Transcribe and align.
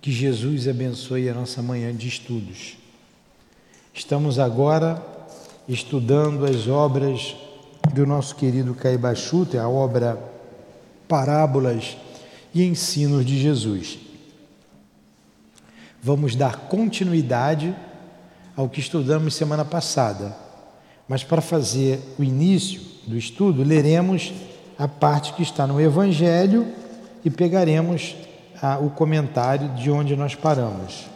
Que 0.00 0.12
Jesus 0.12 0.68
abençoe 0.68 1.28
a 1.28 1.34
nossa 1.34 1.60
manhã 1.60 1.94
de 1.94 2.08
estudos. 2.08 2.76
Estamos 3.92 4.38
agora 4.38 5.02
estudando 5.68 6.44
as 6.44 6.68
obras 6.68 7.36
do 7.92 8.06
nosso 8.06 8.36
querido 8.36 8.74
Caibachuta, 8.74 9.60
a 9.60 9.68
obra 9.68 10.18
Parábolas 11.08 11.96
e 12.54 12.64
Ensinos 12.64 13.24
de 13.24 13.40
Jesus. 13.40 13.98
Vamos 16.02 16.36
dar 16.36 16.68
continuidade 16.68 17.74
ao 18.56 18.68
que 18.68 18.80
estudamos 18.80 19.34
semana 19.34 19.64
passada, 19.64 20.36
mas 21.08 21.24
para 21.24 21.40
fazer 21.40 22.00
o 22.18 22.22
início 22.22 22.80
do 23.06 23.16
estudo, 23.16 23.62
leremos 23.62 24.32
a 24.78 24.86
parte 24.86 25.32
que 25.32 25.42
está 25.42 25.66
no 25.66 25.80
Evangelho 25.80 26.66
e 27.24 27.30
pegaremos 27.30 28.14
ah, 28.60 28.78
o 28.78 28.90
comentário 28.90 29.68
de 29.70 29.90
onde 29.90 30.16
nós 30.16 30.34
paramos. 30.34 31.06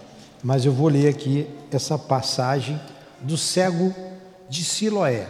Mas 0.42 0.64
eu 0.64 0.72
vou 0.72 0.88
ler 0.88 1.08
aqui 1.08 1.48
essa 1.70 1.98
passagem 1.98 2.80
do 3.20 3.36
cego 3.36 3.94
de 4.48 4.64
Siloé. 4.64 5.26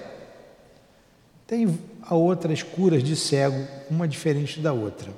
Tem 1.46 1.78
outras 2.10 2.62
curas 2.62 3.02
de 3.02 3.14
cego, 3.14 3.66
uma 3.90 4.08
diferente 4.08 4.60
da 4.60 4.72
outra. 4.72 5.12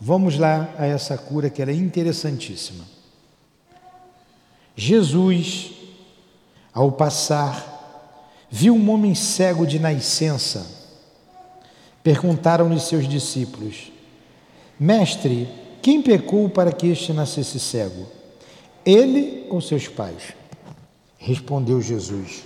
Vamos 0.00 0.38
lá 0.38 0.68
a 0.78 0.86
essa 0.86 1.16
cura 1.16 1.48
que 1.48 1.62
ela 1.62 1.70
é 1.70 1.74
interessantíssima. 1.74 2.84
Jesus, 4.76 5.72
ao 6.72 6.92
passar, 6.92 8.44
viu 8.50 8.74
um 8.74 8.90
homem 8.90 9.14
cego 9.14 9.66
de 9.66 9.78
nascença. 9.78 10.66
Perguntaram-lhe 12.02 12.78
seus 12.78 13.08
discípulos: 13.08 13.90
Mestre, 14.78 15.48
quem 15.86 16.02
pecou 16.02 16.48
para 16.48 16.72
que 16.72 16.88
este 16.88 17.12
nascesse 17.12 17.60
cego? 17.60 18.08
Ele 18.84 19.46
ou 19.48 19.60
seus 19.60 19.86
pais? 19.86 20.32
Respondeu 21.16 21.80
Jesus: 21.80 22.42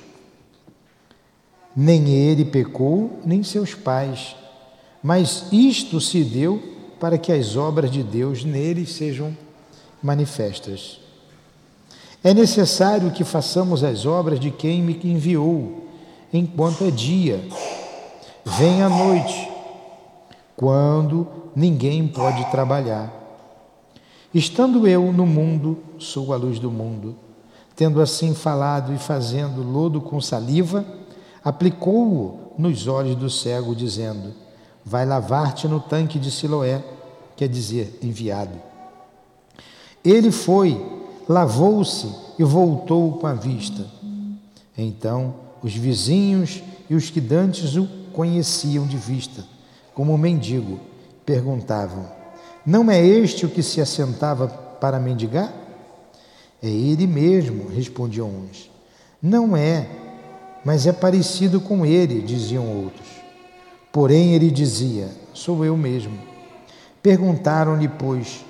Nem 1.74 2.10
ele 2.10 2.44
pecou, 2.44 3.18
nem 3.24 3.42
seus 3.42 3.74
pais, 3.74 4.36
mas 5.02 5.46
isto 5.50 6.02
se 6.02 6.22
deu 6.22 6.62
para 7.00 7.16
que 7.16 7.32
as 7.32 7.56
obras 7.56 7.90
de 7.90 8.02
Deus 8.02 8.44
nele 8.44 8.84
sejam 8.84 9.34
manifestas. 10.02 11.00
É 12.22 12.34
necessário 12.34 13.10
que 13.10 13.24
façamos 13.24 13.82
as 13.82 14.04
obras 14.04 14.38
de 14.38 14.50
quem 14.50 14.82
me 14.82 15.00
enviou, 15.02 15.88
enquanto 16.30 16.84
é 16.84 16.90
dia. 16.90 17.42
Vem 18.44 18.82
a 18.82 18.88
noite, 18.90 19.50
quando 20.54 21.26
ninguém 21.56 22.06
pode 22.06 22.44
trabalhar. 22.50 23.18
Estando 24.32 24.86
eu 24.86 25.12
no 25.12 25.26
mundo, 25.26 25.78
sou 25.98 26.32
a 26.32 26.36
luz 26.36 26.60
do 26.60 26.70
mundo. 26.70 27.16
Tendo 27.74 28.00
assim 28.00 28.32
falado 28.32 28.92
e 28.94 28.98
fazendo 28.98 29.62
lodo 29.62 30.00
com 30.00 30.20
saliva, 30.20 30.84
aplicou-o 31.42 32.52
nos 32.56 32.86
olhos 32.86 33.16
do 33.16 33.28
cego, 33.28 33.74
dizendo: 33.74 34.32
Vai 34.84 35.04
lavar-te 35.04 35.66
no 35.66 35.80
tanque 35.80 36.18
de 36.18 36.30
Siloé, 36.30 36.84
quer 37.36 37.48
dizer, 37.48 37.98
enviado. 38.02 38.54
Ele 40.04 40.30
foi, 40.30 40.80
lavou-se 41.28 42.08
e 42.38 42.44
voltou 42.44 43.14
com 43.14 43.26
a 43.26 43.34
vista. 43.34 43.84
Então 44.78 45.34
os 45.62 45.74
vizinhos 45.74 46.62
e 46.88 46.94
os 46.94 47.10
que 47.10 47.20
dantes 47.20 47.76
o 47.76 47.86
conheciam 48.12 48.86
de 48.86 48.96
vista, 48.96 49.44
como 49.94 50.16
mendigo, 50.16 50.78
perguntavam: 51.26 52.19
Não 52.64 52.90
é 52.90 53.04
este 53.04 53.46
o 53.46 53.48
que 53.48 53.62
se 53.62 53.80
assentava 53.80 54.48
para 54.48 54.98
mendigar? 54.98 55.52
É 56.62 56.68
ele 56.68 57.06
mesmo, 57.06 57.68
respondiam 57.68 58.28
uns. 58.28 58.70
Não 59.22 59.56
é, 59.56 59.86
mas 60.64 60.86
é 60.86 60.92
parecido 60.92 61.60
com 61.60 61.86
ele, 61.86 62.20
diziam 62.20 62.66
outros. 62.82 63.08
Porém 63.90 64.34
ele 64.34 64.50
dizia: 64.50 65.08
Sou 65.32 65.64
eu 65.64 65.76
mesmo. 65.76 66.18
Perguntaram-lhe, 67.02 67.88
pois, 67.88 68.44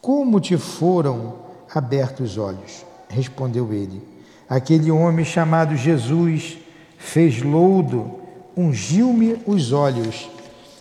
como 0.00 0.40
te 0.40 0.56
foram 0.58 1.36
abertos 1.74 2.32
os 2.32 2.38
olhos? 2.38 2.84
Respondeu 3.08 3.72
ele: 3.72 4.02
Aquele 4.48 4.90
homem 4.90 5.24
chamado 5.24 5.74
Jesus 5.74 6.58
fez 6.98 7.42
lodo, 7.42 8.12
ungiu-me 8.56 9.38
os 9.46 9.72
olhos 9.72 10.28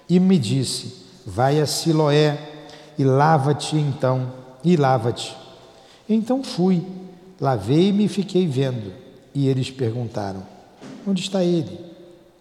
e 0.10 0.20
me 0.20 0.38
disse: 0.38 1.06
Vai 1.26 1.62
a 1.62 1.66
Siloé 1.66 2.57
e 2.98 3.04
lava-te 3.04 3.76
então, 3.76 4.32
e 4.64 4.76
lava-te. 4.76 5.36
Então 6.10 6.44
fui, 6.44 6.86
lavei-me 7.40 8.06
e 8.06 8.10
fiquei 8.10 8.48
vendo. 8.48 8.94
E 9.34 9.48
eles 9.48 9.70
perguntaram: 9.70 10.44
Onde 11.06 11.22
está 11.22 11.44
ele? 11.44 11.80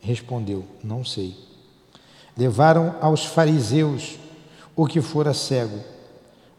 Respondeu: 0.01 0.65
Não 0.83 1.05
sei. 1.05 1.37
Levaram 2.37 2.95
aos 3.01 3.25
fariseus 3.25 4.19
o 4.75 4.87
que 4.87 5.01
fora 5.01 5.33
cego. 5.33 5.79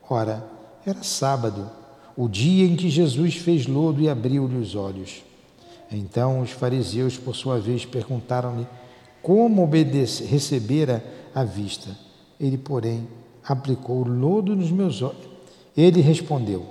Ora, 0.10 0.44
era 0.86 1.04
sábado, 1.04 1.70
o 2.16 2.28
dia 2.28 2.66
em 2.66 2.76
que 2.76 2.90
Jesus 2.90 3.36
fez 3.36 3.68
lodo 3.68 4.02
e 4.02 4.10
abriu-lhe 4.10 4.58
os 4.58 4.74
olhos. 4.74 5.24
Então 5.92 6.42
os 6.42 6.52
fariseus, 6.52 7.18
por 7.18 7.36
sua 7.36 7.60
vez, 7.60 7.86
perguntaram-lhe 7.86 8.68
como 9.22 9.64
obedecer, 9.64 10.26
recebera 10.28 11.04
a 11.34 11.44
vista. 11.44 11.90
Ele, 12.40 12.58
porém, 12.58 13.08
aplicou 13.48 14.06
lodo 14.06 14.56
nos 14.56 14.70
meus 14.70 15.02
olhos. 15.02 15.26
Ele 15.76 16.02
respondeu: 16.02 16.66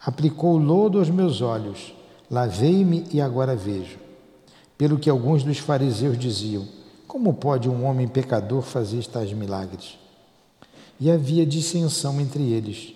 Aplicou 0.00 0.56
lodo 0.56 0.98
aos 0.98 1.10
meus 1.10 1.40
olhos, 1.40 1.92
lavei-me 2.30 3.04
e 3.12 3.20
agora 3.20 3.56
vejo. 3.56 3.98
Pelo 4.78 4.98
que 4.98 5.10
alguns 5.10 5.42
dos 5.42 5.58
fariseus 5.58 6.16
diziam: 6.16 6.66
Como 7.08 7.34
pode 7.34 7.68
um 7.68 7.84
homem 7.84 8.06
pecador 8.06 8.62
fazer 8.62 9.04
tais 9.06 9.32
milagres? 9.32 9.98
E 11.00 11.10
havia 11.10 11.44
dissensão 11.44 12.20
entre 12.20 12.42
eles. 12.42 12.94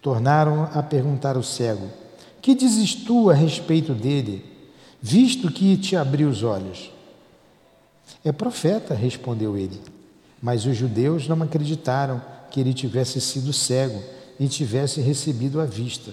Tornaram 0.00 0.68
a 0.72 0.82
perguntar 0.82 1.36
ao 1.36 1.42
cego: 1.42 1.88
Que 2.40 2.54
dizes 2.54 2.94
tu 2.94 3.28
a 3.28 3.34
respeito 3.34 3.92
dele, 3.92 4.44
visto 5.02 5.50
que 5.50 5.76
te 5.76 5.94
abriu 5.94 6.28
os 6.28 6.42
olhos? 6.42 6.90
É 8.24 8.32
profeta, 8.32 8.94
respondeu 8.94 9.58
ele. 9.58 9.95
Mas 10.46 10.64
os 10.64 10.76
judeus 10.76 11.26
não 11.26 11.42
acreditaram 11.42 12.22
que 12.52 12.60
ele 12.60 12.72
tivesse 12.72 13.20
sido 13.20 13.52
cego 13.52 14.00
e 14.38 14.46
tivesse 14.46 15.00
recebido 15.00 15.60
a 15.60 15.64
vista, 15.64 16.12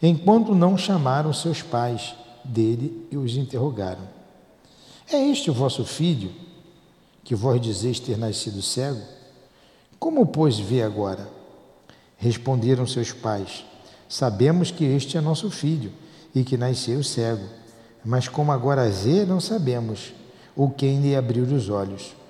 enquanto 0.00 0.54
não 0.54 0.78
chamaram 0.78 1.32
seus 1.32 1.62
pais 1.62 2.14
dele 2.44 3.08
e 3.10 3.16
os 3.16 3.34
interrogaram: 3.36 4.08
É 5.12 5.16
este 5.26 5.50
o 5.50 5.52
vosso 5.52 5.84
filho, 5.84 6.30
que 7.24 7.34
vós 7.34 7.60
dizeis 7.60 7.98
ter 7.98 8.16
nascido 8.16 8.62
cego? 8.62 9.02
Como, 9.98 10.26
pois, 10.26 10.60
vê 10.60 10.80
agora? 10.80 11.28
Responderam 12.16 12.86
seus 12.86 13.10
pais: 13.10 13.64
Sabemos 14.08 14.70
que 14.70 14.84
este 14.84 15.16
é 15.16 15.20
nosso 15.20 15.50
filho 15.50 15.90
e 16.32 16.44
que 16.44 16.56
nasceu 16.56 17.02
cego, 17.02 17.48
mas 18.04 18.28
como 18.28 18.52
agora 18.52 18.88
vê, 18.88 19.24
não 19.24 19.40
sabemos 19.40 20.12
o 20.54 20.70
quem 20.70 21.00
lhe 21.00 21.16
abriu 21.16 21.42
os 21.42 21.68
olhos. 21.68 22.21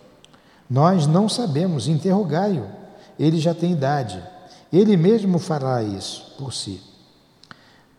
Nós 0.73 1.07
não 1.07 1.29
sabemos, 1.29 1.87
interrogai-o. 1.87 2.65
Ele 3.19 3.39
já 3.39 3.53
tem 3.53 3.73
idade. 3.73 4.23
Ele 4.73 4.97
mesmo 4.97 5.39
fará 5.39 5.83
isso 5.83 6.35
por 6.39 6.55
si. 6.55 6.81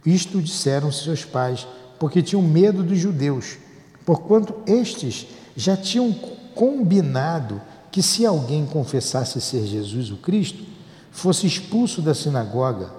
Isto 0.03 0.41
disseram 0.41 0.91
seus 0.91 1.23
pais, 1.23 1.67
porque 1.99 2.23
tinham 2.23 2.41
medo 2.41 2.81
dos 2.81 2.97
judeus, 2.97 3.57
porquanto 4.03 4.55
estes 4.65 5.27
já 5.55 5.77
tinham 5.77 6.11
combinado 6.55 7.61
que 7.91 8.01
se 8.01 8.25
alguém 8.25 8.65
confessasse 8.65 9.39
ser 9.39 9.67
Jesus 9.67 10.09
o 10.09 10.17
Cristo, 10.17 10.63
fosse 11.11 11.45
expulso 11.45 12.01
da 12.01 12.15
sinagoga. 12.15 12.91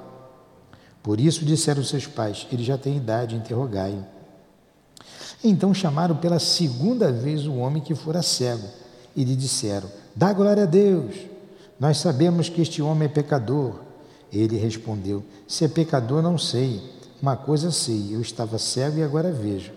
Por 1.03 1.19
isso 1.19 1.45
disseram 1.45 1.83
seus 1.83 2.07
pais: 2.07 2.47
Ele 2.53 2.63
já 2.63 2.79
tem 2.79 2.97
idade, 2.97 3.35
interrogai-o. 3.35 4.07
Então 5.43 5.75
chamaram 5.75 6.15
pela 6.15 6.39
segunda 6.39 7.11
vez 7.11 7.45
o 7.45 7.57
homem 7.57 7.83
que 7.83 7.97
fora 7.97 8.23
cego 8.23 8.84
e 9.17 9.25
lhe 9.25 9.37
disseram: 9.37 9.89
Dá 10.15 10.33
glória 10.33 10.65
a 10.65 10.67
Deus. 10.67 11.15
Nós 11.79 11.99
sabemos 11.99 12.49
que 12.49 12.63
este 12.63 12.81
homem 12.81 13.07
é 13.07 13.11
pecador. 13.11 13.75
Ele 14.33 14.57
respondeu: 14.57 15.23
Se 15.47 15.65
é 15.65 15.69
pecador, 15.69 16.23
não 16.23 16.39
sei. 16.39 16.81
Uma 17.21 17.37
coisa 17.37 17.71
sei: 17.71 18.15
eu 18.15 18.21
estava 18.21 18.59
cego 18.59 18.99
e 18.99 19.03
agora 19.03 19.33
vejo. 19.33 19.73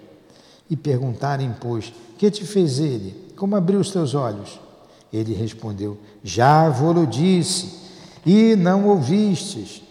E 0.69 0.75
perguntarem, 0.75 1.55
pois, 1.61 1.93
que 2.17 2.29
te 2.29 2.43
fez 2.43 2.79
ele? 2.79 3.33
Como 3.37 3.55
abriu 3.55 3.79
os 3.79 3.91
teus 3.91 4.13
olhos? 4.13 4.59
Ele 5.11 5.33
respondeu: 5.33 5.97
Já 6.23 6.69
vou-lo 6.69 7.07
disse, 7.07 7.87
e 8.25 8.55
não 8.55 8.87
ouvistes. 8.87 9.81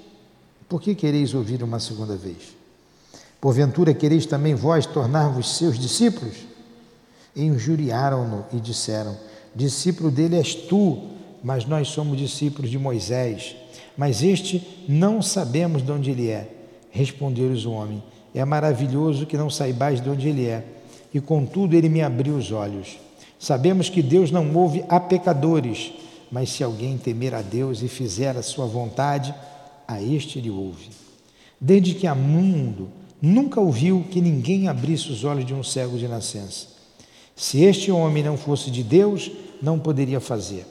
Por 0.69 0.81
que 0.83 0.95
quereis 0.95 1.33
ouvir 1.33 1.63
uma 1.63 1.79
segunda 1.79 2.17
vez? 2.17 2.57
Porventura 3.41 3.95
quereis 3.95 4.27
também 4.27 4.55
vós 4.55 4.85
tornar-vos 4.85 5.57
seus 5.57 5.79
discípulos? 5.79 6.35
E 7.35 7.45
injuriaram-no 7.45 8.45
e 8.53 8.61
disseram: 8.61 9.17
Discípulo 9.57 10.11
dele 10.11 10.37
és 10.37 10.55
tu, 10.55 10.99
mas 11.43 11.65
nós 11.65 11.89
somos 11.89 12.19
discípulos 12.19 12.71
de 12.71 12.79
Moisés. 12.79 13.57
Mas 13.97 14.23
este 14.23 14.63
não 14.87 15.23
sabemos 15.23 15.83
de 15.83 15.91
onde 15.91 16.11
ele 16.11 16.29
é. 16.29 16.47
Respondeu-lhes 16.91 17.65
o 17.65 17.73
homem: 17.73 18.03
É 18.35 18.45
maravilhoso 18.45 19.25
que 19.25 19.37
não 19.37 19.49
saibais 19.49 19.99
de 19.99 20.11
onde 20.11 20.29
ele 20.29 20.45
é. 20.45 20.63
E 21.15 21.21
contudo 21.21 21.75
ele 21.75 21.89
me 21.89 22.03
abriu 22.03 22.37
os 22.37 22.53
olhos. 22.53 22.99
Sabemos 23.39 23.89
que 23.89 24.03
Deus 24.03 24.31
não 24.31 24.55
ouve 24.55 24.85
a 24.91 25.01
pecadores, 25.01 25.93
mas 26.31 26.51
se 26.51 26.63
alguém 26.63 26.99
temer 26.99 27.35
a 27.35 27.41
Deus 27.41 27.83
e 27.83 27.89
fizer 27.89 28.37
a 28.37 28.43
sua 28.43 28.67
vontade, 28.67 29.35
a 29.89 30.03
este 30.03 30.39
ele 30.39 30.51
ouve. 30.51 30.91
Desde 31.59 31.95
que 31.95 32.07
há 32.07 32.15
mundo, 32.15 32.91
nunca 33.23 33.59
ouviu 33.59 34.05
que 34.11 34.21
ninguém 34.21 34.69
abrisse 34.69 35.11
os 35.11 35.25
olhos 35.25 35.47
de 35.47 35.55
um 35.55 35.63
cego 35.63 35.97
de 35.97 36.07
nascença. 36.07 36.77
Se 37.35 37.63
este 37.63 37.91
homem 37.91 38.23
não 38.23 38.37
fosse 38.37 38.71
de 38.71 38.83
Deus, 38.83 39.31
não 39.63 39.79
poderia 39.79 40.21
fazer. 40.21 40.67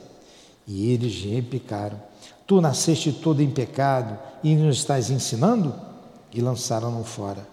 E 0.68 0.92
eles 0.92 1.24
replicaram: 1.24 2.02
Tu 2.48 2.60
nasceste 2.62 3.12
todo 3.12 3.42
em 3.42 3.50
pecado 3.50 4.18
e 4.44 4.56
nos 4.56 4.78
estás 4.78 5.10
ensinando? 5.10 5.74
E 6.34 6.42
lançaram-no 6.42 7.04
fora. 7.04 7.48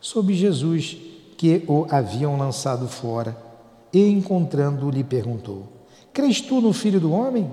Soube 0.00 0.34
Jesus 0.34 0.96
que 1.36 1.64
o 1.66 1.86
haviam 1.90 2.38
lançado 2.38 2.88
fora 2.88 3.36
e, 3.92 4.08
encontrando-o, 4.08 4.90
lhe 4.90 5.04
perguntou: 5.04 5.64
Crês 6.12 6.40
tu 6.40 6.60
no 6.60 6.72
Filho 6.72 7.00
do 7.00 7.12
Homem? 7.12 7.50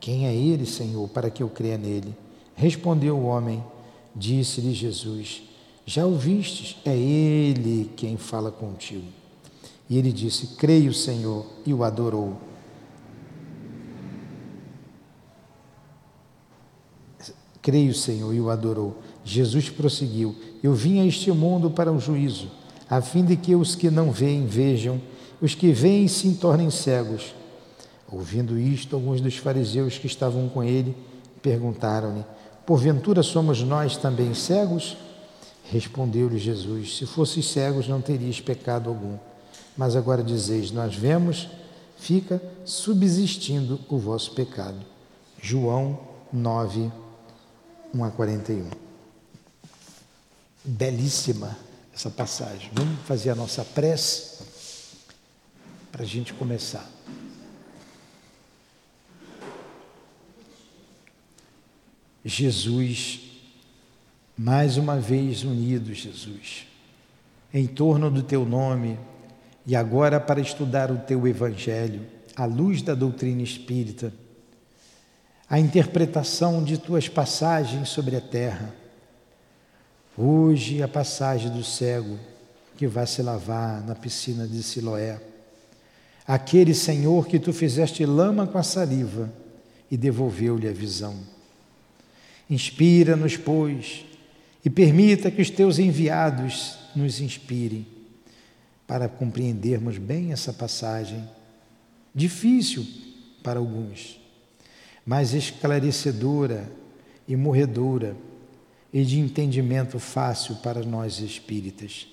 Quem 0.00 0.26
é 0.26 0.34
ele, 0.34 0.66
Senhor, 0.66 1.08
para 1.08 1.30
que 1.30 1.42
eu 1.42 1.48
creia 1.48 1.78
nele? 1.78 2.14
Respondeu 2.54 3.16
o 3.16 3.24
homem: 3.24 3.64
Disse-lhe 4.14 4.74
Jesus: 4.74 5.42
Já 5.86 6.04
ouvistes, 6.04 6.76
é 6.84 6.96
ele 6.96 7.90
quem 7.96 8.16
fala 8.16 8.50
contigo. 8.50 9.06
E 9.88 9.98
ele 9.98 10.12
disse: 10.12 10.48
Creio, 10.56 10.92
Senhor, 10.94 11.46
e 11.66 11.74
o 11.74 11.84
adorou. 11.84 12.36
Creio, 17.60 17.94
Senhor, 17.94 18.32
e 18.34 18.40
o 18.40 18.50
adorou. 18.50 18.98
Jesus 19.24 19.70
prosseguiu: 19.70 20.34
Eu 20.62 20.74
vim 20.74 21.00
a 21.00 21.06
este 21.06 21.30
mundo 21.32 21.70
para 21.70 21.92
o 21.92 21.98
juízo, 21.98 22.50
a 22.88 23.00
fim 23.00 23.24
de 23.24 23.36
que 23.36 23.54
os 23.54 23.74
que 23.74 23.90
não 23.90 24.10
veem 24.10 24.46
vejam, 24.46 25.00
os 25.40 25.54
que 25.54 25.72
veem 25.72 26.08
se 26.08 26.34
tornem 26.34 26.70
cegos. 26.70 27.34
Ouvindo 28.10 28.58
isto, 28.58 28.94
alguns 28.94 29.20
dos 29.20 29.36
fariseus 29.36 29.98
que 29.98 30.06
estavam 30.06 30.48
com 30.48 30.62
ele 30.62 30.94
perguntaram-lhe: 31.42 32.24
Porventura 32.66 33.22
somos 33.22 33.62
nós 33.62 33.96
também 33.96 34.32
cegos? 34.34 34.96
Respondeu-lhe 35.70 36.38
Jesus: 36.38 36.96
Se 36.96 37.06
fosses 37.06 37.46
cegos, 37.46 37.88
não 37.88 38.00
terias 38.00 38.40
pecado 38.40 38.88
algum. 38.88 39.16
Mas 39.76 39.96
agora 39.96 40.22
dizeis: 40.22 40.70
Nós 40.70 40.94
vemos, 40.94 41.48
fica 41.96 42.42
subsistindo 42.64 43.80
o 43.88 43.98
vosso 43.98 44.32
pecado. 44.32 44.84
João 45.42 45.98
9, 46.32 46.90
1 47.94 48.04
a 48.04 48.10
41. 48.10 48.70
Belíssima 50.64 51.56
essa 51.94 52.10
passagem. 52.10 52.70
Vamos 52.72 53.00
fazer 53.06 53.30
a 53.30 53.34
nossa 53.34 53.64
prece 53.64 54.44
para 55.92 56.02
a 56.02 56.06
gente 56.06 56.32
começar. 56.34 56.90
Jesus, 62.24 63.20
mais 64.36 64.78
uma 64.78 64.98
vez 64.98 65.44
unidos, 65.44 65.98
Jesus, 65.98 66.66
em 67.52 67.66
torno 67.66 68.10
do 68.10 68.22
teu 68.22 68.46
nome 68.46 68.98
e 69.66 69.74
agora 69.74 70.20
para 70.20 70.40
estudar 70.40 70.90
o 70.90 70.98
teu 70.98 71.26
evangelho, 71.26 72.06
à 72.36 72.44
luz 72.44 72.82
da 72.82 72.94
doutrina 72.94 73.42
espírita 73.42 74.12
a 75.48 75.58
interpretação 75.58 76.64
de 76.64 76.78
tuas 76.78 77.08
passagens 77.08 77.88
sobre 77.88 78.16
a 78.16 78.20
terra. 78.20 78.74
Hoje, 80.16 80.82
a 80.82 80.88
passagem 80.88 81.50
do 81.50 81.62
cego 81.62 82.18
que 82.76 82.86
vai 82.86 83.06
se 83.06 83.22
lavar 83.22 83.84
na 83.84 83.94
piscina 83.94 84.48
de 84.48 84.62
Siloé. 84.62 85.20
Aquele 86.26 86.74
Senhor 86.74 87.26
que 87.26 87.38
tu 87.38 87.52
fizeste 87.52 88.04
lama 88.06 88.46
com 88.46 88.58
a 88.58 88.62
saliva 88.62 89.30
e 89.90 89.96
devolveu-lhe 89.96 90.66
a 90.66 90.72
visão. 90.72 91.14
Inspira-nos, 92.48 93.36
pois, 93.36 94.04
e 94.64 94.70
permita 94.70 95.30
que 95.30 95.42
os 95.42 95.50
teus 95.50 95.78
enviados 95.78 96.78
nos 96.96 97.20
inspirem 97.20 97.86
para 98.86 99.08
compreendermos 99.08 99.98
bem 99.98 100.32
essa 100.32 100.52
passagem, 100.52 101.28
difícil 102.14 102.86
para 103.42 103.58
alguns 103.58 104.24
mais 105.04 105.34
esclarecedora 105.34 106.70
e 107.28 107.36
morredora 107.36 108.16
e 108.92 109.04
de 109.04 109.18
entendimento 109.18 109.98
fácil 109.98 110.56
para 110.56 110.82
nós 110.82 111.18
espíritas. 111.18 112.08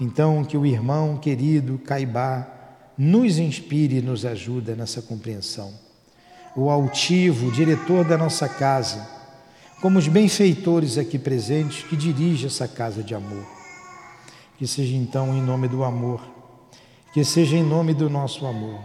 Então, 0.00 0.44
que 0.44 0.56
o 0.56 0.66
irmão 0.66 1.16
querido 1.16 1.78
Caibá 1.78 2.48
nos 2.96 3.38
inspire 3.38 3.98
e 3.98 4.02
nos 4.02 4.24
ajude 4.24 4.74
nessa 4.74 5.02
compreensão. 5.02 5.72
O 6.54 6.70
altivo, 6.70 7.50
diretor 7.50 8.04
da 8.04 8.16
nossa 8.16 8.48
casa, 8.48 9.08
como 9.80 9.98
os 9.98 10.06
benfeitores 10.06 10.98
aqui 10.98 11.18
presentes 11.18 11.82
que 11.84 11.96
dirige 11.96 12.46
essa 12.46 12.68
casa 12.68 13.02
de 13.02 13.14
amor. 13.14 13.53
Que 14.58 14.66
seja 14.66 14.94
então 14.94 15.34
em 15.34 15.42
nome 15.42 15.68
do 15.68 15.82
amor, 15.82 16.20
que 17.12 17.24
seja 17.24 17.56
em 17.56 17.62
nome 17.62 17.92
do 17.92 18.08
nosso 18.08 18.46
amor 18.46 18.80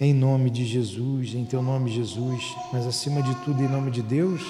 em 0.00 0.14
nome 0.14 0.48
de 0.48 0.64
Jesus, 0.64 1.34
em 1.34 1.44
teu 1.44 1.60
nome, 1.60 1.90
Jesus, 1.90 2.56
mas 2.72 2.86
acima 2.86 3.20
de 3.20 3.34
tudo, 3.44 3.62
em 3.62 3.68
nome 3.68 3.90
de 3.90 4.00
Deus, 4.00 4.42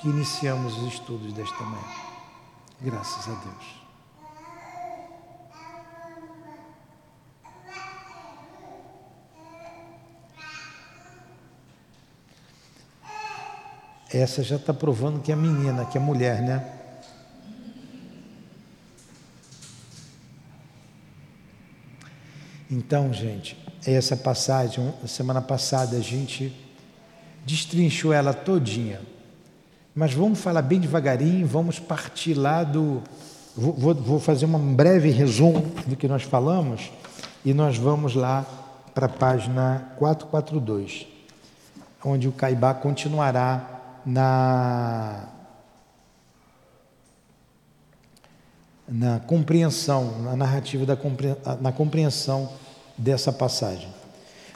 que 0.00 0.08
iniciamos 0.08 0.76
os 0.78 0.94
estudos 0.94 1.32
desta 1.32 1.64
manhã. 1.64 1.82
Graças 2.80 3.28
a 3.28 3.34
Deus. 3.34 3.84
Essa 14.12 14.44
já 14.44 14.54
está 14.54 14.72
provando 14.72 15.20
que 15.20 15.32
é 15.32 15.34
menina, 15.36 15.84
que 15.86 15.98
é 15.98 16.00
mulher, 16.00 16.40
né? 16.40 16.83
Então, 22.70 23.12
gente, 23.12 23.56
essa 23.86 24.16
passagem, 24.16 24.92
semana 25.06 25.42
passada 25.42 25.96
a 25.96 26.00
gente 26.00 26.52
destrinchou 27.44 28.12
ela 28.12 28.32
todinha. 28.32 29.00
Mas 29.94 30.12
vamos 30.12 30.40
falar 30.40 30.62
bem 30.62 30.80
devagarinho, 30.80 31.46
vamos 31.46 31.78
partir 31.78 32.34
lá 32.34 32.64
do. 32.64 33.02
Vou, 33.56 33.94
vou 33.94 34.18
fazer 34.18 34.46
um 34.46 34.74
breve 34.74 35.10
resumo 35.10 35.60
do 35.86 35.94
que 35.94 36.08
nós 36.08 36.22
falamos 36.24 36.90
e 37.44 37.54
nós 37.54 37.76
vamos 37.76 38.14
lá 38.14 38.44
para 38.92 39.06
a 39.06 39.08
página 39.08 39.92
442, 39.96 41.06
onde 42.04 42.26
o 42.26 42.32
Caibá 42.32 42.74
continuará 42.74 44.00
na, 44.04 45.28
na 48.88 49.18
compreensão, 49.20 50.20
na 50.22 50.36
narrativa 50.36 50.84
da 50.84 50.98
na 51.60 51.72
compreensão 51.72 52.48
dessa 52.96 53.32
passagem. 53.32 53.88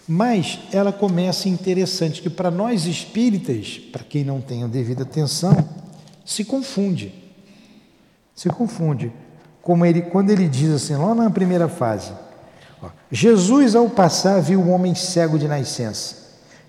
Mas 0.06 0.58
ela 0.73 0.92
começa 0.92 1.49
interessante, 1.49 2.23
que 2.23 2.30
para 2.30 2.50
nós 2.50 2.87
espíritas, 2.87 3.78
para 3.92 4.02
quem 4.02 4.25
não 4.25 4.40
tem 4.40 4.64
a 4.64 4.66
devida 4.66 5.02
atenção, 5.02 5.56
se 6.25 6.44
confunde. 6.44 7.12
Se 8.35 8.49
confunde. 8.49 9.12
Como 9.61 9.85
ele, 9.85 10.02
quando 10.02 10.30
ele 10.30 10.49
diz 10.49 10.70
assim, 10.70 10.97
lá 10.97 11.14
na 11.14 11.28
primeira 11.28 11.68
fase, 11.68 12.12
Jesus 13.11 13.75
ao 13.75 13.90
passar 13.90 14.40
viu 14.40 14.61
um 14.61 14.70
homem 14.73 14.94
cego 14.94 15.38
de 15.38 15.47
nascença. 15.47 16.16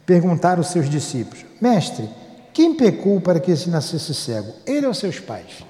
Perguntaram 0.06 0.62
os 0.62 0.68
seus 0.68 0.90
discípulos: 0.90 1.46
Mestre, 1.62 2.10
quem 2.54 2.74
pecou 2.74 3.22
para 3.22 3.40
que 3.40 3.52
esse 3.52 3.70
nascesse 3.70 4.14
cego? 4.14 4.52
Ele 4.66 4.86
ou 4.86 4.94
seus 4.94 5.20
pais? 5.20 5.69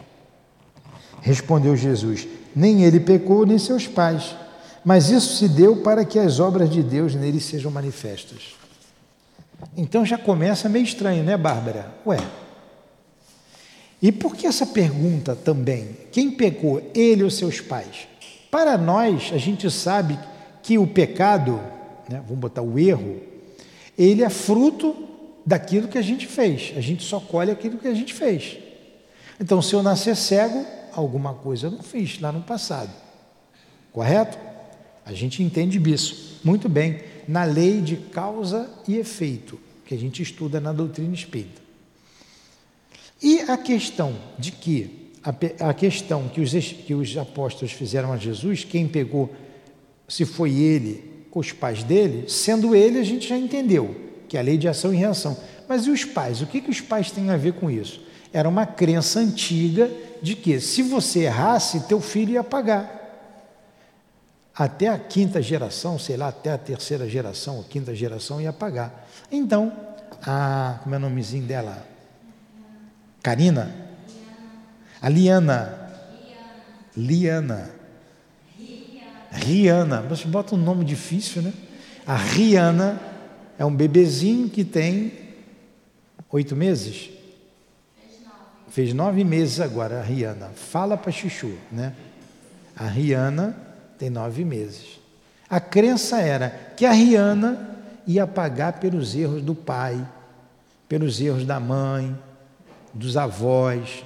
Respondeu 1.22 1.76
Jesus: 1.76 2.28
Nem 2.56 2.84
ele 2.84 3.00
pecou, 3.00 3.46
nem 3.46 3.58
seus 3.58 3.88
pais 3.88 4.36
mas 4.84 5.10
isso 5.10 5.36
se 5.36 5.48
deu 5.48 5.78
para 5.78 6.06
que 6.06 6.18
as 6.18 6.40
obras 6.40 6.70
de 6.70 6.82
Deus 6.82 7.16
nele 7.16 7.40
sejam 7.40 7.72
manifestas. 7.72 8.56
Então 9.76 10.06
já 10.06 10.18
começa 10.18 10.70
meio 10.70 10.84
estranho, 10.84 11.24
né, 11.24 11.36
Bárbara? 11.36 11.94
Ué. 12.06 12.18
E 14.02 14.12
por 14.12 14.36
que 14.36 14.48
essa 14.48 14.66
pergunta 14.66 15.36
também? 15.36 15.98
Quem 16.12 16.32
pecou, 16.32 16.82
ele 16.96 17.24
ou 17.24 17.30
seus 17.30 17.60
pais? 17.60 18.08
Para 18.50 18.78
nós, 18.78 19.32
a 19.34 19.38
gente 19.38 19.70
sabe 19.70 20.18
que 20.64 20.78
o 20.78 20.88
pecado, 20.88 21.60
né, 22.10 22.22
vamos 22.26 22.40
botar 22.40 22.62
o 22.62 22.80
erro, 22.80 23.18
ele 23.98 24.24
é 24.24 24.30
fruto 24.30 24.96
daquilo 25.46 25.90
que 25.90 25.98
a 25.98 26.02
gente 26.02 26.26
fez. 26.26 26.74
A 26.78 26.82
gente 26.82 27.04
só 27.04 27.20
colhe 27.20 27.52
aquilo 27.52 27.78
que 27.78 27.88
a 27.88 27.94
gente 27.94 28.14
fez. 28.14 28.58
Então, 29.40 29.62
se 29.62 29.74
eu 29.74 29.84
nascer 29.84 30.16
cego, 30.16 30.66
alguma 31.00 31.34
coisa 31.34 31.68
eu 31.68 31.72
não 31.72 31.82
fiz 31.82 32.20
lá 32.20 32.32
no 32.32 32.42
passado. 32.42 32.92
Correto? 33.92 34.38
A 35.06 35.14
gente 35.14 35.42
entende 35.42 35.80
isso. 35.92 36.40
Muito 36.44 36.70
bem. 36.70 37.02
na 37.28 37.44
lei 37.44 37.80
de 37.80 37.96
causa 37.96 38.70
e 38.88 38.98
efeito, 38.98 39.60
que 39.86 39.94
a 39.94 39.98
gente 39.98 40.22
estuda 40.24 40.60
na 40.60 40.74
doutrina 40.74 41.14
espírita. 41.14 41.62
E 43.22 43.42
a 43.42 43.56
questão 43.58 44.16
de 44.38 44.52
que, 44.52 45.12
a, 45.24 45.70
a 45.70 45.74
questão 45.74 46.28
que 46.28 46.42
os, 46.42 46.52
que 46.52 46.96
os 46.96 47.16
apóstolos 47.18 47.72
fizeram 47.72 48.12
a 48.12 48.18
Jesus, 48.18 48.64
quem 48.64 48.88
pegou, 48.88 49.32
se 50.08 50.26
foi 50.26 50.54
ele, 50.54 51.10
os 51.40 51.52
pais 51.52 51.84
dele, 51.84 52.30
sendo 52.30 52.76
ele, 52.76 53.00
a 53.00 53.04
gente 53.04 53.28
já 53.28 53.38
entendeu, 53.38 53.96
que 54.28 54.38
é 54.38 54.40
a 54.40 54.44
lei 54.44 54.58
de 54.58 54.68
ação 54.68 54.94
e 54.94 54.98
reação. 54.98 55.38
Mas 55.68 55.86
e 55.86 55.90
os 55.90 56.04
pais? 56.04 56.42
O 56.42 56.48
que, 56.48 56.62
que 56.62 56.70
os 56.70 56.82
pais 56.82 57.12
têm 57.12 57.30
a 57.30 57.38
ver 57.38 57.54
com 57.54 57.70
isso? 57.70 58.02
Era 58.32 58.48
uma 58.48 58.66
crença 58.66 59.20
antiga 59.20 59.90
de 60.22 60.36
que 60.36 60.60
se 60.60 60.82
você 60.82 61.22
errasse, 61.22 61.82
teu 61.82 62.02
filho 62.02 62.34
ia 62.34 62.44
pagar. 62.44 62.98
Até 64.54 64.90
a 64.90 65.00
quinta 65.00 65.42
geração, 65.42 65.98
sei 65.98 66.18
lá, 66.18 66.28
até 66.28 66.52
a 66.52 66.58
terceira 66.58 67.08
geração 67.08 67.58
ou 67.58 67.64
quinta 67.64 67.96
geração 67.96 68.42
ia 68.42 68.52
pagar. 68.52 69.08
Então, 69.32 69.72
a, 70.22 70.80
como 70.84 70.96
é 70.96 70.98
o 70.98 71.02
nomezinho 71.02 71.46
dela? 71.46 71.86
Karina? 73.24 73.74
A 75.02 75.08
Liana. 75.08 75.92
Liana. 76.96 77.70
Riana. 79.32 80.02
Você 80.02 80.28
bota 80.28 80.56
um 80.56 80.58
nome 80.58 80.84
difícil, 80.84 81.42
né? 81.42 81.54
A 82.06 82.18
Riana 82.18 83.00
é 83.58 83.64
um 83.64 83.74
bebezinho 83.74 84.50
que 84.50 84.66
tem 84.66 85.14
oito 86.32 86.56
meses. 86.56 87.19
Fez 88.70 88.94
nove 88.94 89.24
meses 89.24 89.60
agora, 89.60 90.00
a 90.00 90.04
Rihanna. 90.04 90.50
Fala 90.56 90.96
para 90.96 91.12
Chuchu, 91.12 91.54
né? 91.72 91.94
A 92.76 92.86
Rihanna 92.86 93.56
tem 93.98 94.10
nove 94.10 94.46
meses. 94.46 95.00
A 95.50 95.60
crença 95.60 96.20
era 96.22 96.50
que 96.78 96.86
a 96.86 96.92
Rihanna 96.92 97.78
ia 98.06 98.28
pagar 98.28 98.74
pelos 98.74 99.16
erros 99.16 99.42
do 99.42 99.56
pai, 99.56 100.00
pelos 100.88 101.20
erros 101.20 101.46
da 101.46 101.60
mãe, 101.60 102.18
dos 102.94 103.18
avós. 103.18 104.04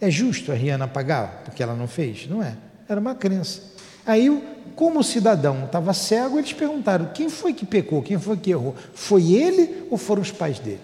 É 0.00 0.10
justo 0.10 0.52
a 0.52 0.54
Rihanna 0.54 0.86
pagar 0.86 1.42
porque 1.44 1.62
ela 1.62 1.74
não 1.74 1.88
fez? 1.88 2.28
Não 2.28 2.42
é. 2.42 2.56
Era 2.88 3.00
uma 3.00 3.14
crença. 3.14 3.74
Aí, 4.06 4.42
como 4.76 5.00
o 5.00 5.04
cidadão 5.04 5.64
estava 5.64 5.92
cego, 5.92 6.38
eles 6.38 6.52
perguntaram: 6.52 7.10
quem 7.14 7.28
foi 7.28 7.52
que 7.52 7.66
pecou? 7.66 8.02
Quem 8.02 8.18
foi 8.18 8.36
que 8.36 8.50
errou? 8.50 8.74
Foi 8.92 9.32
ele 9.32 9.86
ou 9.90 9.98
foram 9.98 10.22
os 10.22 10.30
pais 10.30 10.58
dele? 10.58 10.80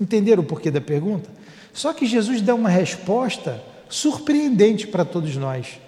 Entenderam 0.00 0.42
o 0.42 0.46
porquê 0.46 0.70
da 0.70 0.80
pergunta? 0.80 1.28
Só 1.72 1.92
que 1.92 2.06
Jesus 2.06 2.40
dá 2.42 2.54
uma 2.54 2.68
resposta 2.68 3.62
surpreendente 3.88 4.86
para 4.86 5.04
todos 5.04 5.36
nós, 5.36 5.80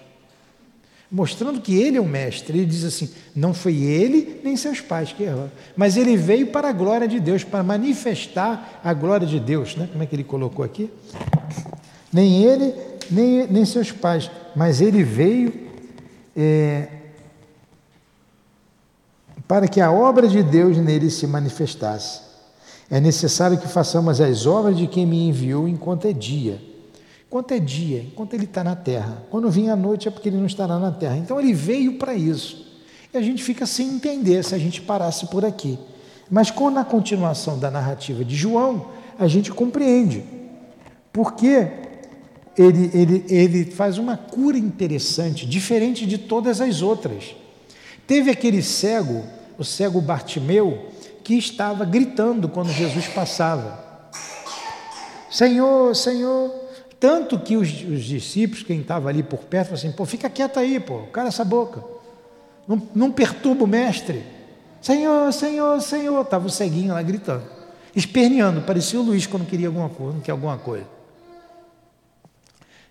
mostrando 1.11 1.61
que 1.61 1.75
ele 1.75 1.97
é 1.97 2.01
o 2.01 2.05
mestre. 2.05 2.59
Ele 2.59 2.67
diz 2.67 2.85
assim: 2.85 3.11
não 3.35 3.55
foi 3.55 3.77
ele 3.77 4.41
nem 4.45 4.57
seus 4.57 4.81
pais 4.81 5.13
que 5.13 5.23
erraram, 5.23 5.51
mas 5.77 5.97
ele 5.97 6.17
veio 6.17 6.49
para 6.49 6.69
a 6.69 6.73
glória 6.73 7.07
de 7.07 7.21
Deus, 7.21 7.45
para 7.45 7.63
manifestar 7.63 8.81
a 8.83 8.93
glória 8.93 9.27
de 9.27 9.39
Deus. 9.39 9.77
Né? 9.77 9.89
Como 9.91 10.03
é 10.03 10.07
que 10.07 10.15
ele 10.15 10.25
colocou 10.25 10.65
aqui? 10.65 10.91
Nem 12.13 12.45
ele, 12.45 12.75
nem, 13.11 13.47
nem 13.47 13.65
seus 13.65 13.91
pais, 13.91 14.31
mas 14.55 14.81
ele 14.81 15.03
veio 15.03 15.53
é, 16.37 16.89
para 19.49 19.69
que 19.69 19.81
a 19.81 19.91
obra 19.91 20.27
de 20.27 20.43
Deus 20.43 20.77
nele 20.79 21.11
se 21.11 21.27
manifestasse. 21.27 22.32
É 22.93 23.01
necessário 23.01 23.57
que 23.57 23.67
façamos 23.67 24.21
as 24.21 24.45
obras 24.45 24.77
de 24.77 24.87
quem 24.87 25.07
me 25.07 25.27
enviou 25.27 25.67
enquanto 25.67 26.05
é 26.05 26.13
dia. 26.13 26.61
Enquanto 27.27 27.53
é 27.53 27.59
dia, 27.59 28.03
enquanto 28.03 28.35
ele 28.35 28.45
está 28.45 28.63
na 28.63 28.77
terra. 28.77 29.25
Quando 29.31 29.51
vir 29.51 29.71
a 29.71 29.75
noite 29.75 30.09
é 30.09 30.11
porque 30.11 30.29
ele 30.29 30.37
não 30.37 30.45
estará 30.45 30.79
na 30.79 30.93
terra. 30.93 31.17
Então 31.17 31.41
ele 31.41 31.55
veio 31.55 31.97
para 31.97 32.13
isso. 32.13 32.71
E 33.11 33.17
a 33.17 33.23
gente 33.23 33.43
fica 33.43 33.65
sem 33.65 33.89
entender 33.89 34.45
se 34.45 34.55
a 34.55 34.59
gente 34.59 34.83
parasse 34.83 35.27
por 35.29 35.43
aqui. 35.43 35.79
Mas 36.31 36.51
com 36.51 36.69
na 36.69 36.85
continuação 36.85 37.59
da 37.59 37.71
narrativa 37.71 38.23
de 38.23 38.37
João, 38.37 38.89
a 39.19 39.27
gente 39.27 39.51
compreende. 39.51 40.23
Porque 41.11 41.69
ele, 42.59 42.91
ele, 42.93 43.25
ele 43.27 43.65
faz 43.71 43.97
uma 43.97 44.19
cura 44.19 44.59
interessante, 44.59 45.47
diferente 45.47 46.05
de 46.05 46.19
todas 46.19 46.61
as 46.61 46.83
outras. 46.83 47.35
Teve 48.07 48.31
aquele 48.31 48.63
cego, 48.63 49.25
o 49.57 49.65
cego 49.65 49.99
Bartimeu, 49.99 50.92
que 51.23 51.35
estava 51.35 51.85
gritando 51.85 52.49
quando 52.49 52.71
Jesus 52.71 53.07
passava. 53.09 53.93
Senhor, 55.31 55.95
Senhor. 55.95 56.63
Tanto 57.01 57.39
que 57.41 57.57
os, 57.57 57.69
os 57.69 58.05
discípulos, 58.05 58.63
quem 58.63 58.81
estava 58.81 59.09
ali 59.09 59.23
por 59.23 59.41
perto, 59.41 59.69
falaram 59.69 59.89
assim: 59.89 59.97
pô, 59.97 60.05
fica 60.05 60.31
quieto 60.31 60.59
aí, 60.59 60.79
pô, 60.79 61.01
cara 61.05 61.29
essa 61.29 61.45
boca. 61.45 61.83
Não, 62.69 62.81
não 62.95 63.11
perturba 63.11 63.65
o 63.65 63.67
mestre. 63.67 64.25
Senhor, 64.81 65.33
Senhor, 65.33 65.81
Senhor. 65.81 66.23
Estava 66.23 66.47
o 66.47 66.51
ceguinho 66.51 66.95
lá 66.95 67.03
gritando, 67.03 67.45
esperneando, 67.95 68.63
parecia 68.63 69.01
o 69.01 69.03
Luiz 69.03 69.27
quando 69.27 69.47
queria 69.47 69.67
alguma 69.67 69.89
coisa, 69.89 70.13
não 70.15 70.21
quer 70.21 70.33
alguma 70.33 70.59
coisa. 70.59 70.87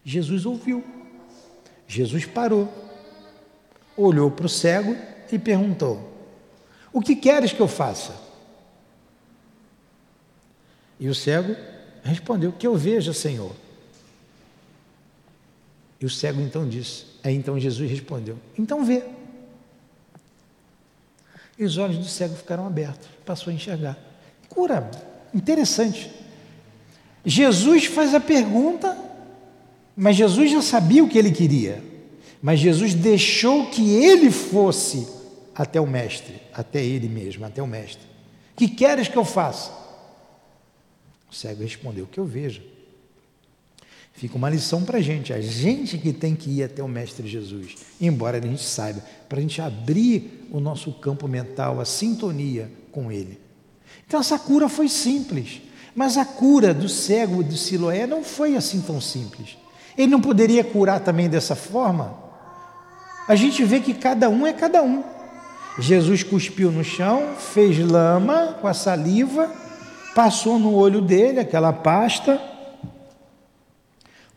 Jesus 0.04 0.46
ouviu. 0.46 0.84
Jesus 1.88 2.26
parou, 2.26 2.68
olhou 3.96 4.32
para 4.32 4.46
o 4.46 4.50
cego 4.50 4.96
e 5.32 5.40
perguntou: 5.40 6.11
o 6.94 7.02
que 7.02 7.16
queres 7.16 7.54
que 7.54 7.60
eu 7.60 7.68
faça? 7.68 8.16
E 11.00 11.08
o 11.08 11.16
cego 11.16 11.56
respondeu: 12.04 12.52
Que 12.52 12.68
eu 12.68 12.76
veja, 12.76 13.14
Senhor. 13.14 13.56
E 16.00 16.06
o 16.06 16.10
cego 16.10 16.42
então 16.42 16.68
disse: 16.68 17.06
Aí 17.24 17.36
então 17.36 17.60
Jesus 17.60 17.90
respondeu: 17.90 18.38
Então 18.58 18.84
vê. 18.84 19.04
E 21.58 21.64
os 21.64 21.78
olhos 21.78 21.98
do 21.98 22.06
cego 22.06 22.36
ficaram 22.36 22.66
abertos, 22.66 23.08
passou 23.26 23.52
a 23.52 23.54
enxergar. 23.54 23.98
Cura, 24.50 24.90
interessante. 25.34 26.12
Jesus 27.24 27.86
faz 27.86 28.16
a 28.16 28.20
pergunta, 28.20 28.98
mas 29.96 30.16
Jesus 30.16 30.52
já 30.52 30.62
sabia 30.62 31.04
o 31.04 31.08
que 31.08 31.20
ele 31.20 31.32
queria. 31.32 31.84
Mas 32.42 32.60
Jesus 32.60 32.96
deixou 32.96 33.68
que 33.68 33.94
ele 33.94 34.32
fosse 34.32 35.08
até 35.54 35.80
o 35.80 35.86
mestre, 35.86 36.41
até 36.54 36.84
ele 36.84 37.08
mesmo, 37.08 37.46
até 37.46 37.62
o 37.62 37.68
mestre. 37.68 38.06
Que 38.56 38.68
queres 38.68 39.08
que 39.08 39.18
eu 39.18 39.26
faça? 39.26 39.72
O 41.32 41.36
cego 41.36 41.64
respondeu: 41.64 42.08
Que 42.08 42.20
eu 42.20 42.26
veja. 42.26 42.62
Fica 44.14 44.36
uma 44.36 44.50
lição 44.50 44.84
para 44.84 45.00
a 45.00 45.02
gente, 45.02 45.34
a 45.34 45.42
gente 45.42 45.98
que 45.98 46.14
tem 46.14 46.36
que 46.36 46.50
ir 46.50 46.64
até 46.64 46.84
o 46.84 46.88
Mestre 46.88 47.28
Jesus, 47.28 47.76
embora 48.00 48.38
a 48.38 48.42
gente 48.42 48.62
saiba, 48.62 49.02
para 49.28 49.40
a 49.40 49.42
gente 49.42 49.60
abrir 49.62 50.48
o 50.52 50.60
nosso 50.60 50.92
campo 50.92 51.28
mental, 51.28 51.80
a 51.80 51.86
sintonia 51.86 52.70
com 52.92 53.12
Ele. 53.12 53.40
Então 54.06 54.20
essa 54.20 54.38
cura 54.38 54.70
foi 54.70 54.90
simples, 54.90 55.62
mas 55.96 56.18
a 56.18 56.26
cura 56.26 56.74
do 56.74 56.88
cego 56.88 57.44
de 57.44 57.58
Siloé 57.58 58.06
não 58.06 58.24
foi 58.24 58.56
assim 58.56 58.82
tão 58.82 59.02
simples. 59.02 59.58
Ele 59.98 60.12
não 60.12 60.22
poderia 60.22 60.64
curar 60.64 61.00
também 61.00 61.28
dessa 61.28 61.56
forma? 61.56 62.16
A 63.28 63.36
gente 63.36 63.64
vê 63.64 63.80
que 63.80 63.94
cada 63.94 64.30
um 64.30 64.46
é 64.46 64.54
cada 64.54 64.84
um. 64.84 65.04
Jesus 65.80 66.22
cuspiu 66.24 66.72
no 66.72 66.84
chão, 66.84 67.36
fez 67.38 67.80
lama 67.80 68.58
com 68.60 68.68
a 68.68 68.74
saliva, 68.74 69.50
passou 70.14 70.60
no 70.60 70.74
olho 70.74 71.02
dele 71.02 71.40
aquela 71.40 71.72
pasta, 71.72 72.42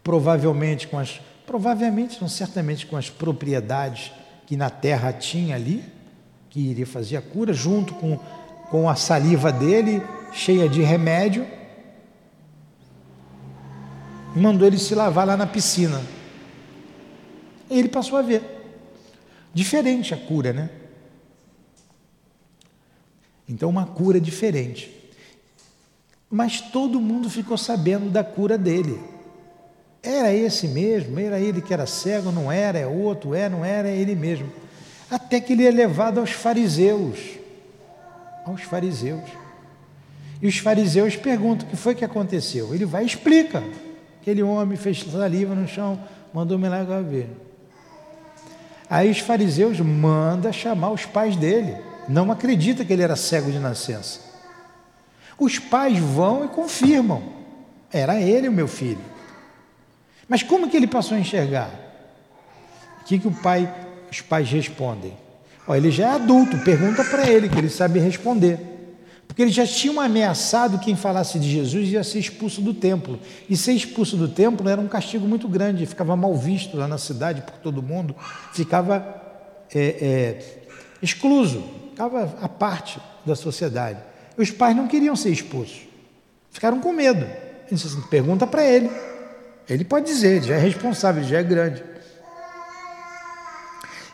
provavelmente 0.03 0.87
com 0.87 0.99
as, 0.99 1.21
provavelmente, 1.47 2.21
não 2.21 2.29
certamente 2.29 2.87
com 2.87 2.97
as 2.97 3.11
propriedades 3.11 4.12
que 4.47 4.57
na 4.57 4.71
terra 4.71 5.12
tinha 5.12 5.57
ali, 5.57 5.85
que 6.50 6.61
iria 6.61 6.87
fazer 6.87 7.17
a 7.17 7.23
cura, 7.23 7.53
junto 7.53 7.95
com, 7.95 8.17
com 8.71 8.88
a 8.88 8.95
saliva 8.95 9.50
dele, 9.50 10.03
cheia 10.33 10.69
de 10.69 10.83
remédio, 10.83 11.47
mandou 14.37 14.67
ele 14.67 14.79
se 14.79 14.95
lavar 14.95 15.26
lá 15.26 15.37
na 15.37 15.47
piscina. 15.47 16.00
E 17.69 17.79
ele 17.79 17.88
passou 17.88 18.19
a 18.19 18.23
ver. 18.23 18.43
Diferente 19.53 20.12
a 20.12 20.17
cura, 20.17 20.53
né? 20.53 20.71
Então, 23.49 23.69
uma 23.69 23.87
cura 23.87 24.21
diferente. 24.21 24.91
Mas 26.31 26.61
todo 26.61 27.01
mundo 27.01 27.29
ficou 27.29 27.57
sabendo 27.57 28.11
da 28.11 28.25
cura 28.25 28.57
dele. 28.57 28.99
Era 30.03 30.33
esse 30.33 30.67
mesmo? 30.69 31.19
Era 31.19 31.39
ele 31.39 31.61
que 31.61 31.73
era 31.73 31.87
cego? 31.87 32.33
Não 32.33 32.51
era? 32.51 32.79
É 32.79 32.87
outro? 32.87 33.35
É? 33.35 33.49
Não 33.49 33.65
era? 33.65 33.89
É 33.89 33.97
ele 33.97 34.15
mesmo. 34.15 34.51
Até 35.11 35.41
que 35.41 35.53
ele 35.53 35.67
é 35.67 35.71
levado 35.71 36.19
aos 36.19 36.31
fariseus. 36.31 37.19
Aos 38.45 38.63
fariseus. 38.63 39.23
E 40.43 40.47
os 40.47 40.59
fariseus 40.59 41.17
perguntam: 41.17 41.67
o 41.67 41.71
que 41.71 41.77
foi 41.77 41.95
que 41.95 42.05
aconteceu? 42.05 42.75
Ele 42.75 42.85
vai 42.85 43.05
e 43.05 43.07
explica. 43.07 43.63
Aquele 44.21 44.43
homem 44.43 44.77
fez 44.77 45.01
saliva 45.03 45.55
no 45.55 45.69
chão, 45.69 46.01
mandou 46.33 46.59
me 46.59 46.69
lá 46.69 46.83
ver. 47.01 47.31
Aí 48.89 49.11
os 49.11 49.21
fariseus 49.21 49.81
mandam 49.81 50.53
chamar 50.53 50.91
os 50.91 51.07
pais 51.07 51.37
dele 51.37 51.77
não 52.08 52.30
acredita 52.30 52.84
que 52.84 52.92
ele 52.92 53.02
era 53.02 53.16
cego 53.16 53.50
de 53.50 53.58
nascença. 53.58 54.20
Os 55.38 55.58
pais 55.58 55.99
vão 55.99 56.44
e 56.44 56.49
confirmam: 56.49 57.23
era 57.92 58.20
ele 58.20 58.49
o 58.49 58.52
meu 58.52 58.68
filho. 58.68 59.14
Mas 60.28 60.42
como 60.42 60.68
que 60.68 60.76
ele 60.76 60.87
passou 60.87 61.16
a 61.16 61.20
enxergar? 61.20 61.70
O 63.00 63.04
que, 63.04 63.18
que 63.18 63.28
o 63.28 63.32
pai, 63.32 63.73
os 64.11 64.20
pais 64.20 64.49
respondem? 64.50 65.16
Ó, 65.66 65.75
ele 65.75 65.90
já 65.90 66.08
é 66.08 66.14
adulto, 66.14 66.58
pergunta 66.58 67.04
para 67.04 67.28
ele, 67.28 67.49
que 67.49 67.58
ele 67.58 67.68
sabe 67.68 67.99
responder. 67.99 68.58
Porque 69.26 69.42
eles 69.42 69.54
já 69.54 69.66
tinham 69.66 70.00
ameaçado 70.00 70.78
quem 70.78 70.94
falasse 70.94 71.38
de 71.38 71.50
Jesus 71.50 71.88
ia 71.88 72.04
ser 72.04 72.20
expulso 72.20 72.61
do 72.61 72.73
templo. 72.73 73.18
E 73.49 73.56
ser 73.56 73.73
expulso 73.73 74.16
do 74.16 74.28
templo 74.28 74.68
era 74.68 74.80
um 74.80 74.88
castigo 74.88 75.26
muito 75.26 75.49
grande, 75.49 75.87
ficava 75.87 76.14
mal 76.16 76.37
visto 76.37 76.76
lá 76.76 76.87
na 76.87 76.99
cidade 76.99 77.42
por 77.42 77.54
todo 77.58 77.82
mundo, 77.82 78.14
ficava 78.52 79.04
é, 79.75 79.80
é, 79.80 80.66
excluso, 81.02 81.64
ficava 81.95 82.37
à 82.43 82.49
parte 82.49 83.01
da 83.25 83.37
sociedade. 83.37 84.01
Os 84.37 84.51
pais 84.51 84.77
não 84.77 84.89
queriam 84.89 85.15
ser 85.15 85.31
expulsos, 85.31 85.87
ficaram 86.51 86.81
com 86.81 86.93
medo. 86.93 87.25
Assim, 87.73 88.01
pergunta 88.11 88.47
para 88.47 88.65
ele. 88.65 88.91
Ele 89.69 89.85
pode 89.85 90.07
dizer, 90.07 90.37
ele 90.37 90.47
já 90.47 90.57
é 90.57 90.59
responsável, 90.59 91.23
ele 91.23 91.31
já 91.31 91.39
é 91.39 91.43
grande. 91.43 91.83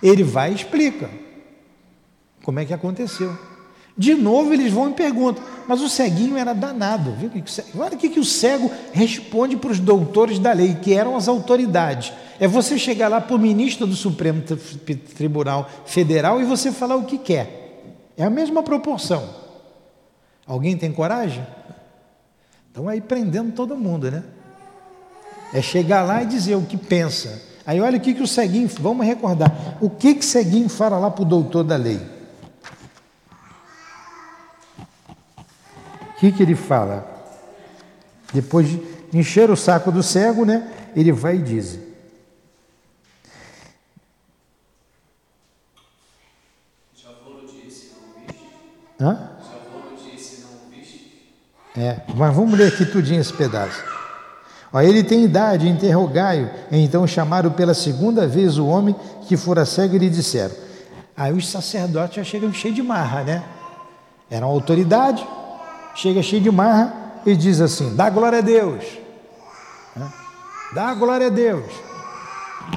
Ele 0.03 0.23
vai 0.23 0.53
e 0.53 0.55
explica 0.55 1.11
como 2.45 2.61
é 2.61 2.65
que 2.65 2.75
aconteceu. 2.75 3.37
De 3.97 4.15
novo 4.15 4.53
eles 4.53 4.73
vão 4.73 4.91
e 4.91 4.95
perguntam, 4.95 5.43
mas 5.67 5.81
o 5.81 5.89
ceguinho 5.89 6.37
era 6.37 6.55
danado. 6.55 7.13
Viu? 7.13 7.31
Olha 7.79 7.95
o 7.95 7.99
que, 7.99 8.09
que 8.09 8.21
o 8.21 8.25
cego 8.25 8.71
responde 8.93 9.57
para 9.57 9.73
os 9.73 9.81
doutores 9.81 10.39
da 10.39 10.53
lei, 10.53 10.75
que 10.75 10.95
eram 10.95 11.17
as 11.17 11.29
autoridades. 11.29 12.13
É 12.39 12.47
você 12.47 12.79
chegar 12.79 13.09
lá 13.09 13.21
para 13.21 13.37
o 13.37 13.39
ministro 13.39 13.87
do 13.87 13.97
Supremo 13.97 14.43
Tribunal 15.17 15.69
Federal 15.85 16.41
e 16.41 16.45
você 16.45 16.71
falar 16.71 16.97
o 16.97 17.05
que 17.05 17.19
quer. 17.19 17.60
É 18.21 18.25
a 18.25 18.31
mesma 18.31 18.63
proporção. 18.63 19.29
Alguém 20.47 20.77
tem 20.77 20.93
coragem? 20.93 21.47
Estão 22.69 22.89
aí 22.89 23.01
prendendo 23.01 23.53
todo 23.53 23.77
mundo, 23.77 24.11
né? 24.11 24.23
É 25.53 25.61
chegar 25.61 26.03
lá 26.03 26.23
e 26.23 26.27
dizer 26.27 26.55
o 26.55 26.63
que 26.63 26.77
pensa. 26.77 27.43
Aí 27.67 27.81
olha 27.81 27.99
o 27.99 28.01
que, 28.01 28.15
que 28.15 28.23
o 28.23 28.27
ceguinho, 28.27 28.69
vamos 28.79 29.07
recordar, 29.07 29.79
o 29.81 29.91
que 29.91 30.15
que 30.15 30.25
ceguinho 30.25 30.69
fala 30.69 30.99
lá 30.99 31.11
para 31.11 31.23
o 31.23 31.25
doutor 31.25 31.65
da 31.65 31.77
lei? 31.77 32.01
que, 36.21 36.31
que 36.31 36.43
ele 36.43 36.55
fala? 36.55 37.09
Depois 38.33 38.69
de 38.69 38.81
encher 39.15 39.51
o 39.51 39.57
saco 39.57 39.91
do 39.91 40.03
cego, 40.03 40.45
né? 40.45 40.71
Ele 40.95 41.11
vai 41.11 41.37
e 41.37 41.43
diz. 41.43 41.79
Hã? 49.01 49.31
É, 51.77 52.01
mas 52.15 52.35
vamos 52.35 52.59
ler 52.59 52.69
aqui 52.69 52.85
tudinho 52.85 53.21
esse 53.21 53.33
pedaço. 53.33 53.83
Ó, 54.73 54.81
ele 54.81 55.03
tem 55.03 55.25
idade, 55.25 55.69
interrogai-o. 55.69 56.51
Então 56.71 57.07
chamaram 57.07 57.51
pela 57.51 57.75
segunda 57.75 58.27
vez 58.27 58.59
o 58.59 58.67
homem 58.67 58.95
que 59.27 59.37
fora 59.37 59.65
cego 59.65 59.95
e 59.95 59.99
lhe 59.99 60.11
disseram. 60.11 60.55
Aí 61.17 61.33
os 61.33 61.49
sacerdotes 61.49 62.17
já 62.17 62.25
chegam 62.25 62.53
cheios 62.53 62.75
de 62.75 62.83
marra, 62.83 63.23
né? 63.23 63.45
Eram 64.31 64.49
autoridade, 64.49 65.27
chega 65.95 66.23
cheio 66.23 66.43
de 66.43 66.51
marra 66.51 66.95
e 67.25 67.37
diz 67.37 67.61
assim: 67.61 67.95
dá 67.95 68.11
glória 68.11 68.39
a 68.39 68.43
Deus. 68.43 68.85
Dá 70.73 70.95
glória 70.95 71.27
a 71.27 71.31
Deus. 71.31 71.73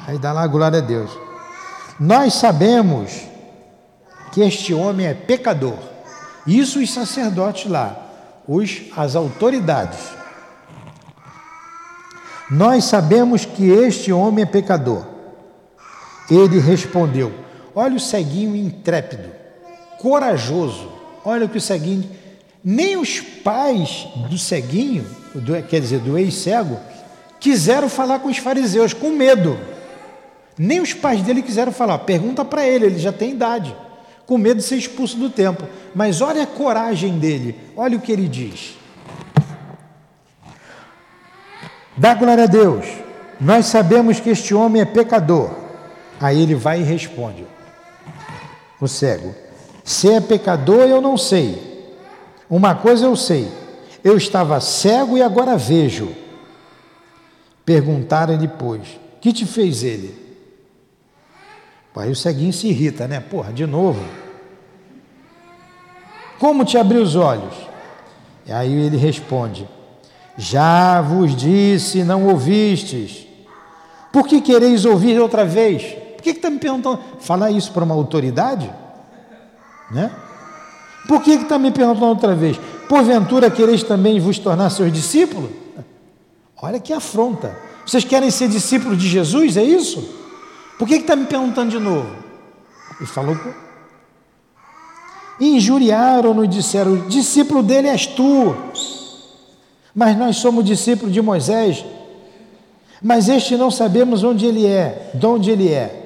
Aí 0.06 0.18
dá 0.18 0.32
lá 0.32 0.46
glória 0.46 0.78
a 0.78 0.82
Deus. 0.82 1.10
Nós 1.98 2.34
sabemos 2.34 3.22
que 4.32 4.40
este 4.40 4.74
homem 4.74 5.06
é 5.06 5.14
pecador. 5.14 5.93
Isso 6.46 6.80
os 6.80 6.92
sacerdotes 6.92 7.70
lá, 7.70 7.96
os, 8.46 8.82
as 8.96 9.16
autoridades. 9.16 10.00
Nós 12.50 12.84
sabemos 12.84 13.44
que 13.44 13.68
este 13.68 14.12
homem 14.12 14.42
é 14.42 14.46
pecador. 14.46 15.04
Ele 16.30 16.58
respondeu: 16.58 17.32
Olha 17.74 17.96
o 17.96 18.00
ceguinho 18.00 18.54
intrépido, 18.54 19.30
corajoso. 19.98 20.92
Olha 21.24 21.46
o 21.46 21.48
que 21.48 21.58
o 21.58 21.60
ceguinho 21.60 22.08
nem 22.64 22.96
os 22.96 23.20
pais 23.20 24.08
do 24.30 24.38
ceguinho, 24.38 25.04
do, 25.34 25.62
quer 25.64 25.80
dizer, 25.80 25.98
do 25.98 26.16
ex-cego, 26.16 26.80
quiseram 27.38 27.90
falar 27.90 28.20
com 28.20 28.28
os 28.28 28.38
fariseus, 28.38 28.94
com 28.94 29.10
medo. 29.10 29.58
Nem 30.56 30.80
os 30.80 30.94
pais 30.94 31.20
dele 31.20 31.42
quiseram 31.42 31.70
falar. 31.70 31.98
Pergunta 31.98 32.42
para 32.42 32.66
ele, 32.66 32.86
ele 32.86 32.98
já 32.98 33.12
tem 33.12 33.32
idade, 33.32 33.76
com 34.26 34.38
medo 34.38 34.58
de 34.58 34.64
ser 34.64 34.76
expulso 34.76 35.16
do 35.16 35.30
templo. 35.30 35.68
Mas 35.94 36.20
olha 36.20 36.42
a 36.42 36.46
coragem 36.46 37.18
dele, 37.18 37.56
olha 37.76 37.96
o 37.96 38.00
que 38.00 38.12
ele 38.12 38.28
diz. 38.28 38.76
Dá 41.96 42.14
glória 42.14 42.44
a 42.44 42.48
Deus, 42.48 42.86
nós 43.40 43.66
sabemos 43.66 44.18
que 44.18 44.30
este 44.30 44.54
homem 44.54 44.82
é 44.82 44.84
pecador. 44.84 45.50
Aí 46.20 46.42
ele 46.42 46.54
vai 46.54 46.80
e 46.80 46.84
responde: 46.84 47.46
O 48.80 48.88
cego, 48.88 49.34
se 49.84 50.10
é 50.10 50.20
pecador, 50.20 50.88
eu 50.88 51.00
não 51.00 51.16
sei 51.16 51.74
uma 52.48 52.74
coisa 52.74 53.06
eu 53.06 53.16
sei: 53.16 53.48
eu 54.02 54.16
estava 54.16 54.60
cego 54.60 55.16
e 55.16 55.22
agora 55.22 55.56
vejo. 55.56 56.14
Perguntaram 57.64 58.36
depois: 58.36 58.82
que 59.20 59.32
te 59.32 59.46
fez 59.46 59.82
ele? 59.82 60.23
Aí 61.96 62.10
o 62.10 62.16
ceguinho 62.16 62.52
se 62.52 62.68
irrita, 62.68 63.06
né? 63.06 63.20
Porra, 63.20 63.52
de 63.52 63.66
novo. 63.66 64.02
Como 66.38 66.64
te 66.64 66.76
abriu 66.76 67.02
os 67.02 67.14
olhos? 67.14 67.54
E 68.46 68.52
aí 68.52 68.72
ele 68.72 68.96
responde: 68.96 69.68
Já 70.36 71.00
vos 71.00 71.36
disse, 71.36 72.02
não 72.02 72.26
ouvistes. 72.26 73.26
Por 74.12 74.26
que 74.26 74.40
quereis 74.40 74.84
ouvir 74.84 75.20
outra 75.20 75.44
vez? 75.44 75.82
Por 76.16 76.22
que 76.22 76.30
está 76.30 76.50
me 76.50 76.58
perguntando? 76.58 77.00
Falar 77.20 77.50
isso 77.50 77.72
para 77.72 77.84
uma 77.84 77.94
autoridade? 77.94 78.70
Né? 79.90 80.10
Por 81.06 81.22
que 81.22 81.32
está 81.32 81.58
me 81.58 81.70
perguntando 81.70 82.06
outra 82.06 82.34
vez? 82.34 82.58
Porventura 82.88 83.50
quereis 83.50 83.82
também 83.82 84.18
vos 84.18 84.38
tornar 84.38 84.70
seus 84.70 84.92
discípulos? 84.92 85.50
Olha 86.60 86.80
que 86.80 86.92
afronta. 86.92 87.56
Vocês 87.86 88.04
querem 88.04 88.30
ser 88.30 88.48
discípulos 88.48 88.98
de 88.98 89.08
Jesus? 89.08 89.56
É 89.56 89.62
isso? 89.62 90.23
Por 90.78 90.88
que 90.88 90.94
está 90.94 91.14
me 91.14 91.26
perguntando 91.26 91.70
de 91.70 91.78
novo? 91.78 92.10
Ele 92.98 93.06
falou. 93.06 93.36
Injuriaram-no 95.40 96.44
e 96.44 96.48
disseram: 96.48 97.08
discípulo 97.08 97.62
dele 97.62 97.88
és 97.88 98.06
tu. 98.06 98.54
Mas 99.94 100.16
nós 100.16 100.36
somos 100.36 100.64
discípulos 100.64 101.12
de 101.12 101.22
Moisés. 101.22 101.84
Mas 103.02 103.28
este 103.28 103.56
não 103.56 103.70
sabemos 103.70 104.24
onde 104.24 104.46
ele 104.46 104.66
é, 104.66 105.10
de 105.14 105.26
onde 105.26 105.50
ele 105.50 105.70
é. 105.70 106.00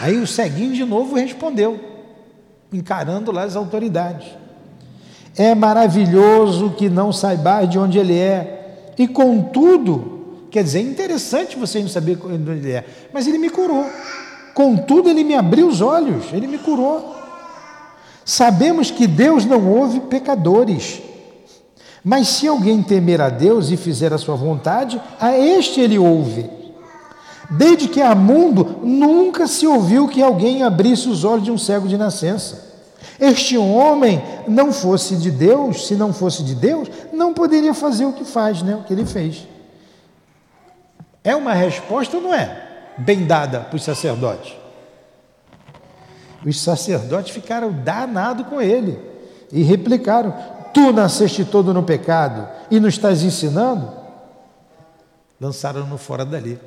Aí 0.00 0.16
o 0.16 0.26
ceguinho 0.26 0.72
de 0.72 0.84
novo 0.84 1.14
respondeu 1.14 1.90
encarando 2.72 3.32
lá 3.32 3.42
as 3.42 3.56
autoridades. 3.56 4.28
É 5.36 5.54
maravilhoso 5.54 6.70
que 6.70 6.88
não 6.88 7.12
saibais 7.12 7.68
de 7.68 7.78
onde 7.78 7.98
ele 7.98 8.18
é, 8.18 8.92
e 8.98 9.06
contudo, 9.08 10.19
quer 10.50 10.64
dizer, 10.64 10.78
é 10.78 10.82
interessante 10.82 11.56
você 11.56 11.80
não 11.80 11.88
saber 11.88 12.16
de 12.16 12.26
onde 12.26 12.50
ele 12.50 12.72
é, 12.72 12.84
mas 13.12 13.26
ele 13.26 13.38
me 13.38 13.50
curou. 13.50 13.86
Contudo, 14.54 15.08
ele 15.08 15.24
me 15.24 15.34
abriu 15.34 15.68
os 15.68 15.80
olhos, 15.80 16.32
ele 16.32 16.46
me 16.46 16.58
curou. 16.58 17.16
Sabemos 18.24 18.90
que 18.90 19.06
Deus 19.06 19.44
não 19.44 19.68
ouve 19.68 20.00
pecadores, 20.00 21.00
mas 22.04 22.28
se 22.28 22.46
alguém 22.46 22.82
temer 22.82 23.20
a 23.20 23.28
Deus 23.28 23.70
e 23.70 23.76
fizer 23.76 24.12
a 24.12 24.18
sua 24.18 24.34
vontade, 24.34 25.00
a 25.18 25.36
este 25.36 25.80
ele 25.80 25.98
ouve. 25.98 26.48
Desde 27.50 27.88
que 27.88 28.00
há 28.00 28.14
mundo, 28.14 28.76
nunca 28.82 29.46
se 29.46 29.66
ouviu 29.66 30.06
que 30.06 30.22
alguém 30.22 30.62
abrisse 30.62 31.08
os 31.08 31.24
olhos 31.24 31.44
de 31.44 31.50
um 31.50 31.58
cego 31.58 31.88
de 31.88 31.96
nascença. 31.96 32.70
Este 33.18 33.58
homem 33.58 34.22
não 34.46 34.72
fosse 34.72 35.16
de 35.16 35.30
Deus, 35.30 35.86
se 35.86 35.94
não 35.94 36.12
fosse 36.12 36.42
de 36.42 36.54
Deus, 36.54 36.88
não 37.12 37.34
poderia 37.34 37.74
fazer 37.74 38.06
o 38.06 38.12
que 38.12 38.24
faz, 38.24 38.62
né? 38.62 38.76
O 38.76 38.84
que 38.84 38.92
ele 38.92 39.04
fez. 39.04 39.46
É 41.22 41.36
uma 41.36 41.52
resposta 41.52 42.16
ou 42.16 42.22
não 42.22 42.34
é? 42.34 42.68
Bem 42.98 43.26
dada 43.26 43.60
para 43.60 43.76
os 43.76 43.84
sacerdotes. 43.84 44.54
Os 46.44 46.60
sacerdotes 46.60 47.32
ficaram 47.32 47.72
danados 47.72 48.46
com 48.46 48.60
ele 48.60 48.98
e 49.52 49.62
replicaram: 49.62 50.34
Tu 50.72 50.92
nasceste 50.92 51.44
todo 51.44 51.74
no 51.74 51.82
pecado 51.82 52.48
e 52.70 52.80
nos 52.80 52.94
estás 52.94 53.22
ensinando? 53.22 53.92
Lançaram-no 55.40 55.98
fora 55.98 56.24
dali. 56.24 56.58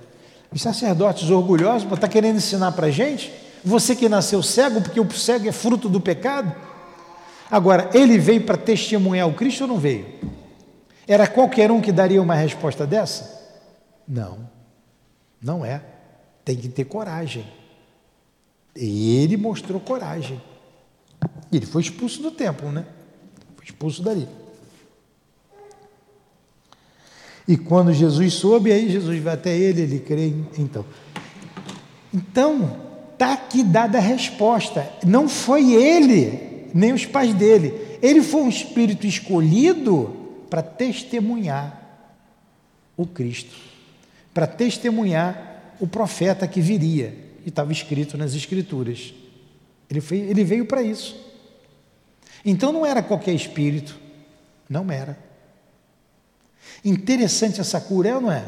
Os 0.51 0.61
sacerdotes 0.61 1.29
orgulhosos, 1.29 1.91
está 1.91 2.07
querendo 2.07 2.37
ensinar 2.37 2.71
para 2.73 2.87
a 2.87 2.91
gente? 2.91 3.33
Você 3.65 3.95
que 3.95 4.07
nasceu 4.07 4.43
cego, 4.43 4.81
porque 4.81 4.99
o 4.99 5.11
cego 5.11 5.47
é 5.47 5.51
fruto 5.51 5.89
do 5.89 5.99
pecado? 5.99 6.53
Agora, 7.49 7.89
ele 7.93 8.17
veio 8.17 8.41
para 8.41 8.57
testemunhar 8.57 9.27
o 9.27 9.33
Cristo 9.33 9.61
ou 9.61 9.67
não 9.67 9.77
veio? 9.77 10.05
Era 11.07 11.27
qualquer 11.27 11.71
um 11.71 11.81
que 11.81 11.91
daria 11.91 12.21
uma 12.21 12.35
resposta 12.35 12.85
dessa? 12.85 13.42
Não, 14.07 14.49
não 15.41 15.65
é. 15.65 15.81
Tem 16.43 16.55
que 16.55 16.67
ter 16.69 16.85
coragem. 16.85 17.45
E 18.75 19.17
ele 19.17 19.37
mostrou 19.37 19.79
coragem. 19.79 20.41
Ele 21.51 21.65
foi 21.65 21.81
expulso 21.81 22.21
do 22.21 22.31
templo, 22.31 22.71
né? 22.71 22.85
Foi 23.55 23.65
expulso 23.65 24.01
dali. 24.01 24.27
E 27.47 27.57
quando 27.57 27.93
Jesus 27.93 28.33
soube, 28.33 28.71
aí 28.71 28.89
Jesus 28.89 29.21
vai 29.21 29.33
até 29.33 29.55
ele, 29.55 29.81
ele 29.81 29.99
crê. 29.99 30.33
Então, 30.57 30.85
então 32.13 32.79
está 33.11 33.33
aqui 33.33 33.63
dada 33.63 33.97
a 33.97 34.01
resposta. 34.01 34.89
Não 35.05 35.27
foi 35.27 35.73
ele, 35.73 36.69
nem 36.73 36.93
os 36.93 37.05
pais 37.05 37.33
dele. 37.33 37.97
Ele 38.01 38.21
foi 38.21 38.41
um 38.41 38.49
espírito 38.49 39.05
escolhido 39.05 40.23
para 40.49 40.61
testemunhar 40.61 41.81
o 42.95 43.05
Cristo, 43.05 43.55
para 44.33 44.47
testemunhar 44.47 45.75
o 45.79 45.87
profeta 45.87 46.47
que 46.47 46.61
viria, 46.61 47.13
e 47.45 47.49
estava 47.49 47.71
escrito 47.71 48.17
nas 48.17 48.33
Escrituras. 48.33 49.13
Ele, 49.89 50.01
foi, 50.01 50.17
ele 50.19 50.43
veio 50.43 50.65
para 50.65 50.81
isso. 50.81 51.15
Então 52.45 52.71
não 52.71 52.85
era 52.85 53.03
qualquer 53.03 53.33
espírito, 53.33 53.99
não 54.69 54.89
era. 54.91 55.17
Interessante 56.83 57.61
essa 57.61 57.79
cura, 57.79 58.09
é 58.09 58.15
ou 58.15 58.21
não 58.21 58.31
é? 58.31 58.45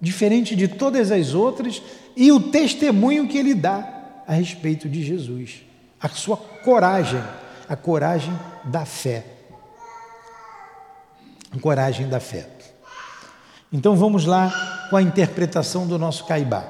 Diferente 0.00 0.54
de 0.54 0.68
todas 0.68 1.10
as 1.10 1.34
outras, 1.34 1.82
e 2.16 2.30
o 2.30 2.40
testemunho 2.40 3.26
que 3.26 3.38
ele 3.38 3.54
dá 3.54 4.22
a 4.26 4.34
respeito 4.34 4.88
de 4.88 5.02
Jesus, 5.02 5.62
a 6.00 6.08
sua 6.08 6.36
coragem, 6.36 7.22
a 7.68 7.74
coragem 7.74 8.32
da 8.64 8.84
fé. 8.84 9.24
A 11.50 11.58
coragem 11.58 12.08
da 12.08 12.20
fé. 12.20 12.57
Então 13.72 13.94
vamos 13.94 14.24
lá 14.24 14.86
com 14.88 14.96
a 14.96 15.02
interpretação 15.02 15.86
do 15.86 15.98
nosso 15.98 16.24
Caibá. 16.24 16.64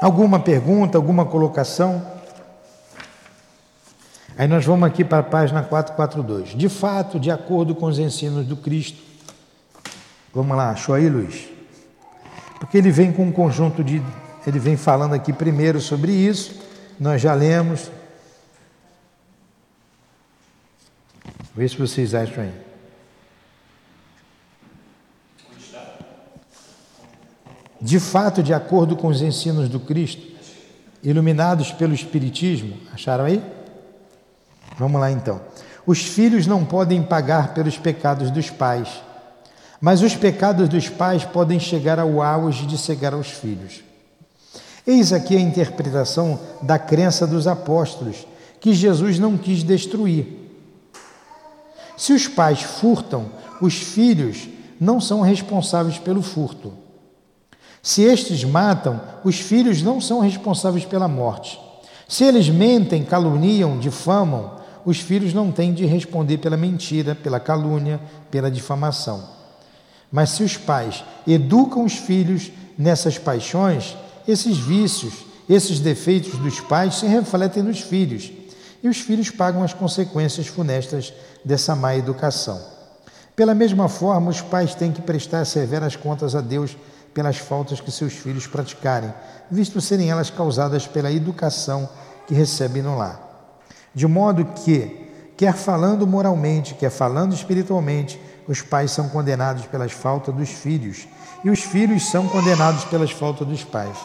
Alguma 0.00 0.38
pergunta, 0.38 0.96
alguma 0.96 1.24
colocação? 1.26 2.04
Aí 4.38 4.46
nós 4.48 4.64
vamos 4.64 4.86
aqui 4.86 5.04
para 5.04 5.18
a 5.18 5.22
página 5.22 5.62
442. 5.62 6.56
De 6.56 6.68
fato, 6.68 7.18
de 7.18 7.30
acordo 7.30 7.74
com 7.74 7.86
os 7.86 7.98
ensinos 7.98 8.46
do 8.46 8.56
Cristo, 8.56 9.02
vamos 10.32 10.56
lá, 10.56 10.70
achou 10.70 10.94
aí, 10.94 11.08
Luiz? 11.08 11.48
Porque 12.58 12.78
ele 12.78 12.90
vem 12.90 13.12
com 13.12 13.24
um 13.24 13.32
conjunto 13.32 13.82
de. 13.82 14.02
Ele 14.46 14.58
vem 14.58 14.76
falando 14.76 15.14
aqui 15.14 15.32
primeiro 15.32 15.80
sobre 15.80 16.12
isso, 16.12 16.60
nós 16.98 17.20
já 17.20 17.34
lemos. 17.34 17.90
Vê 21.54 21.68
se 21.68 21.76
vocês 21.76 22.14
acham 22.14 22.44
aí. 22.44 22.71
De 27.82 27.98
fato, 27.98 28.44
de 28.44 28.54
acordo 28.54 28.94
com 28.94 29.08
os 29.08 29.20
ensinos 29.20 29.68
do 29.68 29.80
Cristo, 29.80 30.24
iluminados 31.02 31.72
pelo 31.72 31.92
Espiritismo, 31.92 32.76
acharam 32.92 33.24
aí? 33.24 33.42
Vamos 34.78 35.00
lá 35.00 35.10
então. 35.10 35.40
Os 35.84 35.98
filhos 35.98 36.46
não 36.46 36.64
podem 36.64 37.02
pagar 37.02 37.54
pelos 37.54 37.76
pecados 37.76 38.30
dos 38.30 38.48
pais, 38.48 38.88
mas 39.80 40.00
os 40.00 40.14
pecados 40.14 40.68
dos 40.68 40.88
pais 40.88 41.24
podem 41.24 41.58
chegar 41.58 41.98
ao 41.98 42.22
auge 42.22 42.66
de 42.66 42.78
cegar 42.78 43.14
aos 43.14 43.26
filhos. 43.26 43.82
Eis 44.86 45.12
aqui 45.12 45.36
a 45.36 45.40
interpretação 45.40 46.38
da 46.62 46.78
crença 46.78 47.26
dos 47.26 47.48
apóstolos, 47.48 48.24
que 48.60 48.72
Jesus 48.72 49.18
não 49.18 49.36
quis 49.36 49.64
destruir. 49.64 50.38
Se 51.96 52.12
os 52.12 52.28
pais 52.28 52.62
furtam, 52.62 53.26
os 53.60 53.74
filhos 53.74 54.48
não 54.78 55.00
são 55.00 55.20
responsáveis 55.20 55.98
pelo 55.98 56.22
furto. 56.22 56.81
Se 57.82 58.02
estes 58.02 58.44
matam, 58.44 59.00
os 59.24 59.40
filhos 59.40 59.82
não 59.82 60.00
são 60.00 60.20
responsáveis 60.20 60.84
pela 60.84 61.08
morte. 61.08 61.60
Se 62.06 62.22
eles 62.22 62.48
mentem, 62.48 63.02
caluniam, 63.02 63.76
difamam, 63.78 64.60
os 64.84 65.00
filhos 65.00 65.34
não 65.34 65.50
têm 65.50 65.74
de 65.74 65.84
responder 65.84 66.38
pela 66.38 66.56
mentira, 66.56 67.14
pela 67.14 67.40
calúnia, 67.40 68.00
pela 68.30 68.50
difamação. 68.50 69.24
Mas 70.12 70.30
se 70.30 70.44
os 70.44 70.56
pais 70.56 71.02
educam 71.26 71.84
os 71.84 71.94
filhos 71.94 72.52
nessas 72.78 73.18
paixões, 73.18 73.96
esses 74.28 74.58
vícios, 74.58 75.14
esses 75.48 75.80
defeitos 75.80 76.38
dos 76.38 76.60
pais 76.60 76.96
se 76.96 77.06
refletem 77.06 77.64
nos 77.64 77.80
filhos, 77.80 78.30
e 78.82 78.88
os 78.88 78.98
filhos 78.98 79.30
pagam 79.30 79.62
as 79.62 79.72
consequências 79.72 80.46
funestas 80.46 81.12
dessa 81.44 81.74
má 81.74 81.96
educação. 81.96 82.60
Pela 83.34 83.54
mesma 83.54 83.88
forma, 83.88 84.30
os 84.30 84.40
pais 84.40 84.74
têm 84.74 84.92
que 84.92 85.00
prestar 85.00 85.44
severas 85.46 85.96
contas 85.96 86.34
a 86.34 86.40
Deus 86.40 86.76
pelas 87.14 87.38
faltas 87.38 87.80
que 87.80 87.90
seus 87.90 88.12
filhos 88.14 88.46
praticarem, 88.46 89.12
visto 89.50 89.80
serem 89.80 90.10
elas 90.10 90.30
causadas 90.30 90.86
pela 90.86 91.12
educação 91.12 91.88
que 92.26 92.34
recebem 92.34 92.82
no 92.82 92.96
lar. 92.96 93.20
De 93.94 94.06
modo 94.06 94.44
que, 94.44 95.10
quer 95.36 95.54
falando 95.54 96.06
moralmente, 96.06 96.74
quer 96.74 96.90
falando 96.90 97.34
espiritualmente, 97.34 98.20
os 98.48 98.62
pais 98.62 98.90
são 98.90 99.08
condenados 99.08 99.66
pelas 99.66 99.92
faltas 99.92 100.34
dos 100.34 100.48
filhos 100.48 101.06
e 101.44 101.50
os 101.50 101.60
filhos 101.60 102.10
são 102.10 102.26
condenados 102.28 102.84
pelas 102.84 103.10
faltas 103.10 103.46
dos 103.46 103.64
pais. 103.64 103.96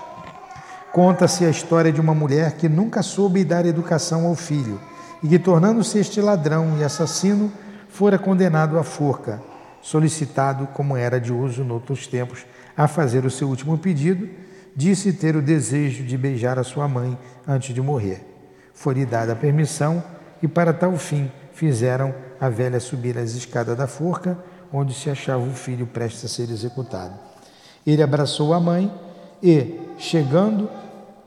Conta-se 0.92 1.46
a 1.46 1.50
história 1.50 1.92
de 1.92 2.02
uma 2.02 2.14
mulher 2.14 2.54
que 2.54 2.68
nunca 2.68 3.02
soube 3.02 3.44
dar 3.44 3.66
educação 3.66 4.26
ao 4.26 4.36
filho 4.36 4.80
e 5.22 5.28
que, 5.28 5.40
tornando-se 5.40 6.00
este 6.00 6.22
ladrão 6.22 6.78
e 6.80 6.84
assassino, 6.84 7.52
fora 7.88 8.18
condenado 8.18 8.78
à 8.78 8.84
forca, 8.84 9.42
solicitado, 9.82 10.68
como 10.74 10.98
era 10.98 11.20
de 11.20 11.32
uso 11.32 11.64
noutros 11.64 12.08
tempos, 12.08 12.46
a 12.78 12.88
fazer 12.88 13.26
o 13.26 13.32
seu 13.32 13.50
último 13.50 13.76
pedido, 13.78 14.30
disse 14.76 15.12
ter 15.12 15.36
o 15.36 15.42
desejo 15.42 16.04
de 16.04 16.16
beijar 16.16 16.60
a 16.60 16.64
sua 16.64 16.88
mãe 16.88 17.18
antes 17.48 17.74
de 17.74 17.82
morrer. 17.82 18.24
Foi-lhe 18.74 19.04
dada 19.04 19.34
a 19.34 19.36
permissão 19.36 20.04
e, 20.42 20.48
para 20.48 20.72
tal 20.72 20.96
fim, 20.96 21.32
fizeram 21.52 22.14
a 22.40 22.48
velha 22.48 22.80
subir 22.80 23.18
as 23.18 23.32
escadas 23.32 23.76
da 23.76 23.88
forca, 23.88 24.38
onde 24.72 24.94
se 24.94 25.10
achava 25.10 25.44
o 25.44 25.54
filho 25.54 25.88
prestes 25.88 26.26
a 26.26 26.28
ser 26.28 26.52
executado. 26.52 27.16
Ele 27.86 28.04
abraçou 28.04 28.54
a 28.54 28.60
mãe 28.60 28.94
e, 29.42 29.80
chegando 29.98 30.70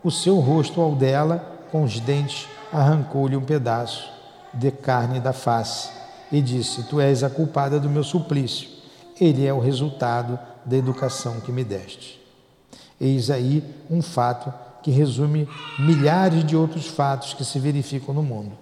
o 0.04 0.10
seu 0.10 0.36
rosto 0.38 0.80
ao 0.80 0.94
dela, 0.94 1.58
com 1.72 1.82
os 1.82 1.98
dentes, 1.98 2.48
arrancou-lhe 2.72 3.36
um 3.36 3.44
pedaço 3.44 4.08
de 4.54 4.70
carne 4.70 5.18
da 5.18 5.32
face 5.32 5.90
e 6.30 6.40
disse: 6.40 6.84
Tu 6.84 7.00
és 7.00 7.24
a 7.24 7.30
culpada 7.30 7.80
do 7.80 7.90
meu 7.90 8.04
suplício. 8.04 8.68
Ele 9.20 9.46
é 9.46 9.52
o 9.52 9.58
resultado 9.58 10.38
da 10.64 10.76
educação 10.76 11.40
que 11.40 11.52
me 11.52 11.64
deste. 11.64 12.20
Eis 13.00 13.30
aí 13.30 13.64
um 13.90 14.02
fato 14.02 14.52
que 14.82 14.90
resume 14.90 15.48
milhares 15.78 16.44
de 16.44 16.56
outros 16.56 16.86
fatos 16.86 17.34
que 17.34 17.44
se 17.44 17.58
verificam 17.58 18.14
no 18.14 18.22
mundo, 18.22 18.52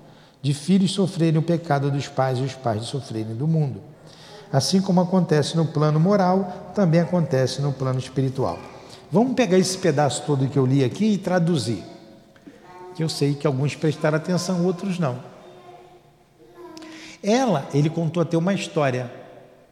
de 0.43 0.55
filhos 0.55 0.93
sofrerem 0.93 1.39
o 1.39 1.43
pecado 1.43 1.91
dos 1.91 2.09
pais 2.09 2.39
e 2.39 2.43
os 2.43 2.55
pais 2.55 2.85
sofrerem 2.85 3.35
do 3.35 3.47
mundo. 3.47 3.81
Assim 4.53 4.81
como 4.81 5.01
acontece 5.01 5.57
no 5.57 5.67
plano 5.67 6.01
moral, 6.01 6.73
também 6.75 7.01
acontece 7.01 7.61
no 7.61 7.73
plano 7.73 7.99
espiritual. 7.99 8.59
Vamos 9.11 9.35
pegar 9.35 9.59
esse 9.59 9.77
pedaço 9.77 10.23
todo 10.25 10.49
que 10.49 10.59
eu 10.59 10.67
li 10.67 10.85
aqui 10.85 11.13
e 11.13 11.19
traduzir. 11.19 11.83
Que 12.95 13.03
eu 13.03 13.09
sei 13.09 13.35
que 13.35 13.47
alguns 13.47 13.75
prestaram 13.75 14.17
atenção, 14.17 14.65
outros 14.65 14.99
não. 14.99 15.19
Ela, 17.23 17.67
ele 17.75 17.91
contou 17.91 18.23
até 18.23 18.37
uma 18.37 18.55
história. 18.55 19.11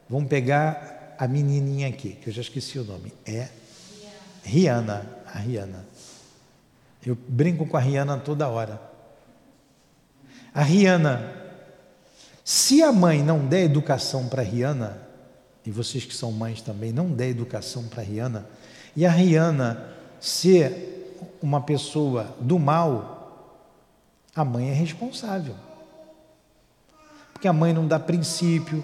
Vamos 0.09 0.27
pegar 0.27 0.96
a 1.17 1.27
menininha 1.27 1.87
aqui, 1.87 2.11
que 2.21 2.29
eu 2.29 2.33
já 2.33 2.41
esqueci 2.41 2.77
o 2.77 2.83
nome. 2.83 3.13
É 3.25 3.49
Rihanna, 4.43 5.05
a 5.25 5.39
Rihanna. 5.39 5.85
Eu 7.05 7.17
brinco 7.27 7.65
com 7.65 7.77
a 7.77 7.79
Rihanna 7.79 8.17
toda 8.17 8.47
hora. 8.47 8.81
A 10.53 10.61
Rihanna, 10.61 11.33
se 12.43 12.81
a 12.81 12.91
mãe 12.91 13.23
não 13.23 13.45
der 13.45 13.63
educação 13.63 14.27
para 14.27 14.41
a 14.41 14.45
Rihanna, 14.45 14.97
e 15.65 15.71
vocês 15.71 16.05
que 16.05 16.15
são 16.15 16.31
mães 16.31 16.61
também, 16.61 16.91
não 16.91 17.11
der 17.11 17.29
educação 17.29 17.87
para 17.87 18.01
a 18.01 18.05
Rihanna, 18.05 18.47
e 18.95 19.05
a 19.05 19.11
Rihanna 19.11 19.95
ser 20.19 21.15
uma 21.41 21.61
pessoa 21.61 22.35
do 22.39 22.57
mal, 22.57 23.53
a 24.35 24.45
mãe 24.45 24.69
é 24.69 24.73
responsável. 24.73 25.55
Porque 27.33 27.47
a 27.47 27.53
mãe 27.53 27.73
não 27.73 27.87
dá 27.87 27.99
princípio, 27.99 28.83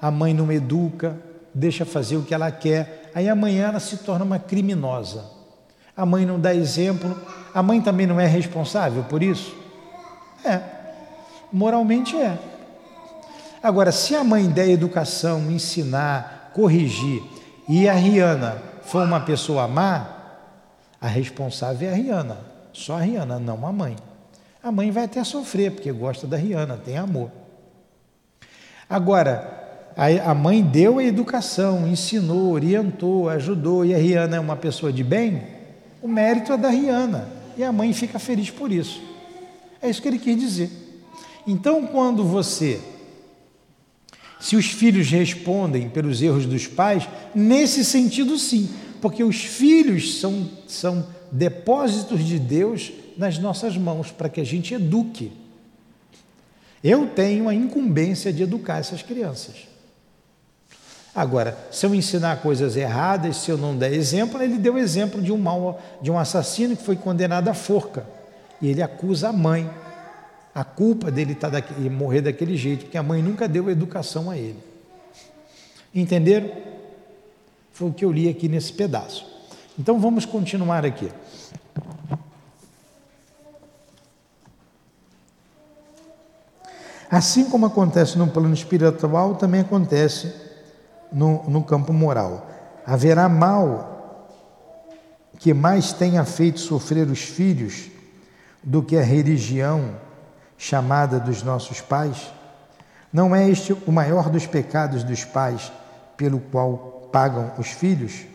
a 0.00 0.10
mãe 0.10 0.32
não 0.34 0.50
educa, 0.52 1.16
deixa 1.54 1.84
fazer 1.84 2.16
o 2.16 2.22
que 2.22 2.34
ela 2.34 2.50
quer, 2.50 3.10
aí 3.14 3.28
amanhã 3.28 3.68
ela 3.68 3.80
se 3.80 3.98
torna 3.98 4.24
uma 4.24 4.38
criminosa 4.38 5.38
a 5.98 6.06
mãe 6.06 6.24
não 6.24 6.38
dá 6.38 6.54
exemplo, 6.54 7.20
a 7.52 7.60
mãe 7.60 7.82
também 7.82 8.06
não 8.06 8.20
é 8.20 8.26
responsável 8.26 9.02
por 9.02 9.20
isso? 9.20 9.52
É, 10.44 10.60
moralmente 11.52 12.16
é. 12.16 12.38
Agora, 13.60 13.90
se 13.90 14.14
a 14.14 14.22
mãe 14.22 14.48
der 14.48 14.68
educação, 14.68 15.50
ensinar, 15.50 16.52
corrigir, 16.54 17.20
e 17.68 17.88
a 17.88 17.94
Rihanna 17.94 18.62
for 18.82 19.02
uma 19.02 19.18
pessoa 19.18 19.66
má, 19.66 20.06
a 21.00 21.08
responsável 21.08 21.88
é 21.88 21.92
a 21.92 21.96
Rihanna, 21.96 22.38
só 22.72 22.96
a 22.96 23.00
Rihanna, 23.00 23.40
não 23.40 23.66
a 23.66 23.72
mãe. 23.72 23.96
A 24.62 24.70
mãe 24.70 24.92
vai 24.92 25.02
até 25.02 25.24
sofrer, 25.24 25.72
porque 25.72 25.90
gosta 25.90 26.28
da 26.28 26.36
Rihanna, 26.36 26.76
tem 26.76 26.96
amor. 26.96 27.28
Agora, 28.88 29.67
a 30.24 30.32
mãe 30.32 30.62
deu 30.62 30.98
a 30.98 31.04
educação, 31.04 31.88
ensinou, 31.88 32.52
orientou, 32.52 33.28
ajudou, 33.28 33.84
e 33.84 33.92
a 33.92 33.98
Rihanna 33.98 34.36
é 34.36 34.40
uma 34.40 34.54
pessoa 34.54 34.92
de 34.92 35.02
bem, 35.02 35.42
o 36.00 36.06
mérito 36.06 36.52
é 36.52 36.56
da 36.56 36.68
Rihanna 36.68 37.28
e 37.56 37.64
a 37.64 37.72
mãe 37.72 37.92
fica 37.92 38.20
feliz 38.20 38.48
por 38.48 38.70
isso. 38.70 39.02
É 39.82 39.90
isso 39.90 40.00
que 40.00 40.06
ele 40.06 40.18
quis 40.18 40.38
dizer. 40.38 40.70
Então, 41.44 41.86
quando 41.86 42.22
você, 42.22 42.80
se 44.38 44.54
os 44.54 44.66
filhos 44.66 45.10
respondem 45.10 45.88
pelos 45.88 46.22
erros 46.22 46.46
dos 46.46 46.68
pais, 46.68 47.08
nesse 47.34 47.84
sentido 47.84 48.38
sim, 48.38 48.70
porque 49.00 49.24
os 49.24 49.44
filhos 49.44 50.20
são, 50.20 50.48
são 50.68 51.06
depósitos 51.32 52.24
de 52.24 52.38
Deus 52.38 52.92
nas 53.16 53.38
nossas 53.38 53.76
mãos 53.76 54.12
para 54.12 54.28
que 54.28 54.40
a 54.40 54.44
gente 54.44 54.74
eduque. 54.74 55.32
Eu 56.84 57.08
tenho 57.08 57.48
a 57.48 57.54
incumbência 57.54 58.32
de 58.32 58.44
educar 58.44 58.78
essas 58.78 59.02
crianças. 59.02 59.67
Agora, 61.18 61.58
se 61.72 61.84
eu 61.84 61.92
ensinar 61.96 62.40
coisas 62.42 62.76
erradas, 62.76 63.38
se 63.38 63.50
eu 63.50 63.58
não 63.58 63.76
der 63.76 63.92
exemplo, 63.92 64.40
ele 64.40 64.56
deu 64.56 64.78
exemplo 64.78 65.20
de 65.20 65.32
um 65.32 65.36
mal, 65.36 65.82
de 66.00 66.12
um 66.12 66.16
assassino 66.16 66.76
que 66.76 66.84
foi 66.84 66.94
condenado 66.94 67.48
à 67.48 67.54
forca. 67.54 68.06
E 68.62 68.68
ele 68.68 68.80
acusa 68.80 69.30
a 69.30 69.32
mãe. 69.32 69.68
A 70.54 70.62
culpa 70.62 71.10
dele 71.10 71.34
tá 71.34 71.48
daqui, 71.48 71.74
morrer 71.90 72.20
daquele 72.20 72.56
jeito, 72.56 72.84
porque 72.84 72.96
a 72.96 73.02
mãe 73.02 73.20
nunca 73.20 73.48
deu 73.48 73.68
educação 73.68 74.30
a 74.30 74.36
ele. 74.36 74.62
Entenderam? 75.92 76.52
Foi 77.72 77.88
o 77.88 77.92
que 77.92 78.04
eu 78.04 78.12
li 78.12 78.28
aqui 78.28 78.48
nesse 78.48 78.72
pedaço. 78.72 79.26
Então 79.76 79.98
vamos 79.98 80.24
continuar 80.24 80.86
aqui. 80.86 81.10
Assim 87.10 87.50
como 87.50 87.66
acontece 87.66 88.16
no 88.16 88.28
plano 88.28 88.54
espiritual, 88.54 89.34
também 89.34 89.62
acontece 89.62 90.46
no, 91.12 91.42
no 91.48 91.62
campo 91.62 91.92
moral. 91.92 92.46
Haverá 92.86 93.28
mal 93.28 94.28
que 95.38 95.54
mais 95.54 95.92
tenha 95.92 96.24
feito 96.24 96.60
sofrer 96.60 97.06
os 97.08 97.20
filhos 97.20 97.90
do 98.62 98.82
que 98.82 98.96
a 98.96 99.02
religião 99.02 99.96
chamada 100.56 101.20
dos 101.20 101.42
nossos 101.42 101.80
pais? 101.80 102.32
Não 103.12 103.34
é 103.34 103.48
este 103.48 103.72
o 103.72 103.92
maior 103.92 104.28
dos 104.28 104.46
pecados 104.46 105.02
dos 105.02 105.24
pais 105.24 105.72
pelo 106.16 106.40
qual 106.40 107.08
pagam 107.12 107.52
os 107.58 107.68
filhos? 107.68 108.26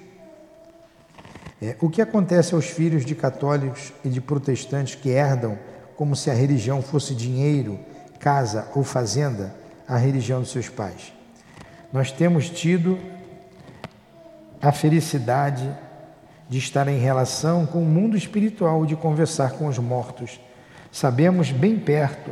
É, 1.62 1.78
o 1.80 1.90
que 1.90 2.02
acontece 2.02 2.56
aos 2.56 2.66
filhos 2.66 3.06
de 3.06 3.16
católicos 3.16 3.94
e 4.04 4.10
de 4.10 4.20
protestantes 4.20 4.96
que 4.96 5.10
herdam 5.10 5.58
como 5.96 6.16
se 6.16 6.30
a 6.30 6.34
religião 6.34 6.82
fosse 6.82 7.14
dinheiro, 7.14 7.80
casa 8.20 8.68
ou 8.76 8.84
fazenda, 8.84 9.56
a 9.88 9.96
religião 9.96 10.42
dos 10.42 10.52
seus 10.52 10.68
pais? 10.68 11.13
Nós 11.94 12.12
temos 12.12 12.50
tido 12.50 12.98
a 14.60 14.72
felicidade 14.72 15.70
de 16.50 16.58
estar 16.58 16.88
em 16.88 16.98
relação 16.98 17.68
com 17.68 17.84
o 17.84 17.86
mundo 17.86 18.18
espiritual, 18.18 18.84
de 18.84 18.96
conversar 18.96 19.52
com 19.52 19.68
os 19.68 19.78
mortos. 19.78 20.40
Sabemos 20.92 21.52
bem 21.52 21.78
perto, 21.78 22.32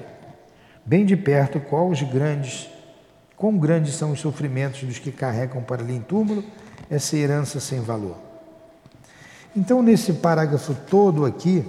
bem 0.83 1.05
de 1.05 1.15
perto, 1.15 1.59
qual 1.59 1.89
os 1.89 2.01
grandes, 2.01 2.67
quão 3.37 3.55
grandes 3.55 3.93
são 3.93 4.13
os 4.13 4.19
sofrimentos 4.19 4.83
dos 4.83 4.97
que 4.97 5.11
carregam 5.11 5.61
para 5.61 5.83
ali 5.83 5.95
em 5.95 6.01
túmulo 6.01 6.43
essa 6.89 7.15
herança 7.15 7.59
sem 7.59 7.81
valor. 7.81 8.17
Então, 9.55 9.83
nesse 9.83 10.13
parágrafo 10.13 10.73
todo 10.89 11.23
aqui, 11.23 11.63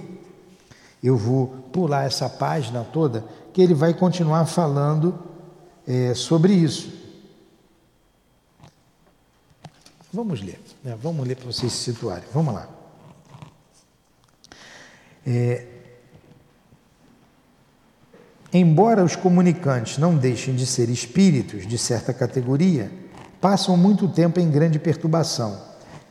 eu 1.03 1.15
vou 1.15 1.47
pular 1.71 2.05
essa 2.05 2.27
página 2.27 2.83
toda, 2.83 3.23
que 3.53 3.61
ele 3.61 3.75
vai 3.75 3.93
continuar 3.93 4.47
falando 4.47 5.19
é, 5.87 6.15
sobre 6.15 6.53
isso. 6.53 7.02
Vamos 10.13 10.43
ler, 10.43 10.59
né? 10.83 10.95
vamos 11.01 11.27
ler 11.27 11.35
para 11.35 11.47
vocês 11.47 11.73
se 11.73 11.91
situarem. 11.91 12.23
Vamos 12.31 12.53
lá. 12.53 12.69
É, 15.25 15.65
embora 18.53 19.03
os 19.03 19.15
comunicantes 19.15 19.97
não 19.97 20.15
deixem 20.15 20.55
de 20.55 20.67
ser 20.67 20.87
espíritos 20.89 21.65
de 21.65 21.79
certa 21.79 22.13
categoria, 22.13 22.91
passam 23.41 23.75
muito 23.75 24.07
tempo 24.07 24.39
em 24.39 24.51
grande 24.51 24.77
perturbação, 24.77 25.59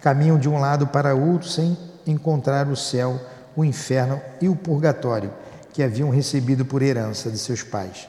caminham 0.00 0.36
de 0.36 0.48
um 0.48 0.58
lado 0.58 0.88
para 0.88 1.14
outro 1.14 1.48
sem 1.48 1.78
encontrar 2.04 2.66
o 2.66 2.74
céu, 2.74 3.20
o 3.54 3.64
inferno 3.64 4.20
e 4.40 4.48
o 4.48 4.56
purgatório 4.56 5.32
que 5.72 5.80
haviam 5.80 6.10
recebido 6.10 6.64
por 6.64 6.82
herança 6.82 7.30
de 7.30 7.38
seus 7.38 7.62
pais, 7.62 8.08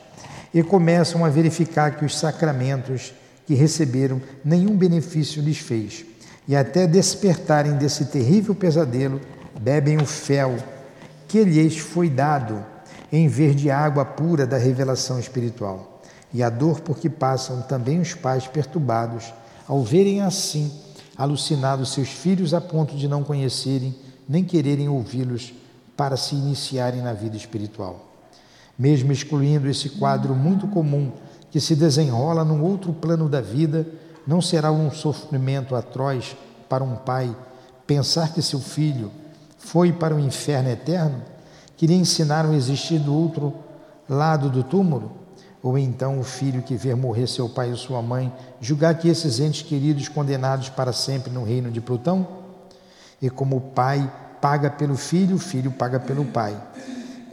e 0.54 0.64
começam 0.64 1.24
a 1.24 1.30
verificar 1.30 1.96
que 1.98 2.04
os 2.04 2.18
sacramentos 2.18 3.14
que 3.46 3.54
receberam 3.54 4.22
nenhum 4.44 4.76
benefício 4.76 5.42
lhes 5.42 5.58
fez, 5.58 6.06
e 6.48 6.56
até 6.56 6.88
despertarem 6.88 7.74
desse 7.74 8.06
terrível 8.06 8.54
pesadelo, 8.54 9.20
bebem 9.60 9.98
o 9.98 10.06
fel 10.06 10.56
que 11.28 11.44
lhes 11.44 11.78
foi 11.78 12.10
dado, 12.10 12.64
em 13.12 13.28
vez 13.28 13.56
de 13.56 13.70
água 13.70 14.06
pura 14.06 14.46
da 14.46 14.58
revelação 14.58 15.20
espiritual. 15.20 16.02
E 16.34 16.42
a 16.42 16.50
dor 16.50 16.82
por 16.82 16.98
que 16.98 17.10
passam 17.10 17.62
também 17.62 18.00
os 18.00 18.14
pais 18.14 18.48
perturbados, 18.48 19.34
ao 19.68 19.84
verem 19.84 20.22
assim 20.22 20.72
alucinados 21.16 21.94
seus 21.94 22.10
filhos 22.10 22.54
a 22.54 22.62
ponto 22.62 22.96
de 22.96 23.08
não 23.08 23.24
conhecerem 23.24 23.96
nem 24.28 24.44
quererem 24.44 24.90
ouvi-los 24.90 25.54
para 25.96 26.18
se 26.18 26.36
iniciarem 26.36 27.02
na 27.02 27.14
vida 27.14 27.38
espiritual. 27.38 28.10
Mesmo 28.78 29.12
excluindo 29.12 29.70
esse 29.70 29.90
quadro 29.90 30.34
muito 30.34 30.68
comum 30.68 31.12
que 31.54 31.62
se 31.62 31.76
desenrola 31.76 32.44
num 32.44 32.64
outro 32.64 32.92
plano 32.92 33.30
da 33.30 33.40
vida, 33.40 33.86
não 34.26 34.42
será 34.42 34.72
um 34.72 34.90
sofrimento 34.90 35.76
atroz 35.76 36.36
para 36.68 36.84
um 36.84 36.96
pai 36.96 37.34
pensar 37.86 38.34
que 38.34 38.42
seu 38.42 38.60
filho 38.60 39.12
foi 39.60 39.94
para 39.94 40.16
o 40.16 40.20
inferno 40.20 40.72
eterno? 40.72 41.22
Queria 41.78 41.96
ensinar 41.96 42.44
a 42.44 42.56
existir 42.56 42.98
do 42.98 43.14
outro 43.14 43.54
lado 44.10 44.50
do 44.50 44.64
túmulo? 44.64 45.12
Ou 45.62 45.78
então 45.78 46.20
o 46.20 46.24
filho 46.24 46.64
que 46.64 46.76
vê 46.76 46.96
morrer 46.96 47.28
seu 47.28 47.48
pai 47.48 47.72
e 47.72 47.78
sua 47.78 48.02
mãe, 48.02 48.34
julgar 48.60 48.98
que 48.98 49.08
esses 49.08 49.40
entes 49.40 49.62
queridos 49.62 50.08
condenados 50.08 50.70
para 50.70 50.92
sempre 50.92 51.32
no 51.32 51.44
reino 51.44 51.70
de 51.70 51.80
Plutão? 51.80 52.28
E 53.22 53.30
como 53.30 53.58
o 53.58 53.62
pai 53.62 54.12
paga 54.42 54.72
pelo 54.72 54.96
filho, 54.98 55.36
o 55.36 55.40
filho 55.40 55.70
paga 55.70 56.00
pelo 56.00 56.26
pai. 56.26 56.58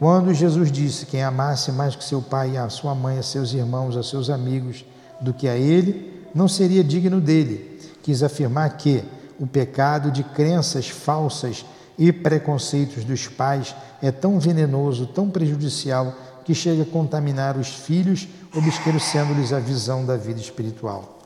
Quando 0.01 0.33
Jesus 0.33 0.71
disse: 0.71 1.05
Quem 1.05 1.21
amasse 1.21 1.71
mais 1.71 1.95
que 1.95 2.03
seu 2.03 2.23
pai, 2.23 2.57
a 2.57 2.67
sua 2.69 2.95
mãe, 2.95 3.19
a 3.19 3.21
seus 3.21 3.53
irmãos, 3.53 3.95
a 3.95 4.01
seus 4.01 4.31
amigos, 4.31 4.83
do 5.21 5.31
que 5.31 5.47
a 5.47 5.55
ele, 5.55 6.25
não 6.33 6.47
seria 6.47 6.83
digno 6.83 7.21
dele. 7.21 7.79
Quis 8.01 8.23
afirmar 8.23 8.77
que 8.77 9.03
o 9.39 9.45
pecado 9.45 10.09
de 10.09 10.23
crenças 10.23 10.89
falsas 10.89 11.63
e 11.99 12.11
preconceitos 12.11 13.03
dos 13.03 13.27
pais 13.27 13.75
é 14.01 14.11
tão 14.11 14.39
venenoso, 14.39 15.05
tão 15.05 15.29
prejudicial, 15.29 16.15
que 16.43 16.55
chega 16.55 16.81
a 16.81 16.87
contaminar 16.87 17.55
os 17.55 17.67
filhos, 17.67 18.27
obscurecendo-lhes 18.55 19.53
a 19.53 19.59
visão 19.59 20.03
da 20.03 20.17
vida 20.17 20.41
espiritual. 20.41 21.19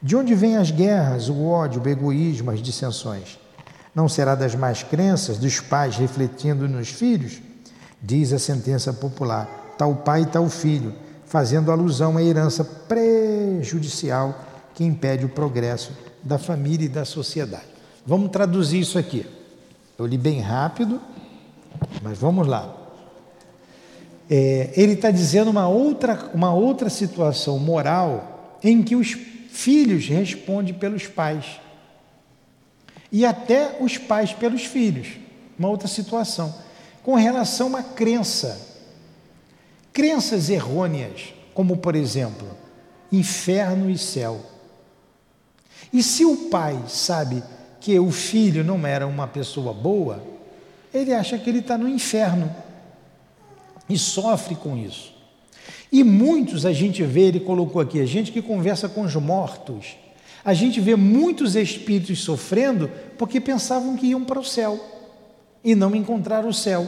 De 0.00 0.14
onde 0.14 0.36
vêm 0.36 0.56
as 0.56 0.70
guerras, 0.70 1.28
o 1.28 1.46
ódio, 1.46 1.82
o 1.82 1.88
egoísmo, 1.88 2.52
as 2.52 2.62
dissensões? 2.62 3.40
Não 3.92 4.08
será 4.08 4.36
das 4.36 4.54
más 4.54 4.84
crenças 4.84 5.36
dos 5.36 5.58
pais 5.58 5.96
refletindo 5.96 6.68
nos 6.68 6.90
filhos? 6.90 7.42
Diz 8.04 8.32
a 8.32 8.38
sentença 8.38 8.92
popular, 8.92 9.74
tal 9.78 9.94
pai, 9.96 10.26
tal 10.26 10.48
filho, 10.48 10.92
fazendo 11.24 11.72
alusão 11.72 12.16
à 12.16 12.22
herança 12.22 12.62
prejudicial 12.62 14.38
que 14.74 14.84
impede 14.84 15.24
o 15.24 15.28
progresso 15.28 15.92
da 16.22 16.38
família 16.38 16.84
e 16.84 16.88
da 16.88 17.04
sociedade. 17.04 17.64
Vamos 18.06 18.30
traduzir 18.30 18.80
isso 18.80 18.98
aqui. 18.98 19.26
Eu 19.98 20.06
li 20.06 20.18
bem 20.18 20.40
rápido, 20.40 21.00
mas 22.02 22.18
vamos 22.18 22.46
lá. 22.46 22.74
É, 24.28 24.70
ele 24.76 24.92
está 24.92 25.10
dizendo 25.10 25.50
uma 25.50 25.68
outra, 25.68 26.30
uma 26.34 26.52
outra 26.52 26.90
situação 26.90 27.58
moral 27.58 28.58
em 28.62 28.82
que 28.82 28.96
os 28.96 29.12
filhos 29.48 30.08
respondem 30.08 30.74
pelos 30.74 31.06
pais. 31.06 31.60
E 33.10 33.24
até 33.24 33.78
os 33.80 33.96
pais 33.96 34.32
pelos 34.32 34.64
filhos. 34.64 35.08
Uma 35.58 35.68
outra 35.68 35.86
situação 35.86 36.52
com 37.04 37.14
relação 37.14 37.76
a 37.76 37.82
crença. 37.82 38.58
Crenças 39.92 40.50
errôneas, 40.50 41.34
como 41.52 41.76
por 41.76 41.94
exemplo, 41.94 42.48
inferno 43.12 43.88
e 43.88 43.96
céu. 43.96 44.40
E 45.92 46.02
se 46.02 46.24
o 46.24 46.48
pai 46.48 46.82
sabe 46.88 47.44
que 47.78 47.96
o 47.98 48.10
filho 48.10 48.64
não 48.64 48.84
era 48.84 49.06
uma 49.06 49.28
pessoa 49.28 49.72
boa, 49.72 50.20
ele 50.92 51.12
acha 51.12 51.38
que 51.38 51.48
ele 51.48 51.58
está 51.58 51.76
no 51.76 51.88
inferno 51.88 52.52
e 53.88 53.98
sofre 53.98 54.56
com 54.56 54.76
isso. 54.76 55.12
E 55.92 56.02
muitos 56.02 56.64
a 56.64 56.72
gente 56.72 57.04
vê, 57.04 57.26
ele 57.26 57.38
colocou 57.38 57.80
aqui, 57.80 58.00
a 58.00 58.06
gente 58.06 58.32
que 58.32 58.42
conversa 58.42 58.88
com 58.88 59.02
os 59.02 59.14
mortos, 59.14 59.96
a 60.44 60.54
gente 60.54 60.80
vê 60.80 60.96
muitos 60.96 61.54
espíritos 61.54 62.20
sofrendo 62.20 62.90
porque 63.16 63.40
pensavam 63.40 63.96
que 63.96 64.08
iam 64.08 64.24
para 64.24 64.40
o 64.40 64.44
céu 64.44 64.93
e 65.64 65.74
não 65.74 65.96
encontrar 65.96 66.44
o 66.44 66.52
céu. 66.52 66.86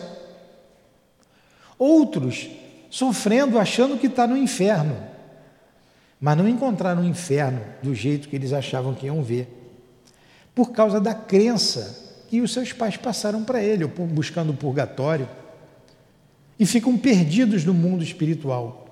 Outros 1.79 2.49
sofrendo, 2.91 3.59
achando 3.59 3.99
que 3.99 4.07
está 4.07 4.27
no 4.27 4.37
inferno, 4.37 4.97
mas 6.21 6.37
não 6.37 6.49
encontraram 6.49 7.03
o 7.03 7.07
inferno 7.07 7.61
do 7.83 7.95
jeito 7.95 8.29
que 8.29 8.37
eles 8.37 8.53
achavam 8.53 8.95
que 8.95 9.07
iam 9.07 9.23
ver, 9.23 9.49
por 10.55 10.73
causa 10.73 11.01
da 11.01 11.15
crença 11.15 12.05
que 12.29 12.41
os 12.41 12.53
seus 12.53 12.73
pais 12.73 12.97
passaram 12.97 13.45
para 13.45 13.62
ele, 13.62 13.87
buscando 13.87 14.51
o 14.51 14.57
purgatório, 14.57 15.29
e 16.59 16.65
ficam 16.65 16.97
perdidos 16.97 17.65
no 17.65 17.75
mundo 17.75 18.03
espiritual. 18.03 18.87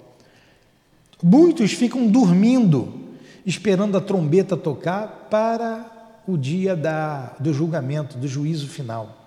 Muitos 1.23 1.73
ficam 1.73 2.07
dormindo, 2.07 3.17
esperando 3.47 3.97
a 3.97 4.01
trombeta 4.01 4.57
tocar 4.57 5.29
para 5.31 6.23
o 6.27 6.37
dia 6.37 6.77
da, 6.77 7.35
do 7.41 7.53
julgamento, 7.55 8.19
do 8.19 8.29
juízo 8.29 8.69
final. 8.69 9.24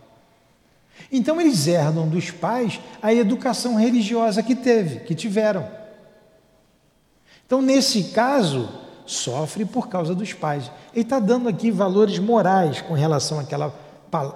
Então 1.12 1.40
eles 1.40 1.68
herdam 1.68 2.08
dos 2.08 2.32
pais 2.32 2.80
a 3.02 3.14
educação 3.14 3.76
religiosa 3.76 4.44
que 4.44 4.56
teve, 4.56 5.02
que 5.02 5.16
tiveram. 5.16 5.68
Então, 7.46 7.62
nesse 7.62 8.06
caso, 8.06 8.70
sofre 9.06 9.64
por 9.64 9.88
causa 9.88 10.14
dos 10.14 10.34
pais. 10.34 10.70
Ele 10.94 11.04
está 11.04 11.18
dando 11.18 11.48
aqui 11.48 11.72
valores 11.72 12.20
morais 12.20 12.82
com 12.82 12.94
relação 12.94 13.40
àquela, 13.40 13.74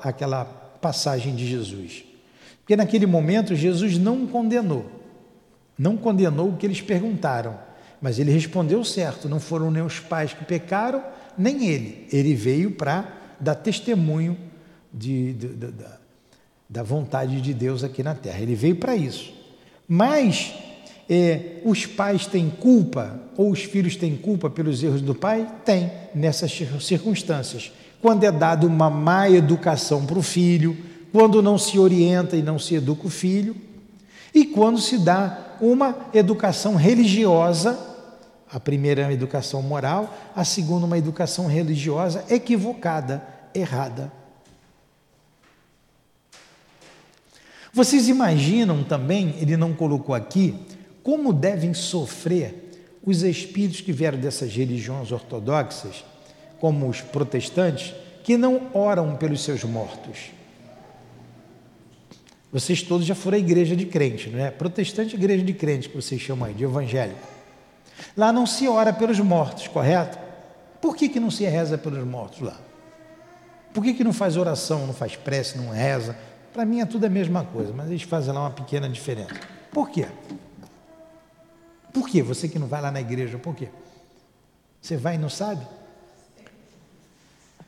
àquela 0.02 0.45
passagem 0.45 1.36
de 1.36 1.45
Jesus. 1.45 2.06
Porque 2.60 2.76
naquele 2.76 3.06
momento 3.06 3.54
Jesus 3.54 3.97
não 3.97 4.26
condenou, 4.26 4.86
não 5.78 5.97
condenou 5.97 6.50
o 6.50 6.58
que 6.58 6.65
eles 6.65 6.80
perguntaram, 6.80 7.60
mas 8.02 8.17
ele 8.17 8.32
respondeu 8.32 8.84
certo: 8.86 9.28
não 9.28 9.41
foram 9.41 9.69
nem 9.69 9.84
os 9.84 10.00
pais 10.00 10.34
que 10.34 10.45
pecaram, 10.45 11.04
nem 11.38 11.67
ele. 11.67 12.08
Ele 12.13 12.34
veio 12.34 12.71
para 12.71 13.12
dar 13.39 13.56
testemunho 13.56 14.38
de, 14.93 15.34
de, 15.34 15.47
de, 15.50 15.74
da 16.72 16.82
vontade 16.82 17.42
de 17.42 17.54
Deus 17.54 17.84
aqui 17.84 18.02
na 18.02 18.16
terra. 18.16 18.40
Ele 18.40 18.56
veio 18.56 18.78
para 18.78 18.96
isso. 18.96 19.34
Mas 19.86 20.54
é, 21.10 21.58
os 21.66 21.86
pais 21.86 22.26
têm 22.26 22.50
culpa 22.50 23.20
ou 23.36 23.52
os 23.52 23.64
filhos 23.64 23.98
têm 23.98 24.16
culpa 24.16 24.50
pelos 24.50 24.82
erros 24.82 25.02
do 25.02 25.14
pai? 25.14 25.46
Tem, 25.66 25.92
nessas 26.16 26.58
circunstâncias. 26.80 27.74
Quando 28.02 28.24
é 28.24 28.32
dado 28.32 28.66
uma 28.68 28.90
má 28.90 29.30
educação 29.30 30.06
para 30.06 30.18
o 30.18 30.24
filho, 30.24 30.78
quando 31.12 31.42
não 31.42 31.58
se 31.58 31.78
orienta 31.78 32.38
e 32.38 32.42
não 32.42 32.58
se 32.58 32.76
educa 32.76 33.06
o 33.06 33.10
filho, 33.10 33.54
e 34.34 34.46
quando 34.46 34.80
se 34.80 34.98
dá 34.98 35.58
uma 35.60 35.94
educação 36.14 36.76
religiosa, 36.76 37.78
a 38.50 38.62
primeira 38.62 39.02
é 39.02 39.06
uma 39.06 39.14
educação 39.14 39.62
moral, 39.62 40.16
a 40.34 40.46
segunda 40.46 40.86
uma 40.86 40.98
educação 40.98 41.48
religiosa 41.48 42.24
equivocada, 42.30 43.22
errada. 43.54 44.21
Vocês 47.74 48.10
imaginam 48.10 48.84
também, 48.84 49.36
ele 49.40 49.56
não 49.56 49.74
colocou 49.74 50.14
aqui, 50.14 50.56
como 51.02 51.32
devem 51.32 51.74
sofrer 51.74 52.70
os 53.04 53.24
espíritos 53.24 53.82
que 53.82 53.94
vieram 53.94 54.20
dessas 54.20 54.54
religiões 54.54 55.12
ortodoxas, 55.12 56.04
como 56.60 56.88
os 56.88 57.02
protestantes, 57.02 57.94
que 58.24 58.38
não 58.38 58.70
oram 58.74 59.16
pelos 59.16 59.44
seus 59.44 59.64
mortos. 59.64 60.32
Vocês 62.52 62.84
todos 62.84 63.08
já 63.08 63.16
foram 63.16 63.38
à 63.38 63.40
igreja 63.40 63.76
de 63.76 63.86
crente, 63.86 64.30
não 64.30 64.40
é? 64.40 64.52
Protestante, 64.52 65.16
igreja 65.16 65.44
de 65.44 65.54
crente, 65.54 65.88
que 65.88 65.96
vocês 65.96 66.20
chamam 66.20 66.50
aí, 66.50 66.54
de 66.54 66.66
evangélico. 66.66 67.20
Lá 68.16 68.34
não 68.34 68.46
se 68.46 68.68
ora 68.68 68.92
pelos 68.92 69.20
mortos, 69.20 69.68
correto? 69.70 70.20
Por 70.82 70.96
que, 70.96 71.08
que 71.08 71.20
não 71.20 71.32
se 71.32 71.46
reza 71.46 71.78
pelos 71.78 72.06
mortos 72.06 72.42
lá? 72.42 72.60
Por 73.74 73.84
que, 73.84 73.94
que 73.94 74.04
não 74.04 74.12
faz 74.12 74.36
oração, 74.36 74.86
não 74.86 74.94
faz 74.94 75.16
prece, 75.16 75.58
não 75.58 75.70
reza? 75.70 76.18
Para 76.54 76.66
mim 76.66 76.82
é 76.82 76.86
tudo 76.86 77.06
a 77.06 77.10
mesma 77.10 77.46
coisa, 77.46 77.74
mas 77.74 77.90
eles 77.90 78.04
fazem 78.04 78.34
lá 78.34 78.42
uma 78.42 78.52
pequena 78.52 78.90
diferença. 78.90 79.34
Por 79.72 79.90
quê? 79.90 80.08
Por 81.94 82.08
quê? 82.10 82.22
Você 82.22 82.48
que 82.48 82.60
não 82.60 82.68
vai 82.68 82.82
lá 82.82 82.92
na 82.92 83.00
igreja, 83.00 83.38
por 83.38 83.56
quê? 83.56 83.70
Você 84.82 84.98
vai 84.98 85.16
e 85.16 85.18
não 85.18 85.30
sabe? 85.30 85.66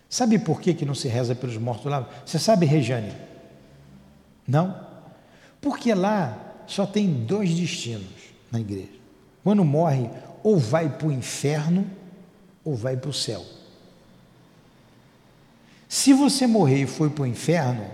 Sabe 0.10 0.38
por 0.38 0.62
que, 0.62 0.74
que 0.74 0.86
não 0.86 0.94
se 0.94 1.08
reza 1.08 1.34
pelos 1.34 1.58
mortos 1.58 1.86
lá? 1.86 2.08
Você 2.26 2.38
sabe, 2.38 2.66
Rejane? 2.66 3.14
Não? 4.48 4.80
Porque 5.62 5.94
lá 5.94 6.38
só 6.68 6.86
tem 6.86 7.26
dois 7.26 7.54
destinos 7.56 8.34
na 8.52 8.60
igreja. 8.60 8.92
Quando 9.44 9.64
morre, 9.64 10.10
ou 10.44 10.58
vai 10.58 10.90
para 10.90 11.08
o 11.08 11.12
inferno 11.12 11.90
ou 12.64 12.76
vai 12.76 12.98
para 12.98 13.10
o 13.10 13.14
céu. 13.14 13.44
Se 15.88 16.14
você 16.14 16.48
morrer 16.48 16.84
e 16.84 16.88
foi 16.88 17.10
para 17.10 17.24
o 17.24 17.28
inferno, 17.28 17.86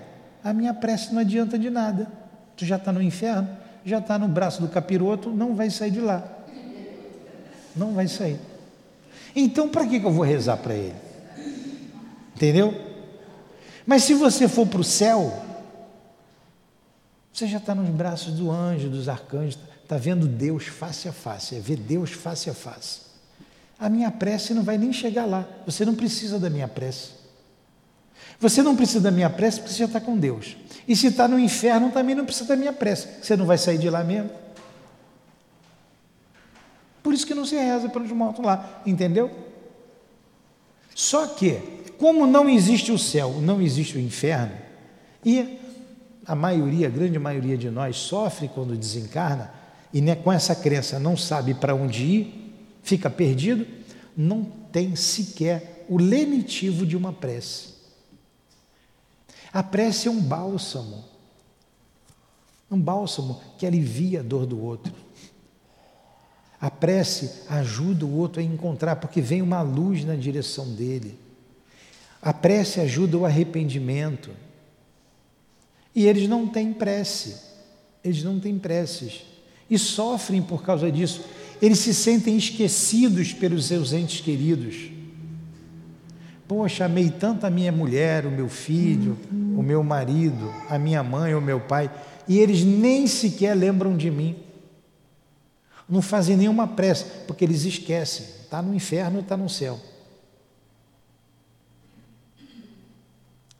a 0.44 0.54
minha 0.54 0.74
prece 0.74 1.14
não 1.14 1.20
adianta 1.20 1.58
de 1.58 1.70
nada. 1.70 2.08
Tu 2.56 2.66
já 2.66 2.76
está 2.78 2.92
no 2.92 3.02
inferno, 3.02 3.50
já 3.86 4.00
está 4.00 4.18
no 4.18 4.28
braço 4.28 4.62
do 4.62 4.68
capiroto, 4.68 5.30
não 5.30 5.56
vai 5.56 5.70
sair 5.70 5.92
de 5.92 6.02
lá. 6.02 6.24
Não 7.76 7.94
vai 7.94 8.08
sair. 8.08 8.40
Então, 9.36 9.70
para 9.70 9.86
que, 9.86 9.98
eu 9.98 10.12
vou 10.12 10.26
rezar 10.26 10.58
para 10.58 10.74
ele? 10.74 10.96
Entendeu? 12.36 12.74
Mas 13.86 14.04
se 14.04 14.14
você 14.14 14.48
for 14.48 14.68
para 14.68 14.82
o 14.82 14.84
céu, 14.84 15.46
você 17.32 17.48
já 17.48 17.58
está 17.58 17.74
nos 17.74 17.90
braços 17.90 18.34
do 18.34 18.52
anjo, 18.52 18.90
dos 18.90 19.08
arcanjos, 19.08 19.58
está 19.82 19.98
vendo 19.98 20.28
Deus 20.28 20.66
face 20.66 21.08
a 21.08 21.12
face, 21.12 21.56
é 21.56 21.60
ver 21.60 21.78
Deus 21.78 22.12
face 22.12 22.50
a 22.50 22.54
face. 22.54 23.02
A 23.80 23.90
minha 23.90 24.12
prece 24.12 24.54
não 24.54 24.64
vai 24.64 24.78
nem 24.78 24.92
chegar 24.92 25.26
lá, 25.26 25.48
você 25.66 25.86
não 25.86 25.96
precisa 25.96 26.38
da 26.38 26.50
minha 26.50 26.68
prece. 26.68 27.19
Você 28.40 28.64
não 28.64 28.76
precisa 28.76 29.02
da 29.02 29.12
minha 29.12 29.30
prece 29.30 29.60
porque 29.60 29.74
você 29.74 29.80
já 29.80 29.86
está 29.86 30.00
com 30.00 30.18
Deus. 30.18 30.56
E 30.88 30.96
se 30.96 31.08
está 31.08 31.28
no 31.28 31.38
inferno, 31.38 31.92
também 31.92 32.16
não 32.16 32.26
precisa 32.26 32.48
da 32.48 32.56
minha 32.56 32.72
prece. 32.72 33.08
Você 33.22 33.36
não 33.36 33.46
vai 33.46 33.58
sair 33.58 33.78
de 33.78 33.90
lá 33.90 34.04
mesmo. 34.04 34.32
Por 37.04 37.14
isso 37.14 37.26
que 37.26 37.34
não 37.34 37.46
se 37.46 37.56
reza 37.56 37.90
pelos 37.90 38.12
mortos 38.12 38.44
lá, 38.44 38.82
entendeu? 38.86 39.32
Só 40.94 41.28
que, 41.28 41.60
como 41.98 42.28
não 42.28 42.50
existe 42.50 42.92
o 42.92 42.98
céu, 42.98 43.40
não 43.42 43.62
existe 43.62 43.98
o 43.98 44.00
inferno, 44.00 44.52
e 45.26 45.60
a 46.26 46.36
maioria, 46.36 46.88
a 46.88 46.90
grande 46.90 47.18
maioria 47.18 47.58
de 47.58 47.70
nós 47.70 47.96
sofre 47.96 48.48
quando 48.48 48.76
desencarna, 48.76 49.52
e 49.94 50.02
né, 50.02 50.16
com 50.16 50.32
essa 50.32 50.54
crença 50.54 51.00
não 51.00 51.18
sabe 51.18 51.54
para 51.54 51.74
onde 51.74 52.04
ir, 52.04 52.56
fica 52.84 53.10
perdido, 53.10 53.66
não 54.16 54.44
tem 54.72 54.96
sequer 54.96 55.86
o 55.90 55.98
lenitivo 55.98 56.86
de 56.86 56.96
uma 56.96 57.12
prece. 57.12 57.79
A 59.52 59.64
prece 59.64 60.08
é 60.08 60.12
um 60.12 60.22
bálsamo. 60.22 61.04
Um 62.70 62.80
bálsamo 62.80 63.42
que 63.58 63.66
alivia 63.66 64.20
a 64.20 64.24
dor 64.24 64.46
do 64.46 64.62
outro. 64.64 64.94
A 66.62 66.70
prece 66.70 67.44
ajuda 67.48 68.06
o 68.06 68.18
outro 68.18 68.42
a 68.42 68.44
encontrar, 68.44 68.98
porque 68.98 69.22
vem 69.22 69.42
uma 69.42 69.62
luz 69.62 70.04
na 70.04 70.16
direção 70.16 70.74
dele. 70.74 71.18
A 72.22 72.34
prece 72.34 72.82
ajuda 72.82 73.18
o 73.18 73.26
arrependimento. 73.26 74.30
E 75.96 76.06
eles 76.06 76.28
não 76.28 76.48
têm 76.48 76.74
prece. 76.74 77.38
Eles 78.04 78.24
não 78.24 78.40
têm 78.40 78.60
preces. 78.60 79.22
E 79.70 79.80
sofrem 79.80 80.42
por 80.42 80.62
causa 80.62 80.92
disso. 80.92 81.24
Eles 81.62 81.80
se 81.80 81.94
sentem 81.94 82.38
esquecidos 82.38 83.34
pelos 83.34 83.66
seus 83.66 83.94
entes 83.94 84.22
queridos. 84.22 84.99
Poxa, 86.50 86.86
amei 86.86 87.12
tanto 87.12 87.46
a 87.46 87.50
minha 87.52 87.72
mulher, 87.72 88.26
o 88.26 88.32
meu 88.32 88.50
filho, 88.50 89.16
o 89.32 89.62
meu 89.62 89.84
marido, 89.84 90.52
a 90.68 90.80
minha 90.80 91.04
mãe, 91.04 91.36
o 91.36 91.40
meu 91.40 91.60
pai, 91.60 91.92
e 92.28 92.40
eles 92.40 92.64
nem 92.64 93.06
sequer 93.06 93.54
lembram 93.54 93.96
de 93.96 94.10
mim. 94.10 94.36
Não 95.88 96.02
fazem 96.02 96.36
nenhuma 96.36 96.68
prece, 96.68 97.06
porque 97.28 97.46
eles 97.46 97.66
esquecem. 97.66 98.26
Está 98.42 98.64
no 98.64 98.74
inferno, 98.74 99.20
está 99.20 99.38
no 99.38 99.48
céu. 99.48 99.80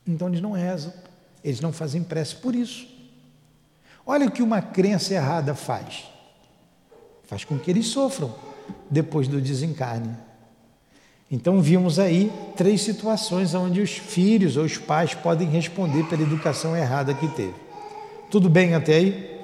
Então 0.04 0.26
eles 0.26 0.40
não 0.40 0.50
rezam, 0.50 0.92
eles 1.44 1.60
não 1.60 1.72
fazem 1.72 2.02
prece 2.02 2.34
por 2.34 2.56
isso. 2.56 2.88
Olha 4.04 4.26
o 4.26 4.32
que 4.32 4.42
uma 4.42 4.60
crença 4.60 5.14
errada 5.14 5.54
faz. 5.54 6.10
Faz 7.22 7.44
com 7.44 7.56
que 7.56 7.70
eles 7.70 7.86
sofram 7.86 8.34
depois 8.90 9.28
do 9.28 9.40
desencarne. 9.40 10.28
Então 11.30 11.60
vimos 11.60 12.00
aí 12.00 12.32
três 12.56 12.82
situações 12.82 13.54
onde 13.54 13.80
os 13.80 13.92
filhos 13.92 14.56
ou 14.56 14.64
os 14.64 14.76
pais 14.76 15.14
podem 15.14 15.48
responder 15.48 16.02
pela 16.08 16.22
educação 16.22 16.76
errada 16.76 17.14
que 17.14 17.28
teve. 17.28 17.54
Tudo 18.28 18.50
bem 18.50 18.74
até 18.74 18.94
aí? 18.94 19.40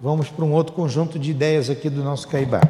Vamos 0.00 0.28
para 0.28 0.44
um 0.44 0.50
outro 0.50 0.74
conjunto 0.74 1.20
de 1.20 1.30
ideias 1.30 1.70
aqui 1.70 1.88
do 1.88 2.02
nosso 2.02 2.26
Caibá. 2.26 2.60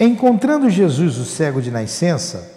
Encontrando 0.00 0.70
Jesus 0.70 1.18
o 1.18 1.24
cego 1.26 1.60
de 1.60 1.70
nascença, 1.70 2.50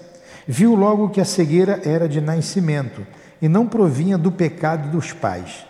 viu 0.47 0.73
logo 0.73 1.09
que 1.09 1.19
a 1.19 1.25
cegueira 1.25 1.81
era 1.83 2.07
de 2.07 2.21
nascimento 2.21 3.05
e 3.41 3.49
não 3.49 3.67
provinha 3.67 4.17
do 4.17 4.31
pecado 4.31 4.89
dos 4.89 5.11
pais 5.11 5.68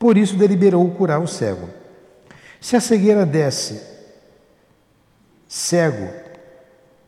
por 0.00 0.16
isso 0.16 0.34
deliberou 0.34 0.90
curar 0.92 1.20
o 1.20 1.28
cego. 1.28 1.68
Se 2.58 2.74
a 2.74 2.80
cegueira 2.80 3.26
desse 3.26 3.82
cego, 5.46 6.08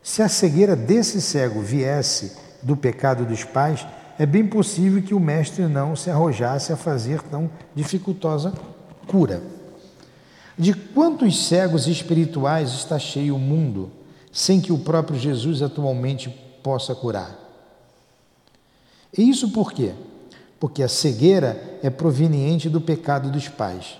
se 0.03 0.21
a 0.21 0.29
cegueira 0.29 0.75
desse 0.75 1.19
cego 1.19 1.59
viesse 1.59 2.37
do 2.61 2.77
pecado 2.77 3.25
dos 3.25 3.43
pais, 3.43 3.83
é 4.19 4.27
bem 4.27 4.45
possível 4.45 5.01
que 5.01 5.15
o 5.15 5.19
mestre 5.19 5.65
não 5.65 5.95
se 5.95 6.11
arrojasse 6.11 6.71
a 6.71 6.77
fazer 6.77 7.19
tão 7.23 7.49
dificultosa 7.73 8.53
cura. 9.07 9.41
De 10.55 10.75
quantos 10.75 11.47
cegos 11.47 11.87
espirituais 11.87 12.69
está 12.73 12.99
cheio 12.99 13.35
o 13.35 13.39
mundo, 13.39 13.91
sem 14.31 14.61
que 14.61 14.71
o 14.71 14.77
próprio 14.77 15.17
Jesus 15.17 15.63
atualmente 15.63 16.29
possa 16.61 16.93
curar? 16.93 17.39
E 19.17 19.27
isso 19.27 19.49
por 19.49 19.73
quê? 19.73 19.93
Porque 20.63 20.81
a 20.81 20.87
cegueira 20.87 21.61
é 21.83 21.89
proveniente 21.89 22.69
do 22.69 22.79
pecado 22.79 23.29
dos 23.29 23.49
pais. 23.49 23.99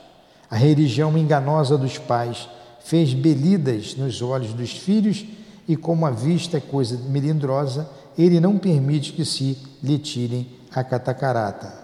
A 0.49 0.55
religião 0.55 1.17
enganosa 1.17 1.77
dos 1.77 1.97
pais 1.97 2.47
fez 2.79 3.13
belidas 3.13 3.97
nos 3.97 4.21
olhos 4.21 4.53
dos 4.53 4.71
filhos 4.71 5.25
e 5.67 5.75
como 5.75 6.05
a 6.05 6.09
vista 6.09 6.55
é 6.55 6.61
coisa 6.61 6.97
melindrosa, 7.09 7.89
ele 8.17 8.39
não 8.39 8.57
permite 8.57 9.11
que 9.11 9.25
se 9.25 9.57
lhe 9.83 9.99
tirem 9.99 10.47
a 10.73 10.81
catacarata. 10.85 11.83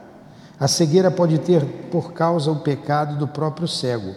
A 0.58 0.66
cegueira 0.66 1.12
pode 1.12 1.40
ter 1.40 1.66
por 1.92 2.14
causa 2.14 2.50
o 2.50 2.62
pecado 2.62 3.18
do 3.18 3.28
próprio 3.28 3.68
cego. 3.68 4.16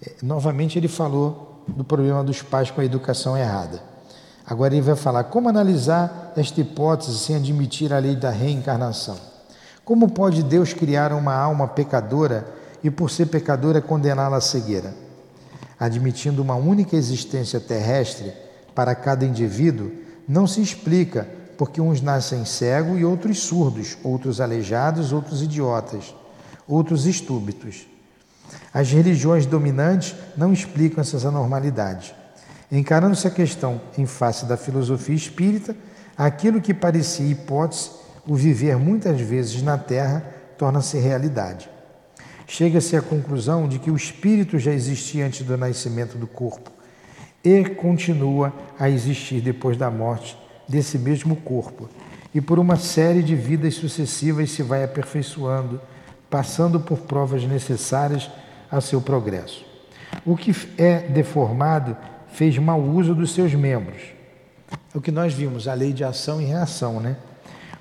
É, 0.00 0.14
novamente 0.22 0.78
ele 0.78 0.88
falou 0.88 1.62
do 1.68 1.84
problema 1.84 2.24
dos 2.24 2.40
pais 2.40 2.70
com 2.70 2.80
a 2.80 2.84
educação 2.86 3.36
errada. 3.36 3.91
Agora 4.46 4.74
ele 4.74 4.82
vai 4.82 4.96
falar 4.96 5.24
como 5.24 5.48
analisar 5.48 6.32
esta 6.36 6.60
hipótese 6.60 7.18
sem 7.18 7.36
admitir 7.36 7.92
a 7.92 7.98
lei 7.98 8.16
da 8.16 8.30
reencarnação. 8.30 9.16
Como 9.84 10.10
pode 10.10 10.42
Deus 10.42 10.72
criar 10.72 11.12
uma 11.12 11.34
alma 11.34 11.68
pecadora 11.68 12.46
e, 12.82 12.90
por 12.90 13.10
ser 13.10 13.26
pecadora, 13.26 13.80
condená-la 13.80 14.36
à 14.36 14.40
cegueira? 14.40 14.94
Admitindo 15.78 16.42
uma 16.42 16.54
única 16.54 16.96
existência 16.96 17.60
terrestre 17.60 18.32
para 18.74 18.94
cada 18.94 19.24
indivíduo, 19.24 19.90
não 20.28 20.46
se 20.46 20.60
explica 20.62 21.26
porque 21.56 21.80
uns 21.80 22.00
nascem 22.00 22.44
cegos 22.44 22.98
e 22.98 23.04
outros 23.04 23.40
surdos, 23.40 23.96
outros 24.02 24.40
aleijados, 24.40 25.12
outros 25.12 25.42
idiotas, 25.42 26.14
outros 26.66 27.06
estúpidos. 27.06 27.86
As 28.72 28.90
religiões 28.90 29.46
dominantes 29.46 30.14
não 30.36 30.52
explicam 30.52 31.00
essas 31.00 31.24
anormalidades. 31.24 32.14
Encarando-se 32.72 33.26
a 33.26 33.30
questão 33.30 33.82
em 33.98 34.06
face 34.06 34.46
da 34.46 34.56
filosofia 34.56 35.14
espírita, 35.14 35.76
aquilo 36.16 36.58
que 36.58 36.72
parecia 36.72 37.26
hipótese, 37.26 37.90
o 38.26 38.34
viver 38.34 38.78
muitas 38.78 39.20
vezes 39.20 39.62
na 39.62 39.76
Terra, 39.76 40.24
torna-se 40.56 40.96
realidade. 40.96 41.68
Chega-se 42.46 42.96
à 42.96 43.02
conclusão 43.02 43.68
de 43.68 43.78
que 43.78 43.90
o 43.90 43.96
espírito 43.96 44.58
já 44.58 44.72
existia 44.72 45.26
antes 45.26 45.44
do 45.44 45.54
nascimento 45.58 46.16
do 46.16 46.26
corpo 46.26 46.70
e 47.44 47.62
continua 47.62 48.50
a 48.78 48.88
existir 48.88 49.42
depois 49.42 49.76
da 49.76 49.90
morte 49.90 50.38
desse 50.66 50.98
mesmo 50.98 51.36
corpo. 51.36 51.90
E 52.34 52.40
por 52.40 52.58
uma 52.58 52.76
série 52.76 53.22
de 53.22 53.34
vidas 53.34 53.74
sucessivas 53.74 54.50
se 54.50 54.62
vai 54.62 54.82
aperfeiçoando, 54.82 55.78
passando 56.30 56.80
por 56.80 57.00
provas 57.00 57.44
necessárias 57.44 58.30
a 58.70 58.80
seu 58.80 59.02
progresso. 59.02 59.62
O 60.24 60.36
que 60.36 60.54
é 60.78 61.00
deformado 61.00 61.94
fez 62.32 62.58
mau 62.58 62.80
uso 62.80 63.14
dos 63.14 63.32
seus 63.32 63.54
membros. 63.54 64.02
É 64.94 64.98
o 64.98 65.00
que 65.00 65.10
nós 65.10 65.32
vimos, 65.32 65.68
a 65.68 65.74
lei 65.74 65.92
de 65.92 66.04
ação 66.04 66.40
e 66.40 66.44
reação, 66.44 67.00
né? 67.00 67.16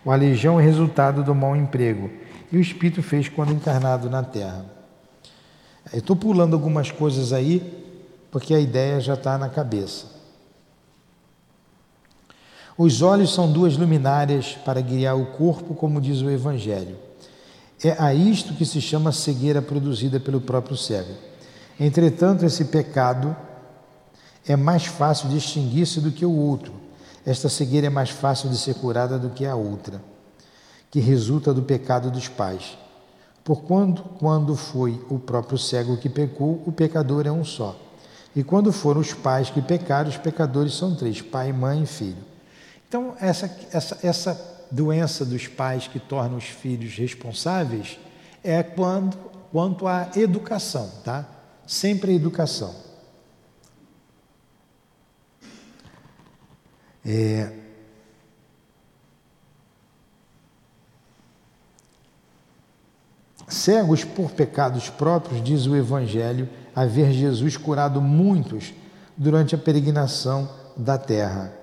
O 0.03 0.11
aleijão 0.11 0.59
é 0.59 0.63
resultado 0.63 1.23
do 1.23 1.33
mau 1.33 1.55
emprego. 1.55 2.09
E 2.51 2.57
o 2.57 2.61
espírito 2.61 3.01
fez 3.01 3.29
quando 3.29 3.53
encarnado 3.53 4.09
na 4.09 4.23
Terra. 4.23 4.65
Eu 5.91 5.99
estou 5.99 6.15
pulando 6.15 6.53
algumas 6.53 6.91
coisas 6.91 7.31
aí, 7.33 7.61
porque 8.29 8.53
a 8.53 8.59
ideia 8.59 8.99
já 8.99 9.13
está 9.13 9.37
na 9.37 9.49
cabeça. 9.49 10.05
Os 12.77 13.01
olhos 13.01 13.33
são 13.33 13.51
duas 13.51 13.77
luminárias 13.77 14.57
para 14.65 14.81
guiar 14.81 15.17
o 15.17 15.27
corpo, 15.27 15.73
como 15.73 16.01
diz 16.01 16.21
o 16.21 16.29
Evangelho. 16.29 16.97
É 17.83 17.95
a 17.97 18.13
isto 18.13 18.53
que 18.53 18.65
se 18.65 18.81
chama 18.81 19.11
cegueira 19.11 19.61
produzida 19.61 20.19
pelo 20.19 20.41
próprio 20.41 20.77
cego. 20.77 21.13
Entretanto, 21.79 22.45
esse 22.45 22.65
pecado 22.65 23.35
é 24.47 24.55
mais 24.55 24.85
fácil 24.85 25.29
distinguir-se 25.29 25.99
do 25.99 26.11
que 26.11 26.25
o 26.25 26.35
outro. 26.35 26.73
Esta 27.25 27.49
cegueira 27.49 27.87
é 27.87 27.89
mais 27.89 28.09
fácil 28.09 28.49
de 28.49 28.57
ser 28.57 28.75
curada 28.75 29.19
do 29.19 29.29
que 29.29 29.45
a 29.45 29.55
outra, 29.55 30.01
que 30.89 30.99
resulta 30.99 31.53
do 31.53 31.61
pecado 31.61 32.09
dos 32.09 32.27
pais. 32.27 32.77
Por 33.43 33.63
quando, 33.63 34.55
foi 34.55 35.03
o 35.09 35.17
próprio 35.17 35.57
cego 35.57 35.97
que 35.97 36.09
pecou, 36.09 36.61
o 36.65 36.71
pecador 36.71 37.25
é 37.25 37.31
um 37.31 37.43
só. 37.43 37.75
E 38.35 38.43
quando 38.43 38.71
foram 38.71 39.01
os 39.01 39.13
pais 39.13 39.49
que 39.49 39.61
pecaram, 39.61 40.09
os 40.09 40.17
pecadores 40.17 40.73
são 40.75 40.95
três: 40.95 41.21
pai, 41.21 41.51
mãe 41.51 41.83
e 41.83 41.85
filho. 41.87 42.23
Então, 42.87 43.15
essa, 43.19 43.49
essa, 43.71 43.99
essa 44.03 44.65
doença 44.69 45.25
dos 45.25 45.47
pais 45.47 45.87
que 45.87 45.99
tornam 45.99 46.37
os 46.37 46.45
filhos 46.45 46.95
responsáveis 46.95 47.99
é 48.43 48.63
quando, 48.63 49.17
quanto 49.51 49.87
à 49.87 50.09
educação, 50.15 50.89
tá? 51.03 51.25
Sempre 51.65 52.11
a 52.11 52.15
educação. 52.15 52.73
É, 57.05 57.51
Cegos 63.51 64.05
por 64.05 64.31
pecados 64.31 64.89
próprios, 64.89 65.43
diz 65.43 65.67
o 65.67 65.75
Evangelho, 65.75 66.47
haver 66.73 67.11
Jesus 67.11 67.57
curado 67.57 68.01
muitos 68.01 68.73
durante 69.17 69.53
a 69.53 69.57
peregrinação 69.57 70.49
da 70.77 70.97
terra, 70.97 71.53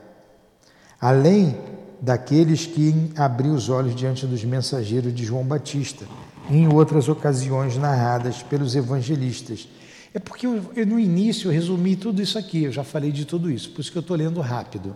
além 1.01 1.57
daqueles 2.01 2.67
que 2.67 3.11
abriu 3.17 3.53
os 3.53 3.71
olhos 3.71 3.97
diante 3.97 4.27
dos 4.27 4.45
mensageiros 4.45 5.15
de 5.15 5.25
João 5.25 5.45
Batista, 5.45 6.05
em 6.51 6.71
outras 6.73 7.09
ocasiões 7.09 7.79
narradas 7.79 8.43
pelos 8.43 8.77
evangelistas. 8.77 9.67
É 10.13 10.19
porque 10.19 10.47
eu, 10.47 10.63
eu, 10.77 10.87
no 10.87 11.01
início 11.01 11.49
eu 11.49 11.53
resumi 11.53 11.97
tudo 11.97 12.21
isso 12.21 12.39
aqui, 12.39 12.65
eu 12.65 12.73
já 12.73 12.85
falei 12.85 13.11
de 13.11 13.25
tudo 13.25 13.51
isso, 13.51 13.71
por 13.71 13.81
isso 13.81 13.91
que 13.91 13.99
eu 13.99 14.03
estou 14.03 14.17
lendo 14.17 14.43
rápido 14.43 14.95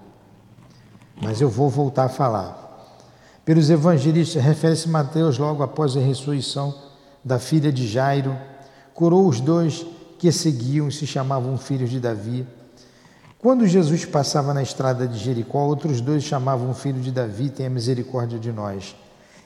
mas 1.20 1.40
eu 1.40 1.48
vou 1.48 1.68
voltar 1.68 2.04
a 2.04 2.08
falar. 2.08 2.62
Pelos 3.44 3.70
evangelistas, 3.70 4.42
refere-se 4.42 4.88
Mateus 4.88 5.36
logo 5.38 5.62
após 5.62 5.96
a 5.96 6.00
ressurreição 6.00 6.74
da 7.24 7.38
filha 7.38 7.72
de 7.72 7.86
Jairo, 7.86 8.36
curou 8.94 9.26
os 9.26 9.40
dois 9.40 9.84
que 10.18 10.30
seguiam 10.30 10.88
e 10.88 10.92
se 10.92 11.06
chamavam 11.06 11.58
filhos 11.58 11.90
de 11.90 11.98
Davi. 11.98 12.46
Quando 13.38 13.66
Jesus 13.66 14.04
passava 14.04 14.54
na 14.54 14.62
estrada 14.62 15.08
de 15.08 15.18
Jericó, 15.18 15.66
outros 15.66 16.00
dois 16.00 16.22
chamavam 16.22 16.72
filho 16.72 17.00
de 17.00 17.10
Davi, 17.10 17.50
tenha 17.50 17.68
misericórdia 17.68 18.38
de 18.38 18.52
nós. 18.52 18.94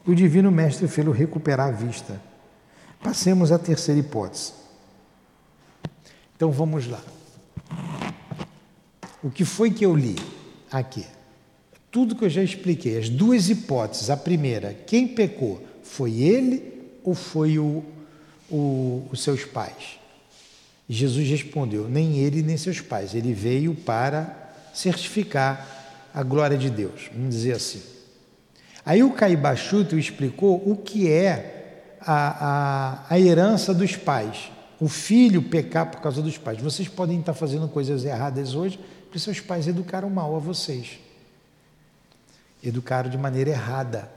E 0.06 0.10
o 0.10 0.14
divino 0.14 0.50
mestre 0.50 0.86
fez-o 0.86 1.10
recuperar 1.10 1.68
a 1.68 1.72
vista. 1.72 2.20
Passemos 3.02 3.50
à 3.50 3.58
terceira 3.58 3.98
hipótese. 3.98 4.52
Então 6.36 6.52
vamos 6.52 6.86
lá. 6.86 7.00
O 9.22 9.30
que 9.30 9.44
foi 9.44 9.70
que 9.70 9.86
eu 9.86 9.96
li 9.96 10.16
aqui? 10.70 11.06
Tudo 11.96 12.14
que 12.14 12.26
eu 12.26 12.28
já 12.28 12.42
expliquei, 12.42 12.98
as 12.98 13.08
duas 13.08 13.48
hipóteses. 13.48 14.10
A 14.10 14.18
primeira, 14.18 14.76
quem 14.86 15.08
pecou? 15.08 15.66
Foi 15.82 16.20
ele 16.20 16.90
ou 17.02 17.14
foi 17.14 17.58
o, 17.58 17.82
o, 18.50 19.08
os 19.10 19.22
seus 19.22 19.46
pais? 19.46 19.98
Jesus 20.86 21.26
respondeu: 21.26 21.88
nem 21.88 22.18
ele 22.18 22.42
nem 22.42 22.58
seus 22.58 22.82
pais. 22.82 23.14
Ele 23.14 23.32
veio 23.32 23.74
para 23.74 24.52
certificar 24.74 26.06
a 26.12 26.22
glória 26.22 26.58
de 26.58 26.68
Deus, 26.68 27.08
vamos 27.10 27.30
dizer 27.30 27.52
assim. 27.52 27.80
Aí 28.84 29.02
o 29.02 29.12
Caibachuto 29.12 29.98
explicou 29.98 30.62
o 30.70 30.76
que 30.76 31.10
é 31.10 31.94
a, 31.98 33.06
a, 33.08 33.14
a 33.14 33.18
herança 33.18 33.72
dos 33.72 33.96
pais. 33.96 34.50
O 34.78 34.86
filho 34.86 35.40
pecar 35.40 35.90
por 35.90 36.02
causa 36.02 36.20
dos 36.20 36.36
pais. 36.36 36.60
Vocês 36.60 36.88
podem 36.88 37.20
estar 37.20 37.32
fazendo 37.32 37.66
coisas 37.68 38.04
erradas 38.04 38.54
hoje 38.54 38.78
porque 39.04 39.18
seus 39.18 39.40
pais 39.40 39.66
educaram 39.66 40.10
mal 40.10 40.36
a 40.36 40.38
vocês 40.38 41.05
educaram 42.62 43.10
de 43.10 43.18
maneira 43.18 43.50
errada. 43.50 44.10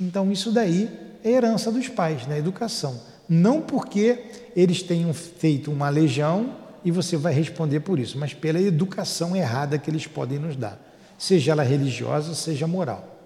Então, 0.00 0.30
isso 0.30 0.52
daí 0.52 0.90
é 1.24 1.30
herança 1.30 1.72
dos 1.72 1.88
pais, 1.88 2.22
na 2.22 2.34
né? 2.34 2.38
educação. 2.38 3.00
Não 3.28 3.60
porque 3.60 4.24
eles 4.54 4.82
tenham 4.82 5.12
feito 5.12 5.70
uma 5.70 5.88
legião 5.88 6.54
e 6.84 6.90
você 6.90 7.16
vai 7.16 7.32
responder 7.32 7.80
por 7.80 7.98
isso, 7.98 8.18
mas 8.18 8.32
pela 8.32 8.60
educação 8.60 9.34
errada 9.34 9.78
que 9.78 9.90
eles 9.90 10.06
podem 10.06 10.38
nos 10.38 10.54
dar, 10.54 10.78
seja 11.18 11.52
ela 11.52 11.64
religiosa, 11.64 12.34
seja 12.34 12.66
moral. 12.66 13.16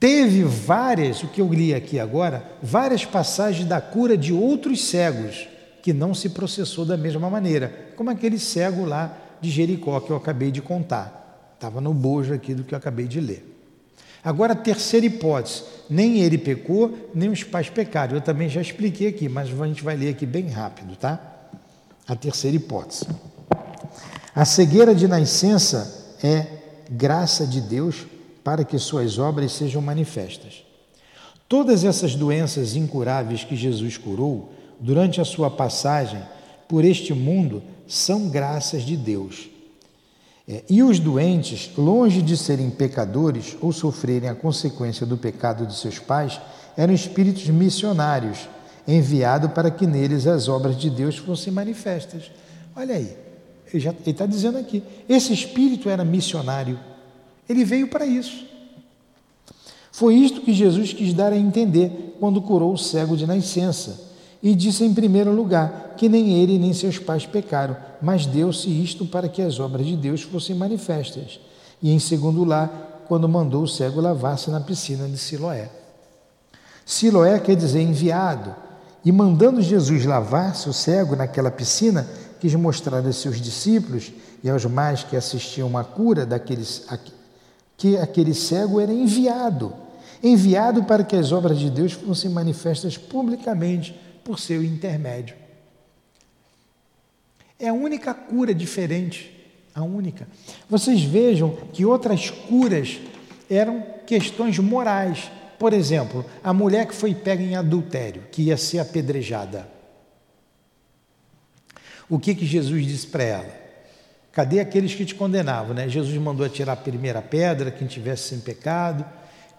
Teve 0.00 0.42
várias, 0.42 1.22
o 1.22 1.28
que 1.28 1.40
eu 1.40 1.52
li 1.52 1.72
aqui 1.72 2.00
agora, 2.00 2.44
várias 2.60 3.04
passagens 3.04 3.68
da 3.68 3.80
cura 3.80 4.18
de 4.18 4.32
outros 4.32 4.82
cegos 4.86 5.46
que 5.80 5.92
não 5.92 6.12
se 6.12 6.30
processou 6.30 6.84
da 6.84 6.96
mesma 6.96 7.30
maneira, 7.30 7.92
como 7.94 8.10
aquele 8.10 8.38
cego 8.38 8.84
lá 8.84 9.16
de 9.40 9.48
Jericó 9.48 10.00
que 10.00 10.10
eu 10.10 10.16
acabei 10.16 10.50
de 10.50 10.60
contar. 10.60 11.21
Estava 11.62 11.80
no 11.80 11.94
bojo 11.94 12.34
aqui 12.34 12.54
do 12.54 12.64
que 12.64 12.74
eu 12.74 12.78
acabei 12.78 13.06
de 13.06 13.20
ler. 13.20 13.48
Agora, 14.24 14.52
a 14.52 14.56
terceira 14.56 15.06
hipótese: 15.06 15.62
nem 15.88 16.18
ele 16.18 16.36
pecou, 16.36 17.08
nem 17.14 17.28
os 17.28 17.44
pais 17.44 17.70
pecaram. 17.70 18.16
Eu 18.16 18.20
também 18.20 18.48
já 18.48 18.60
expliquei 18.60 19.06
aqui, 19.06 19.28
mas 19.28 19.48
a 19.48 19.66
gente 19.68 19.84
vai 19.84 19.96
ler 19.96 20.08
aqui 20.08 20.26
bem 20.26 20.48
rápido, 20.48 20.96
tá? 20.96 21.20
A 22.08 22.16
terceira 22.16 22.56
hipótese. 22.56 23.06
A 24.34 24.44
cegueira 24.44 24.92
de 24.92 25.06
nascença 25.06 26.16
é 26.20 26.46
graça 26.90 27.46
de 27.46 27.60
Deus 27.60 28.08
para 28.42 28.64
que 28.64 28.76
suas 28.76 29.16
obras 29.16 29.52
sejam 29.52 29.80
manifestas. 29.80 30.64
Todas 31.48 31.84
essas 31.84 32.16
doenças 32.16 32.74
incuráveis 32.74 33.44
que 33.44 33.54
Jesus 33.54 33.96
curou 33.96 34.52
durante 34.80 35.20
a 35.20 35.24
sua 35.24 35.48
passagem 35.48 36.20
por 36.66 36.84
este 36.84 37.14
mundo 37.14 37.62
são 37.86 38.28
graças 38.28 38.82
de 38.82 38.96
Deus 38.96 39.51
é, 40.48 40.64
e 40.68 40.82
os 40.82 40.98
doentes, 40.98 41.70
longe 41.76 42.20
de 42.20 42.36
serem 42.36 42.68
pecadores 42.68 43.56
ou 43.60 43.72
sofrerem 43.72 44.28
a 44.28 44.34
consequência 44.34 45.06
do 45.06 45.16
pecado 45.16 45.66
de 45.66 45.74
seus 45.76 45.98
pais, 45.98 46.40
eram 46.76 46.92
espíritos 46.92 47.46
missionários, 47.48 48.48
enviados 48.86 49.52
para 49.52 49.70
que 49.70 49.86
neles 49.86 50.26
as 50.26 50.48
obras 50.48 50.76
de 50.76 50.90
Deus 50.90 51.16
fossem 51.16 51.52
manifestas. 51.52 52.30
Olha 52.74 52.96
aí, 52.96 53.16
Ele 53.72 53.88
está 54.06 54.26
dizendo 54.26 54.58
aqui: 54.58 54.82
esse 55.08 55.32
espírito 55.32 55.88
era 55.88 56.04
missionário. 56.04 56.78
Ele 57.48 57.64
veio 57.64 57.88
para 57.88 58.06
isso. 58.06 58.46
Foi 59.92 60.14
isto 60.14 60.40
que 60.40 60.52
Jesus 60.52 60.92
quis 60.92 61.12
dar 61.12 61.32
a 61.32 61.36
entender 61.36 62.16
quando 62.18 62.40
curou 62.40 62.72
o 62.72 62.78
cego 62.78 63.16
de 63.16 63.26
nascença. 63.26 64.11
E 64.42 64.54
disse 64.54 64.84
em 64.84 64.92
primeiro 64.92 65.32
lugar 65.32 65.94
que 65.96 66.08
nem 66.08 66.32
ele 66.34 66.58
nem 66.58 66.72
seus 66.72 66.98
pais 66.98 67.24
pecaram, 67.24 67.76
mas 68.00 68.26
deu-se 68.26 68.68
isto 68.68 69.06
para 69.06 69.28
que 69.28 69.40
as 69.40 69.60
obras 69.60 69.86
de 69.86 69.96
Deus 69.96 70.22
fossem 70.22 70.56
manifestas. 70.56 71.38
E 71.80 71.92
em 71.92 71.98
segundo 71.98 72.40
lugar, 72.40 73.04
quando 73.06 73.28
mandou 73.28 73.62
o 73.62 73.68
cego 73.68 74.00
lavar-se 74.00 74.50
na 74.50 74.60
piscina 74.60 75.06
de 75.06 75.16
Siloé. 75.16 75.70
Siloé 76.84 77.38
quer 77.38 77.54
dizer 77.54 77.80
enviado. 77.80 78.54
E 79.04 79.12
mandando 79.12 79.60
Jesus 79.60 80.04
lavar-se 80.04 80.68
o 80.68 80.72
cego 80.72 81.14
naquela 81.14 81.50
piscina, 81.50 82.08
quis 82.40 82.54
mostrar 82.54 83.06
a 83.06 83.12
seus 83.12 83.40
discípulos 83.40 84.12
e 84.42 84.50
aos 84.50 84.64
mais 84.64 85.04
que 85.04 85.16
assistiam 85.16 85.76
à 85.76 85.84
cura 85.84 86.24
daqueles, 86.24 86.86
que 87.76 87.96
aquele 87.96 88.34
cego 88.34 88.80
era 88.80 88.92
enviado 88.92 89.72
enviado 90.22 90.84
para 90.84 91.02
que 91.02 91.16
as 91.16 91.32
obras 91.32 91.58
de 91.58 91.68
Deus 91.68 91.92
fossem 91.92 92.30
manifestas 92.30 92.96
publicamente 92.96 93.98
por 94.24 94.38
seu 94.38 94.62
intermédio. 94.62 95.36
É 97.58 97.68
a 97.68 97.72
única 97.72 98.12
cura 98.12 98.54
diferente, 98.54 99.32
a 99.74 99.82
única. 99.82 100.26
Vocês 100.68 101.02
vejam 101.02 101.56
que 101.72 101.84
outras 101.84 102.30
curas 102.30 103.00
eram 103.48 103.84
questões 104.06 104.58
morais. 104.58 105.30
Por 105.58 105.72
exemplo, 105.72 106.24
a 106.42 106.52
mulher 106.52 106.86
que 106.86 106.94
foi 106.94 107.14
pega 107.14 107.42
em 107.42 107.54
adultério, 107.54 108.24
que 108.32 108.42
ia 108.42 108.56
ser 108.56 108.80
apedrejada. 108.80 109.68
O 112.08 112.18
que, 112.18 112.34
que 112.34 112.44
Jesus 112.44 112.84
disse 112.84 113.06
para 113.06 113.22
ela? 113.22 113.62
Cadê 114.32 114.60
aqueles 114.60 114.94
que 114.94 115.04
te 115.04 115.14
condenavam? 115.14 115.74
Né? 115.74 115.88
Jesus 115.88 116.16
mandou 116.18 116.44
atirar 116.44 116.72
a 116.72 116.76
primeira 116.76 117.22
pedra, 117.22 117.70
quem 117.70 117.86
tivesse 117.86 118.30
sem 118.30 118.40
pecado. 118.40 119.04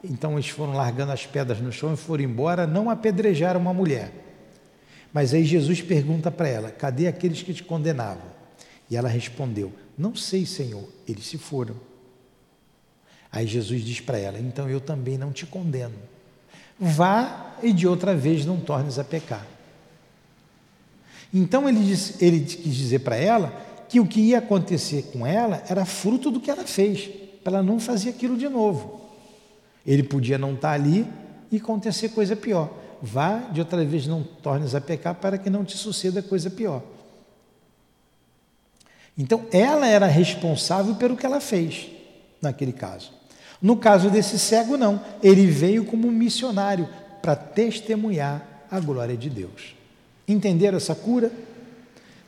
Então 0.03 0.33
eles 0.33 0.49
foram 0.49 0.73
largando 0.73 1.11
as 1.11 1.25
pedras 1.25 1.61
no 1.61 1.71
chão 1.71 1.93
e 1.93 1.97
foram 1.97 2.23
embora, 2.23 2.67
não 2.67 2.89
apedrejaram 2.89 3.59
uma 3.59 3.73
mulher. 3.73 4.11
Mas 5.13 5.33
aí 5.33 5.45
Jesus 5.45 5.81
pergunta 5.81 6.31
para 6.31 6.49
ela: 6.49 6.71
cadê 6.71 7.07
aqueles 7.07 7.43
que 7.43 7.53
te 7.53 7.63
condenavam? 7.63 8.33
E 8.89 8.97
ela 8.97 9.07
respondeu: 9.07 9.71
Não 9.97 10.15
sei, 10.15 10.45
Senhor, 10.45 10.83
eles 11.07 11.25
se 11.25 11.37
foram. 11.37 11.75
Aí 13.31 13.45
Jesus 13.45 13.83
diz 13.83 13.99
para 13.99 14.17
ela: 14.17 14.39
Então 14.39 14.69
eu 14.69 14.81
também 14.81 15.17
não 15.17 15.31
te 15.31 15.45
condeno. 15.45 15.95
Vá 16.79 17.55
e 17.61 17.71
de 17.71 17.87
outra 17.87 18.15
vez 18.15 18.45
não 18.45 18.59
tornes 18.59 18.97
a 18.97 19.03
pecar. 19.03 19.45
Então 21.31 21.69
ele, 21.69 21.79
ele 22.19 22.41
quis 22.41 22.75
dizer 22.75 22.99
para 22.99 23.15
ela 23.15 23.53
que 23.87 23.99
o 23.99 24.07
que 24.07 24.21
ia 24.21 24.39
acontecer 24.39 25.03
com 25.13 25.25
ela 25.25 25.63
era 25.69 25.85
fruto 25.85 26.31
do 26.31 26.39
que 26.39 26.49
ela 26.49 26.65
fez, 26.65 27.09
para 27.43 27.57
ela 27.57 27.63
não 27.63 27.79
fazer 27.79 28.09
aquilo 28.09 28.37
de 28.37 28.49
novo. 28.49 29.01
Ele 29.85 30.03
podia 30.03 30.37
não 30.37 30.53
estar 30.53 30.71
ali 30.71 31.05
e 31.51 31.57
acontecer 31.57 32.09
coisa 32.09 32.35
pior. 32.35 32.82
Vá, 33.05 33.39
de 33.51 33.59
outra 33.59 33.83
vez 33.83 34.07
não 34.07 34.23
tornes 34.23 34.73
a 34.73 34.79
pecar 34.79 35.13
para 35.15 35.37
que 35.37 35.49
não 35.49 35.65
te 35.65 35.77
suceda 35.77 36.21
coisa 36.21 36.49
pior. 36.49 36.81
Então, 39.17 39.45
ela 39.51 39.85
era 39.85 40.05
responsável 40.05 40.95
pelo 40.95 41.17
que 41.17 41.25
ela 41.25 41.41
fez, 41.41 41.89
naquele 42.41 42.71
caso. 42.71 43.11
No 43.61 43.75
caso 43.75 44.09
desse 44.09 44.39
cego, 44.39 44.77
não. 44.77 45.01
Ele 45.21 45.45
veio 45.47 45.83
como 45.83 46.09
missionário 46.09 46.87
para 47.21 47.35
testemunhar 47.35 48.65
a 48.71 48.79
glória 48.79 49.17
de 49.17 49.29
Deus. 49.29 49.75
Entenderam 50.25 50.77
essa 50.77 50.95
cura? 50.95 51.29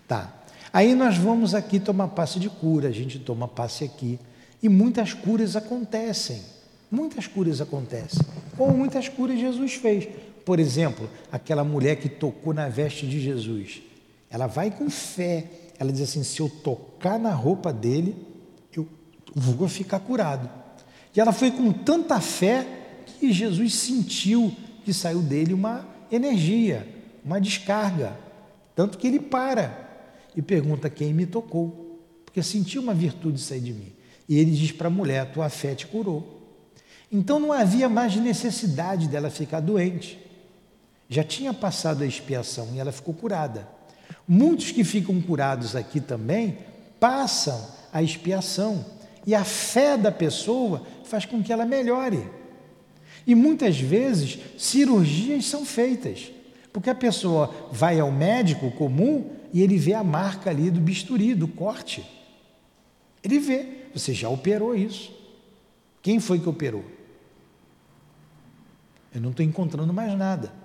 Tá. 0.05 0.29
Aí 0.73 0.93
nós 0.93 1.17
vamos 1.17 1.55
aqui 1.55 1.79
tomar 1.79 2.09
passe 2.09 2.37
de 2.37 2.49
cura, 2.49 2.89
a 2.89 2.91
gente 2.91 3.17
toma 3.17 3.47
passe 3.47 3.85
aqui. 3.85 4.19
E 4.61 4.67
muitas 4.67 5.13
curas 5.13 5.55
acontecem. 5.55 6.41
Muitas 6.91 7.27
curas 7.27 7.61
acontecem, 7.61 8.21
como 8.57 8.77
muitas 8.77 9.09
curas 9.09 9.39
Jesus 9.39 9.73
fez. 9.73 10.07
Por 10.45 10.59
exemplo, 10.59 11.09
aquela 11.31 11.63
mulher 11.63 11.95
que 11.95 12.07
tocou 12.07 12.53
na 12.53 12.69
veste 12.69 13.07
de 13.07 13.19
Jesus. 13.19 13.81
Ela 14.29 14.45
vai 14.45 14.69
com 14.69 14.89
fé. 14.89 15.45
Ela 15.79 15.91
diz 15.91 16.01
assim: 16.01 16.23
se 16.23 16.39
eu 16.39 16.47
tocar 16.47 17.17
na 17.17 17.31
roupa 17.31 17.73
dele, 17.73 18.15
eu 18.75 18.87
vou 19.33 19.67
ficar 19.67 19.99
curado. 19.99 20.47
E 21.15 21.19
ela 21.19 21.31
foi 21.31 21.49
com 21.49 21.71
tanta 21.71 22.21
fé 22.21 22.65
que 23.19 23.33
Jesus 23.33 23.73
sentiu 23.73 24.53
que 24.83 24.93
saiu 24.93 25.21
dele 25.21 25.53
uma 25.53 25.87
energia, 26.11 26.87
uma 27.23 27.41
descarga. 27.41 28.15
Tanto 28.75 28.97
que 28.97 29.07
ele 29.07 29.19
para 29.19 29.83
e 30.35 30.41
pergunta 30.41 30.89
quem 30.89 31.13
me 31.13 31.25
tocou, 31.25 32.01
porque 32.23 32.43
sentiu 32.43 32.81
uma 32.81 32.93
virtude 32.93 33.41
sair 33.41 33.61
de 33.61 33.73
mim. 33.73 33.93
E 34.29 34.37
ele 34.37 34.51
diz 34.51 34.71
para 34.71 34.87
a 34.87 34.91
mulher: 34.91 35.31
tua 35.31 35.49
fé 35.49 35.73
te 35.73 35.87
curou. 35.87 36.35
Então 37.11 37.39
não 37.39 37.51
havia 37.51 37.87
mais 37.87 38.15
necessidade 38.15 39.07
dela 39.07 39.29
ficar 39.29 39.59
doente. 39.59 40.24
Já 41.15 41.23
tinha 41.23 41.53
passado 41.53 42.03
a 42.03 42.05
expiação 42.05 42.67
e 42.73 42.79
ela 42.81 42.91
ficou 42.91 43.13
curada. 43.13 43.65
Muitos 44.27 44.73
que 44.73 44.83
ficam 44.83 45.21
curados 45.21 45.73
aqui 45.73 46.01
também 46.01 46.57
passam 46.99 47.65
a 47.93 48.03
expiação 48.03 48.85
e 49.25 49.33
a 49.33 49.45
fé 49.45 49.95
da 49.95 50.11
pessoa 50.11 50.85
faz 51.05 51.25
com 51.25 51.41
que 51.41 51.53
ela 51.53 51.65
melhore. 51.65 52.29
E 53.25 53.33
muitas 53.33 53.79
vezes 53.79 54.39
cirurgias 54.57 55.45
são 55.45 55.65
feitas, 55.65 56.33
porque 56.73 56.89
a 56.89 56.95
pessoa 56.95 57.69
vai 57.71 57.97
ao 57.97 58.11
médico 58.11 58.69
comum 58.71 59.31
e 59.53 59.61
ele 59.61 59.77
vê 59.77 59.93
a 59.93 60.03
marca 60.03 60.49
ali 60.49 60.69
do 60.69 60.81
bisturi, 60.81 61.33
do 61.33 61.47
corte. 61.47 62.05
Ele 63.23 63.39
vê, 63.39 63.85
você 63.93 64.13
já 64.13 64.27
operou 64.27 64.75
isso. 64.75 65.13
Quem 66.01 66.19
foi 66.19 66.39
que 66.41 66.49
operou? 66.49 66.83
Eu 69.13 69.21
não 69.21 69.29
estou 69.29 69.45
encontrando 69.45 69.93
mais 69.93 70.13
nada. 70.17 70.64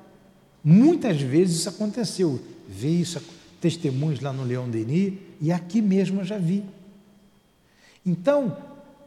Muitas 0.62 1.20
vezes 1.20 1.60
isso 1.60 1.68
aconteceu. 1.68 2.40
Vi 2.68 3.00
isso, 3.00 3.20
testemunhos 3.60 4.20
lá 4.20 4.32
no 4.32 4.44
Leão 4.44 4.68
Denis, 4.68 5.14
e 5.40 5.50
aqui 5.50 5.80
mesmo 5.82 6.20
eu 6.20 6.24
já 6.24 6.38
vi. 6.38 6.64
Então, 8.04 8.56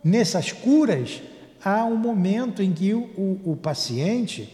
nessas 0.04 0.52
curas, 0.52 1.22
há 1.64 1.86
um 1.86 1.96
momento 1.96 2.62
em 2.62 2.74
que 2.74 2.94
o, 2.94 3.04
o, 3.18 3.52
o 3.52 3.56
paciente 3.56 4.52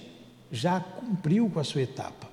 já 0.51 0.79
cumpriu 0.79 1.49
com 1.49 1.59
a 1.59 1.63
sua 1.63 1.81
etapa, 1.81 2.27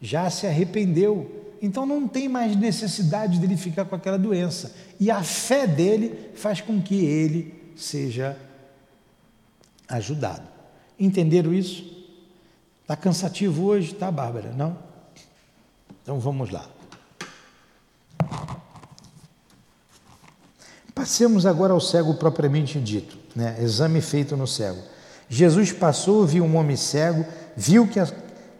já 0.00 0.28
se 0.30 0.46
arrependeu. 0.46 1.44
Então 1.60 1.86
não 1.86 2.06
tem 2.06 2.28
mais 2.28 2.54
necessidade 2.54 3.38
dele 3.38 3.56
ficar 3.56 3.84
com 3.86 3.94
aquela 3.94 4.18
doença. 4.18 4.74
E 5.00 5.10
a 5.10 5.22
fé 5.22 5.66
dele 5.66 6.30
faz 6.34 6.60
com 6.60 6.80
que 6.80 6.94
ele 6.94 7.54
seja 7.76 8.36
ajudado. 9.88 10.46
Entenderam 10.98 11.52
isso? 11.52 11.95
Está 12.86 12.94
cansativo 12.94 13.64
hoje, 13.64 13.92
tá, 13.96 14.12
Bárbara? 14.12 14.52
Não? 14.56 14.78
Então 16.04 16.20
vamos 16.20 16.52
lá. 16.52 16.64
Passemos 20.94 21.44
agora 21.46 21.72
ao 21.72 21.80
cego 21.80 22.14
propriamente 22.14 22.78
dito, 22.78 23.18
né? 23.34 23.56
exame 23.60 24.00
feito 24.00 24.36
no 24.36 24.46
cego. 24.46 24.78
Jesus 25.28 25.72
passou, 25.72 26.24
viu 26.24 26.44
um 26.44 26.56
homem 26.56 26.76
cego, 26.76 27.26
viu 27.56 27.88
que, 27.88 27.98
a, 27.98 28.06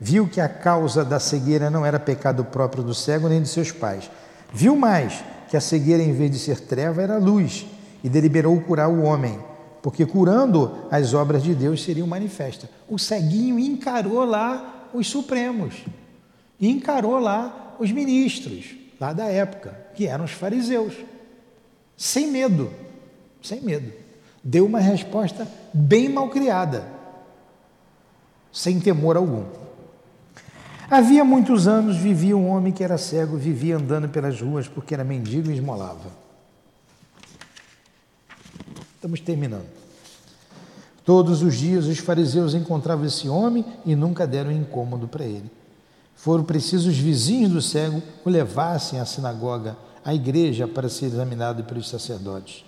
viu 0.01 0.27
que 0.27 0.41
a 0.41 0.49
causa 0.49 1.05
da 1.05 1.20
cegueira 1.20 1.70
não 1.70 1.87
era 1.87 2.01
pecado 2.01 2.45
próprio 2.45 2.83
do 2.83 2.97
cego 2.97 3.29
nem 3.29 3.41
de 3.41 3.49
seus 3.49 3.70
pais. 3.70 4.11
Viu 4.53 4.74
mais 4.74 5.22
que 5.49 5.57
a 5.57 5.61
cegueira, 5.61 6.03
em 6.03 6.12
vez 6.12 6.33
de 6.33 6.41
ser 6.41 6.59
treva, 6.62 7.01
era 7.01 7.16
luz, 7.16 7.64
e 8.03 8.09
deliberou 8.09 8.61
curar 8.61 8.89
o 8.89 9.05
homem 9.05 9.39
porque 9.87 10.05
curando 10.05 10.76
as 10.91 11.14
obras 11.14 11.45
de 11.45 11.55
Deus 11.55 11.80
seriam 11.80 12.09
manifestas. 12.09 12.68
O 12.89 12.99
ceguinho 12.99 13.57
encarou 13.57 14.24
lá 14.24 14.89
os 14.93 15.07
supremos, 15.07 15.76
encarou 16.61 17.20
lá 17.20 17.76
os 17.78 17.93
ministros, 17.93 18.74
lá 18.99 19.12
da 19.12 19.26
época, 19.26 19.78
que 19.95 20.09
eram 20.09 20.24
os 20.24 20.32
fariseus, 20.32 20.93
sem 21.97 22.32
medo, 22.32 22.68
sem 23.41 23.61
medo. 23.61 23.93
Deu 24.43 24.66
uma 24.66 24.80
resposta 24.80 25.47
bem 25.72 26.09
mal 26.09 26.30
criada, 26.30 26.84
sem 28.51 28.80
temor 28.80 29.16
algum. 29.16 29.45
Havia 30.91 31.24
muitos 31.24 31.68
anos 31.68 31.97
vivia 31.97 32.37
um 32.37 32.49
homem 32.49 32.72
que 32.72 32.82
era 32.82 32.99
cego, 32.99 33.37
vivia 33.37 33.76
andando 33.76 34.09
pelas 34.09 34.41
ruas 34.41 34.66
porque 34.66 34.95
era 34.95 35.05
mendigo 35.05 35.49
e 35.49 35.55
esmolava. 35.55 36.11
Estamos 38.97 39.20
terminando. 39.20 39.76
Todos 41.07 41.40
os 41.40 41.57
dias 41.57 41.86
os 41.86 41.98
fariseus 41.98 42.52
encontravam 42.52 43.07
esse 43.07 43.28
homem 43.28 43.64
e 43.86 43.96
nunca 43.96 44.26
deram 44.26 44.52
incômodo 44.52 45.09
para 45.09 45.24
ele. 45.24 45.50
Foram 46.16 46.44
precisos 46.44 46.86
os 46.86 46.98
vizinhos 46.98 47.52
do 47.52 47.62
cego 47.62 48.02
o 48.24 48.28
levassem 48.28 48.98
à 48.98 49.07
sinagoga, 49.07 49.76
à 50.04 50.12
igreja, 50.12 50.66
para 50.66 50.88
ser 50.88 51.07
examinado 51.07 51.62
pelos 51.62 51.88
sacerdotes 51.88 52.64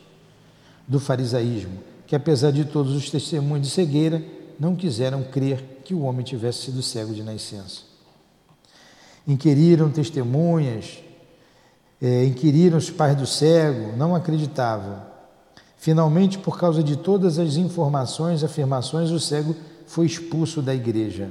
do 0.87 1.01
farisaísmo, 1.01 1.81
que 2.07 2.15
apesar 2.15 2.53
de 2.53 2.65
todos 2.65 2.95
os 2.95 3.11
testemunhos 3.11 3.67
de 3.67 3.73
cegueira, 3.75 4.23
não 4.59 4.75
quiseram 4.75 5.23
crer 5.25 5.81
que 5.85 5.93
o 5.93 6.03
homem 6.03 6.25
tivesse 6.25 6.67
sido 6.67 6.83
cego 6.83 7.13
de 7.13 7.23
nascença. 7.23 7.83
Inquiriram 9.27 9.91
testemunhas 9.91 11.01
É, 12.01 12.25
inquiriram 12.25 12.79
os 12.79 12.91
pais 12.91 13.17
do 13.17 13.27
cego, 13.27 13.97
não 13.97 14.15
acreditavam. 14.15 15.03
Finalmente, 15.79 16.39
por 16.39 16.59
causa 16.59 16.83
de 16.83 16.97
todas 16.97 17.39
as 17.39 17.55
informações, 17.55 18.43
afirmações, 18.43 19.11
o 19.11 19.21
cego 19.21 19.55
foi 19.87 20.07
expulso 20.07 20.61
da 20.61 20.75
igreja. 20.75 21.31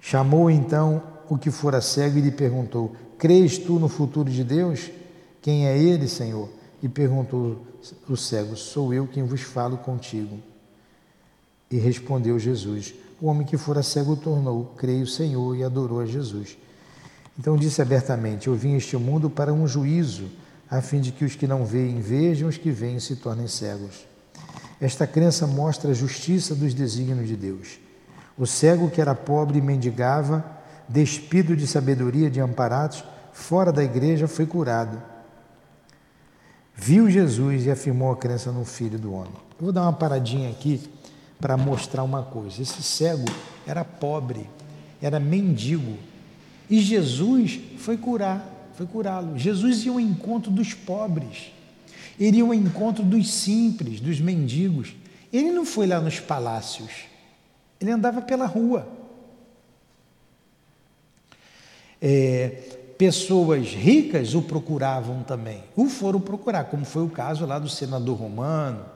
Chamou 0.00 0.50
então 0.50 1.02
o 1.28 1.36
que 1.36 1.50
fora 1.50 1.80
cego 1.82 2.18
e 2.18 2.22
lhe 2.22 2.30
perguntou: 2.30 2.96
Crês 3.18 3.58
tu 3.58 3.78
no 3.78 3.86
futuro 3.86 4.30
de 4.30 4.42
Deus? 4.42 4.90
Quem 5.42 5.66
é 5.66 5.78
ele, 5.78 6.08
Senhor? 6.08 6.48
E 6.82 6.88
perguntou 6.88 7.58
o 8.08 8.16
cego: 8.16 8.56
Sou 8.56 8.94
eu 8.94 9.06
quem 9.06 9.24
vos 9.24 9.42
falo 9.42 9.76
contigo. 9.76 10.38
E 11.70 11.76
respondeu 11.76 12.38
Jesus: 12.38 12.94
O 13.20 13.26
homem 13.26 13.46
que 13.46 13.58
fora 13.58 13.82
cego 13.82 14.16
tornou, 14.16 14.72
creio, 14.78 15.06
Senhor, 15.06 15.54
e 15.54 15.62
adorou 15.62 16.00
a 16.00 16.06
Jesus. 16.06 16.56
Então 17.38 17.56
disse 17.56 17.82
abertamente: 17.82 18.48
Eu 18.48 18.54
vim 18.54 18.74
este 18.74 18.96
mundo 18.96 19.28
para 19.28 19.52
um 19.52 19.68
juízo, 19.68 20.30
a 20.70 20.80
fim 20.80 21.00
de 21.00 21.10
que 21.10 21.24
os 21.24 21.34
que 21.34 21.46
não 21.46 21.64
veem 21.64 22.00
vejam, 22.00 22.48
os 22.48 22.56
que 22.56 22.70
veem 22.70 23.00
se 23.00 23.16
tornem 23.16 23.48
cegos. 23.48 24.06
Esta 24.80 25.06
crença 25.06 25.46
mostra 25.46 25.90
a 25.90 25.94
justiça 25.94 26.54
dos 26.54 26.72
desígnios 26.72 27.26
de 27.26 27.36
Deus. 27.36 27.78
O 28.38 28.46
cego 28.46 28.88
que 28.88 29.00
era 29.00 29.14
pobre 29.14 29.58
e 29.58 29.62
mendigava, 29.62 30.44
despido 30.88 31.56
de 31.56 31.66
sabedoria 31.66 32.30
de 32.30 32.40
amparados, 32.40 33.04
fora 33.32 33.72
da 33.72 33.82
igreja, 33.82 34.28
foi 34.28 34.46
curado. 34.46 35.02
Viu 36.74 37.10
Jesus 37.10 37.66
e 37.66 37.70
afirmou 37.70 38.10
a 38.12 38.16
crença 38.16 38.50
no 38.50 38.64
Filho 38.64 38.98
do 38.98 39.12
Homem. 39.12 39.34
Eu 39.58 39.64
vou 39.64 39.72
dar 39.72 39.82
uma 39.82 39.92
paradinha 39.92 40.48
aqui 40.48 40.80
para 41.38 41.56
mostrar 41.56 42.02
uma 42.02 42.22
coisa. 42.22 42.62
Esse 42.62 42.82
cego 42.82 43.26
era 43.66 43.84
pobre, 43.84 44.48
era 45.02 45.20
mendigo. 45.20 45.98
E 46.70 46.80
Jesus 46.80 47.60
foi 47.78 47.98
curar, 47.98 48.59
foi 48.80 48.86
curá-lo. 48.86 49.36
Jesus 49.36 49.84
ia 49.84 49.92
ao 49.92 50.00
encontro 50.00 50.50
dos 50.50 50.72
pobres. 50.72 51.52
Ele 52.18 52.38
ia 52.38 52.42
ao 52.42 52.54
encontro 52.54 53.04
dos 53.04 53.30
simples, 53.30 54.00
dos 54.00 54.18
mendigos. 54.18 54.94
Ele 55.30 55.50
não 55.50 55.66
foi 55.66 55.86
lá 55.86 56.00
nos 56.00 56.18
palácios. 56.18 56.90
Ele 57.78 57.90
andava 57.90 58.22
pela 58.22 58.46
rua. 58.46 58.88
É, 62.00 62.94
pessoas 62.96 63.68
ricas 63.68 64.34
o 64.34 64.40
procuravam 64.40 65.22
também, 65.24 65.62
o 65.76 65.84
foram 65.84 66.18
procurar, 66.18 66.64
como 66.64 66.86
foi 66.86 67.02
o 67.02 67.10
caso 67.10 67.44
lá 67.44 67.58
do 67.58 67.68
senador 67.68 68.16
romano 68.16 68.86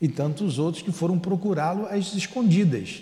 e 0.00 0.08
tantos 0.08 0.58
outros 0.58 0.82
que 0.82 0.90
foram 0.90 1.20
procurá-lo 1.20 1.86
às 1.86 2.12
escondidas. 2.14 3.00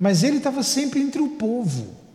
Mas 0.00 0.24
ele 0.24 0.38
estava 0.38 0.64
sempre 0.64 0.98
entre 0.98 1.22
o 1.22 1.28
povo. 1.36 2.07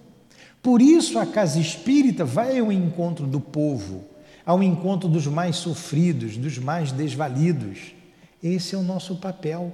Por 0.63 0.81
isso 0.81 1.19
a 1.19 1.25
casa 1.25 1.59
espírita 1.59 2.23
vai 2.23 2.57
ao 2.57 2.71
encontro 2.71 3.27
do 3.27 3.41
povo, 3.41 4.05
ao 4.45 4.63
encontro 4.63 5.09
dos 5.09 5.27
mais 5.27 5.57
sofridos, 5.57 6.37
dos 6.37 6.57
mais 6.57 6.89
desvalidos. 6.93 7.93
Esse 8.41 8.73
é 8.73 8.77
o 8.77 8.81
nosso 8.81 9.17
papel. 9.17 9.73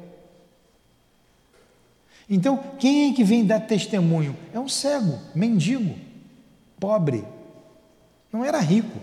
Então, 2.27 2.59
quem 2.79 3.09
é 3.09 3.13
que 3.13 3.23
vem 3.23 3.45
dar 3.45 3.59
testemunho? 3.61 4.35
É 4.51 4.59
um 4.59 4.67
cego, 4.67 5.19
mendigo, 5.35 5.95
pobre. 6.79 7.23
Não 8.33 8.43
era 8.43 8.59
rico. 8.59 8.99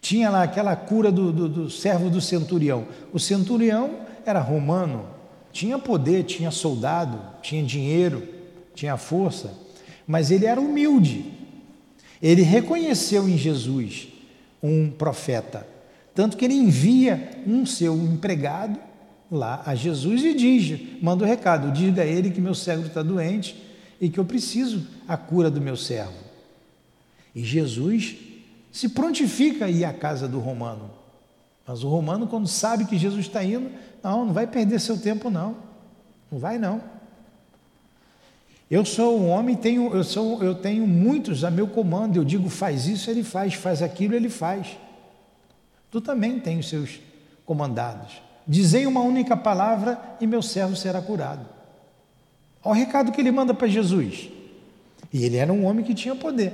Tinha 0.00 0.30
lá 0.30 0.44
aquela 0.44 0.76
cura 0.76 1.10
do, 1.10 1.32
do, 1.32 1.48
do 1.48 1.70
servo 1.70 2.08
do 2.08 2.20
centurião. 2.20 2.86
O 3.12 3.18
centurião 3.18 4.06
era 4.24 4.40
romano, 4.40 5.04
tinha 5.52 5.78
poder, 5.80 6.22
tinha 6.24 6.52
soldado, 6.52 7.20
tinha 7.42 7.62
dinheiro, 7.62 8.37
tinha 8.78 8.96
força, 8.96 9.52
mas 10.06 10.30
ele 10.30 10.46
era 10.46 10.60
humilde. 10.60 11.32
Ele 12.22 12.42
reconheceu 12.42 13.28
em 13.28 13.36
Jesus 13.36 14.08
um 14.62 14.90
profeta, 14.90 15.66
tanto 16.14 16.36
que 16.36 16.44
ele 16.44 16.54
envia 16.54 17.42
um 17.46 17.66
seu 17.66 17.96
empregado 17.96 18.78
lá 19.30 19.62
a 19.66 19.74
Jesus 19.74 20.24
e 20.24 20.34
diz, 20.34 20.80
manda 21.02 21.24
o 21.24 21.26
um 21.26 21.30
recado, 21.30 21.72
diga 21.72 22.02
a 22.02 22.06
ele 22.06 22.30
que 22.30 22.40
meu 22.40 22.54
servo 22.54 22.86
está 22.86 23.02
doente 23.02 23.56
e 24.00 24.08
que 24.08 24.18
eu 24.18 24.24
preciso 24.24 24.86
a 25.06 25.16
cura 25.16 25.50
do 25.50 25.60
meu 25.60 25.76
servo. 25.76 26.14
E 27.34 27.44
Jesus 27.44 28.16
se 28.72 28.88
prontifica 28.88 29.66
a 29.66 29.70
ir 29.70 29.84
à 29.84 29.92
casa 29.92 30.28
do 30.28 30.38
romano. 30.38 30.90
Mas 31.66 31.82
o 31.82 31.88
romano, 31.88 32.26
quando 32.26 32.48
sabe 32.48 32.84
que 32.84 32.96
Jesus 32.96 33.26
está 33.26 33.44
indo, 33.44 33.70
não, 34.02 34.24
não 34.24 34.32
vai 34.32 34.46
perder 34.46 34.80
seu 34.80 34.98
tempo, 34.98 35.30
não. 35.30 35.56
Não 36.30 36.38
vai, 36.38 36.58
não. 36.58 36.97
Eu 38.70 38.84
sou 38.84 39.18
um 39.18 39.30
homem, 39.30 39.56
tenho, 39.56 39.94
eu, 39.94 40.04
sou, 40.04 40.42
eu 40.42 40.54
tenho 40.54 40.86
muitos 40.86 41.42
a 41.42 41.50
meu 41.50 41.66
comando. 41.66 42.16
Eu 42.16 42.24
digo, 42.24 42.48
faz 42.50 42.86
isso, 42.86 43.10
ele 43.10 43.24
faz, 43.24 43.54
faz 43.54 43.82
aquilo, 43.82 44.14
ele 44.14 44.28
faz. 44.28 44.76
Tu 45.90 46.00
também 46.00 46.38
tem 46.38 46.58
os 46.58 46.68
seus 46.68 47.00
comandados. 47.46 48.20
Dizei 48.46 48.86
uma 48.86 49.00
única 49.00 49.36
palavra 49.36 49.98
e 50.20 50.26
meu 50.26 50.42
servo 50.42 50.76
será 50.76 51.00
curado. 51.00 51.46
Olha 52.62 52.72
o 52.72 52.72
recado 52.72 53.12
que 53.12 53.20
ele 53.20 53.30
manda 53.30 53.54
para 53.54 53.68
Jesus. 53.68 54.28
E 55.12 55.24
ele 55.24 55.38
era 55.38 55.52
um 55.52 55.64
homem 55.64 55.84
que 55.84 55.94
tinha 55.94 56.14
poder. 56.14 56.52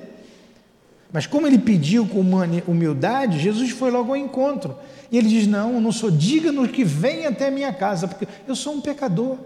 Mas 1.13 1.27
como 1.27 1.47
ele 1.47 1.59
pediu 1.59 2.07
com 2.07 2.21
humildade, 2.67 3.39
Jesus 3.39 3.71
foi 3.71 3.91
logo 3.91 4.11
ao 4.11 4.17
encontro. 4.17 4.77
E 5.11 5.19
ele 5.19 5.29
diz: 5.29 5.47
Não, 5.47 5.75
eu 5.75 5.81
não 5.81 5.93
sou 5.93 6.11
digno 6.11 6.69
que 6.69 6.85
venha 6.85 7.29
até 7.29 7.49
a 7.49 7.51
minha 7.51 7.73
casa, 7.73 8.09
porque 8.09 8.27
eu 8.47 8.57
sou 8.57 8.75
um 8.75 8.81
pecador. 8.81 9.39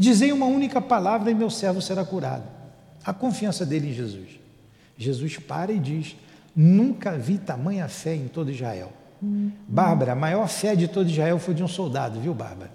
Dizei 0.00 0.32
uma 0.32 0.46
única 0.46 0.80
palavra 0.80 1.30
e 1.30 1.34
meu 1.34 1.50
servo 1.50 1.82
será 1.82 2.06
curado. 2.06 2.44
A 3.04 3.12
confiança 3.12 3.66
dele 3.66 3.90
em 3.90 3.92
Jesus. 3.92 4.40
Jesus 4.96 5.36
para 5.36 5.72
e 5.72 5.78
diz: 5.78 6.16
Nunca 6.56 7.18
vi 7.18 7.36
tamanha 7.36 7.86
fé 7.86 8.14
em 8.14 8.26
todo 8.26 8.50
Israel. 8.50 8.90
Bárbara, 9.68 10.12
a 10.12 10.14
maior 10.14 10.48
fé 10.48 10.74
de 10.74 10.88
todo 10.88 11.10
Israel 11.10 11.38
foi 11.38 11.52
de 11.52 11.62
um 11.62 11.68
soldado, 11.68 12.18
viu, 12.18 12.32
Bárbara? 12.32 12.70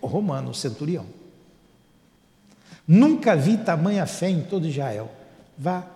O 0.00 0.08
romano, 0.08 0.50
o 0.50 0.54
centurião. 0.54 1.06
Nunca 2.88 3.36
vi 3.36 3.56
tamanha 3.56 4.04
fé 4.04 4.28
em 4.28 4.42
todo 4.42 4.66
Israel. 4.66 5.08
Vá, 5.56 5.86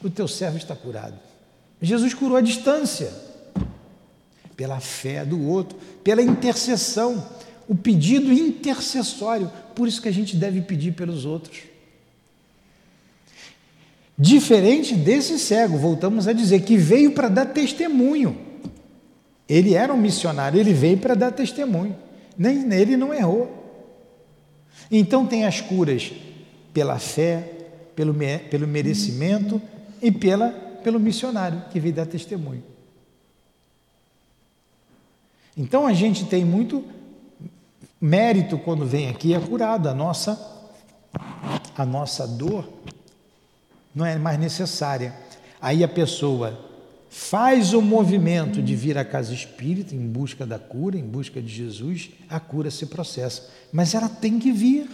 o 0.00 0.08
teu 0.08 0.28
servo 0.28 0.58
está 0.58 0.76
curado. 0.76 1.18
Jesus 1.82 2.14
curou 2.14 2.36
a 2.36 2.40
distância, 2.40 3.12
pela 4.56 4.78
fé 4.78 5.24
do 5.24 5.44
outro, 5.44 5.76
pela 6.04 6.22
intercessão, 6.22 7.26
o 7.70 7.74
pedido 7.76 8.32
intercessório. 8.32 9.48
Por 9.76 9.86
isso 9.86 10.02
que 10.02 10.08
a 10.08 10.12
gente 10.12 10.34
deve 10.34 10.60
pedir 10.60 10.90
pelos 10.90 11.24
outros. 11.24 11.60
Diferente 14.18 14.92
desse 14.96 15.38
cego, 15.38 15.78
voltamos 15.78 16.26
a 16.26 16.32
dizer, 16.32 16.62
que 16.62 16.76
veio 16.76 17.12
para 17.12 17.28
dar 17.28 17.46
testemunho. 17.46 18.36
Ele 19.48 19.74
era 19.74 19.94
um 19.94 19.96
missionário, 19.96 20.58
ele 20.58 20.74
veio 20.74 20.98
para 20.98 21.14
dar 21.14 21.30
testemunho. 21.30 21.96
Nem 22.36 22.72
ele 22.74 22.96
não 22.96 23.14
errou. 23.14 23.48
Então 24.90 25.24
tem 25.24 25.46
as 25.46 25.60
curas 25.60 26.10
pela 26.74 26.98
fé, 26.98 27.52
pelo, 27.94 28.12
pelo 28.50 28.66
merecimento 28.66 29.62
e 30.02 30.10
pela, 30.10 30.48
pelo 30.82 30.98
missionário 30.98 31.62
que 31.70 31.78
veio 31.78 31.94
dar 31.94 32.06
testemunho. 32.06 32.64
Então 35.56 35.86
a 35.86 35.92
gente 35.92 36.24
tem 36.24 36.44
muito 36.44 36.84
mérito 38.00 38.58
quando 38.58 38.86
vem 38.86 39.08
aqui 39.08 39.34
é 39.34 39.40
curado 39.40 39.88
a 39.88 39.94
nossa 39.94 40.58
a 41.76 41.84
nossa 41.84 42.26
dor 42.26 42.68
não 43.94 44.06
é 44.06 44.16
mais 44.16 44.38
necessária. 44.38 45.14
Aí 45.60 45.82
a 45.84 45.88
pessoa 45.88 46.68
faz 47.10 47.72
o 47.72 47.82
movimento 47.82 48.62
de 48.62 48.74
vir 48.76 48.96
à 48.96 49.04
casa 49.04 49.34
espírita 49.34 49.94
em 49.94 50.06
busca 50.06 50.46
da 50.46 50.58
cura, 50.58 50.96
em 50.96 51.02
busca 51.02 51.42
de 51.42 51.48
Jesus, 51.48 52.10
a 52.28 52.38
cura 52.38 52.70
se 52.70 52.86
processa. 52.86 53.50
Mas 53.72 53.94
ela 53.94 54.08
tem 54.08 54.38
que 54.38 54.52
vir. 54.52 54.88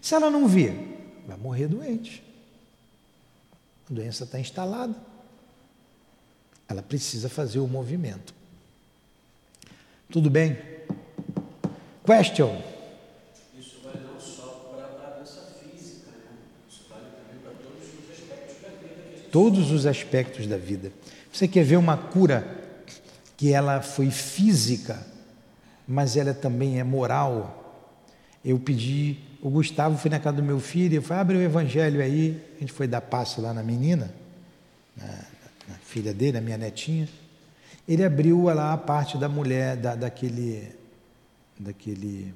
Se 0.00 0.14
ela 0.14 0.30
não 0.30 0.48
vir, 0.48 0.72
vai 1.26 1.36
morrer 1.36 1.68
doente. 1.68 2.22
A 3.90 3.94
doença 3.94 4.24
está 4.24 4.40
instalada. 4.40 4.94
Ela 6.68 6.82
precisa 6.82 7.28
fazer 7.28 7.58
o 7.58 7.68
movimento. 7.68 8.34
Tudo 10.10 10.30
bem? 10.30 10.56
Question. 12.06 12.62
Isso 13.58 13.80
vale 13.82 13.98
não 14.06 14.20
só 14.20 14.70
para 14.72 14.84
a 14.84 15.10
doença 15.16 15.40
física, 15.60 16.08
né? 16.12 16.36
Isso 16.70 16.86
vale 16.88 17.02
também 17.10 17.40
para 17.42 17.50
todos 17.50 17.82
os 17.82 18.10
aspectos 18.12 18.62
da 18.62 18.68
vida. 18.68 19.28
Todos 19.32 19.70
os 19.72 19.86
aspectos 19.86 20.46
da 20.46 20.56
vida. 20.56 20.92
Você 21.32 21.48
quer 21.48 21.64
ver 21.64 21.76
uma 21.76 21.96
cura 21.96 22.46
que 23.36 23.52
ela 23.52 23.82
foi 23.82 24.08
física, 24.12 25.04
mas 25.86 26.16
ela 26.16 26.32
também 26.32 26.78
é 26.78 26.84
moral? 26.84 27.90
Eu 28.44 28.56
pedi, 28.60 29.18
o 29.42 29.50
Gustavo 29.50 29.98
foi 29.98 30.10
na 30.10 30.20
casa 30.20 30.36
do 30.36 30.44
meu 30.44 30.60
filho, 30.60 30.94
eu 30.94 31.02
falei, 31.02 31.20
abre 31.20 31.36
o 31.38 31.42
evangelho 31.42 32.00
aí, 32.00 32.40
a 32.56 32.60
gente 32.60 32.72
foi 32.72 32.86
dar 32.86 33.00
passo 33.00 33.40
lá 33.42 33.52
na 33.52 33.64
menina, 33.64 34.14
na, 34.96 35.06
na 35.68 35.74
filha 35.82 36.14
dele, 36.14 36.38
a 36.38 36.40
minha 36.40 36.56
netinha. 36.56 37.08
Ele 37.88 38.04
abriu 38.04 38.44
lá 38.44 38.72
a 38.72 38.78
parte 38.78 39.18
da 39.18 39.28
mulher, 39.28 39.76
da, 39.76 39.96
daquele, 39.96 40.75
daquele, 41.58 42.34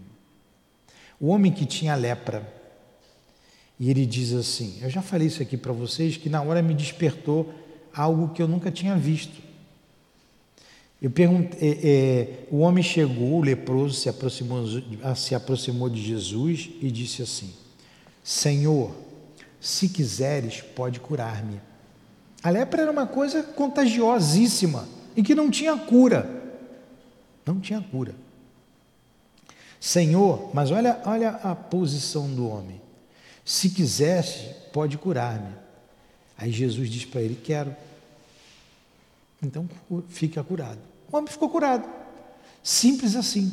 o 1.19 1.29
homem 1.29 1.53
que 1.53 1.67
tinha 1.67 1.95
lepra. 1.95 2.61
E 3.79 3.91
ele 3.91 4.05
diz 4.05 4.33
assim: 4.33 4.79
Eu 4.83 4.91
já 4.91 5.01
falei 5.01 5.27
isso 5.29 5.43
aqui 5.43 5.57
para 5.57 5.73
vocês, 5.73 6.17
que 6.17 6.29
na 6.29 6.43
hora 6.43 6.63
me 6.63 6.75
despertou 6.75 7.53
algo 7.95 8.29
que 8.35 8.43
eu 8.43 8.49
nunca 8.49 8.71
tinha 8.71 8.97
visto. 8.97 9.51
Eu 11.01 11.11
perguntei, 11.11 11.59
é, 11.61 11.89
é, 11.89 12.47
o 12.51 12.59
homem 12.59 12.85
chegou, 12.85 13.39
o 13.39 13.43
leproso 13.43 13.95
se 13.95 14.09
aproximou, 14.09 14.65
se 15.17 15.35
aproximou 15.35 15.89
de 15.89 16.03
Jesus 16.03 16.71
e 16.81 16.91
disse 16.91 17.23
assim: 17.23 17.55
Senhor, 18.23 18.95
se 19.61 19.89
quiseres, 19.89 20.61
pode 20.61 21.01
curar-me. 21.01 21.61
A 22.43 22.51
lepra 22.51 22.83
era 22.83 22.91
uma 22.91 23.07
coisa 23.07 23.43
contagiosíssima 23.43 24.87
e 25.17 25.23
que 25.23 25.35
não 25.35 25.51
tinha 25.51 25.77
cura. 25.77 26.29
Não 27.47 27.59
tinha 27.61 27.81
cura. 27.81 28.15
Senhor, 29.81 30.51
mas 30.53 30.71
olha, 30.71 31.01
olha 31.07 31.31
a 31.43 31.55
posição 31.55 32.29
do 32.29 32.47
homem. 32.47 32.79
Se 33.43 33.71
quisesse, 33.71 34.55
pode 34.75 34.99
curar-me. 34.99 35.55
Aí 36.37 36.53
Jesus 36.53 36.91
diz 36.91 37.07
para 37.07 37.23
ele: 37.23 37.35
Quero. 37.43 37.75
Então 39.43 39.67
fica 40.11 40.45
curado. 40.45 40.79
O 41.11 41.17
homem 41.17 41.31
ficou 41.31 41.49
curado. 41.49 41.89
Simples 42.63 43.17
assim. 43.17 43.51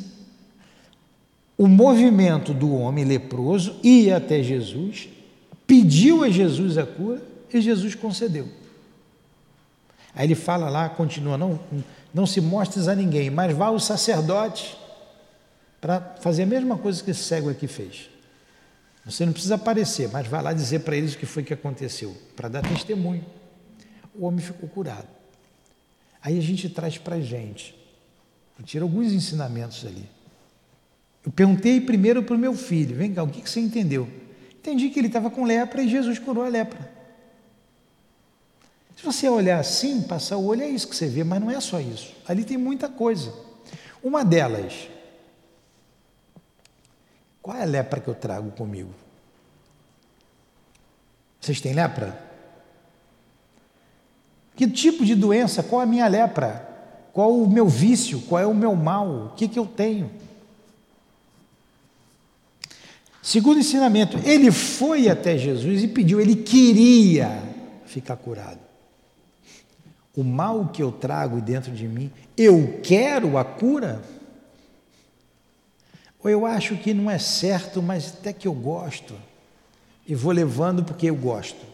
O 1.56 1.66
movimento 1.66 2.52
do 2.52 2.74
homem 2.74 3.04
leproso 3.04 3.80
ia 3.82 4.18
até 4.18 4.42
Jesus, 4.42 5.08
pediu 5.66 6.22
a 6.22 6.30
Jesus 6.30 6.76
a 6.76 6.86
cura 6.86 7.22
e 7.52 7.60
Jesus 7.60 7.94
concedeu. 7.94 8.48
Aí 10.14 10.26
ele 10.26 10.34
fala 10.34 10.68
lá, 10.68 10.90
continua: 10.90 11.38
Não, 11.38 11.58
não 12.12 12.26
se 12.26 12.40
mostres 12.40 12.86
a 12.86 12.94
ninguém, 12.94 13.30
mas 13.30 13.56
vá 13.56 13.66
aos 13.66 13.84
sacerdotes 13.84 14.76
para 15.80 16.00
fazer 16.20 16.42
a 16.42 16.46
mesma 16.46 16.76
coisa 16.76 17.02
que 17.02 17.10
esse 17.10 17.22
cego 17.22 17.50
aqui 17.50 17.66
fez. 17.66 18.10
Você 19.04 19.24
não 19.24 19.32
precisa 19.32 19.54
aparecer, 19.54 20.08
mas 20.12 20.26
vai 20.26 20.42
lá 20.42 20.52
dizer 20.52 20.80
para 20.80 20.96
eles 20.96 21.14
o 21.14 21.18
que 21.18 21.24
foi 21.24 21.42
que 21.42 21.54
aconteceu, 21.54 22.14
para 22.36 22.48
dar 22.48 22.62
testemunho. 22.62 23.24
O 24.14 24.26
homem 24.26 24.40
ficou 24.40 24.68
curado. 24.68 25.08
Aí 26.22 26.36
a 26.36 26.42
gente 26.42 26.68
traz 26.68 26.98
para 26.98 27.16
a 27.16 27.20
gente, 27.20 27.74
eu 28.58 28.64
tiro 28.64 28.84
alguns 28.84 29.12
ensinamentos 29.12 29.86
ali. 29.86 30.04
Eu 31.24 31.32
perguntei 31.32 31.80
primeiro 31.80 32.22
para 32.22 32.34
o 32.34 32.38
meu 32.38 32.54
filho: 32.54 32.96
vem 32.96 33.14
cá, 33.14 33.22
o 33.22 33.28
que, 33.28 33.40
que 33.40 33.48
você 33.48 33.60
entendeu? 33.60 34.08
Entendi 34.58 34.90
que 34.90 34.98
ele 34.98 35.06
estava 35.06 35.30
com 35.30 35.44
lepra 35.44 35.82
e 35.82 35.88
Jesus 35.88 36.18
curou 36.18 36.44
a 36.44 36.48
lepra. 36.48 36.98
Se 38.96 39.04
você 39.04 39.28
olhar 39.28 39.60
assim, 39.60 40.02
passar 40.02 40.36
o 40.36 40.44
olho, 40.44 40.62
é 40.62 40.68
isso 40.68 40.88
que 40.88 40.96
você 40.96 41.06
vê, 41.06 41.22
mas 41.22 41.40
não 41.40 41.50
é 41.50 41.60
só 41.60 41.80
isso. 41.80 42.12
Ali 42.26 42.44
tem 42.44 42.56
muita 42.56 42.88
coisa. 42.88 43.32
Uma 44.02 44.24
delas, 44.24 44.88
qual 47.48 47.56
é 47.56 47.62
a 47.62 47.64
lepra 47.64 47.98
que 47.98 48.08
eu 48.08 48.14
trago 48.14 48.50
comigo? 48.50 48.90
Vocês 51.40 51.62
têm 51.62 51.72
lepra? 51.72 52.14
Que 54.54 54.68
tipo 54.68 55.02
de 55.02 55.14
doença? 55.14 55.62
Qual 55.62 55.80
é 55.80 55.84
a 55.84 55.86
minha 55.86 56.06
lepra? 56.08 56.68
Qual 57.10 57.34
o 57.34 57.48
meu 57.48 57.66
vício? 57.66 58.20
Qual 58.28 58.38
é 58.38 58.44
o 58.44 58.54
meu 58.54 58.76
mal? 58.76 59.08
O 59.08 59.28
que, 59.30 59.48
que 59.48 59.58
eu 59.58 59.64
tenho? 59.64 60.10
Segundo 63.22 63.60
ensinamento, 63.60 64.18
ele 64.28 64.52
foi 64.52 65.08
até 65.08 65.38
Jesus 65.38 65.82
e 65.82 65.88
pediu, 65.88 66.20
ele 66.20 66.36
queria 66.36 67.42
ficar 67.86 68.16
curado. 68.16 68.60
O 70.14 70.22
mal 70.22 70.66
que 70.66 70.82
eu 70.82 70.92
trago 70.92 71.40
dentro 71.40 71.72
de 71.72 71.88
mim, 71.88 72.12
eu 72.36 72.78
quero 72.82 73.38
a 73.38 73.44
cura? 73.44 74.02
Ou 76.22 76.30
eu 76.30 76.44
acho 76.46 76.76
que 76.76 76.92
não 76.92 77.10
é 77.10 77.18
certo, 77.18 77.80
mas 77.80 78.12
até 78.12 78.32
que 78.32 78.48
eu 78.48 78.52
gosto. 78.52 79.14
E 80.06 80.14
vou 80.14 80.32
levando 80.32 80.84
porque 80.84 81.06
eu 81.06 81.14
gosto. 81.14 81.64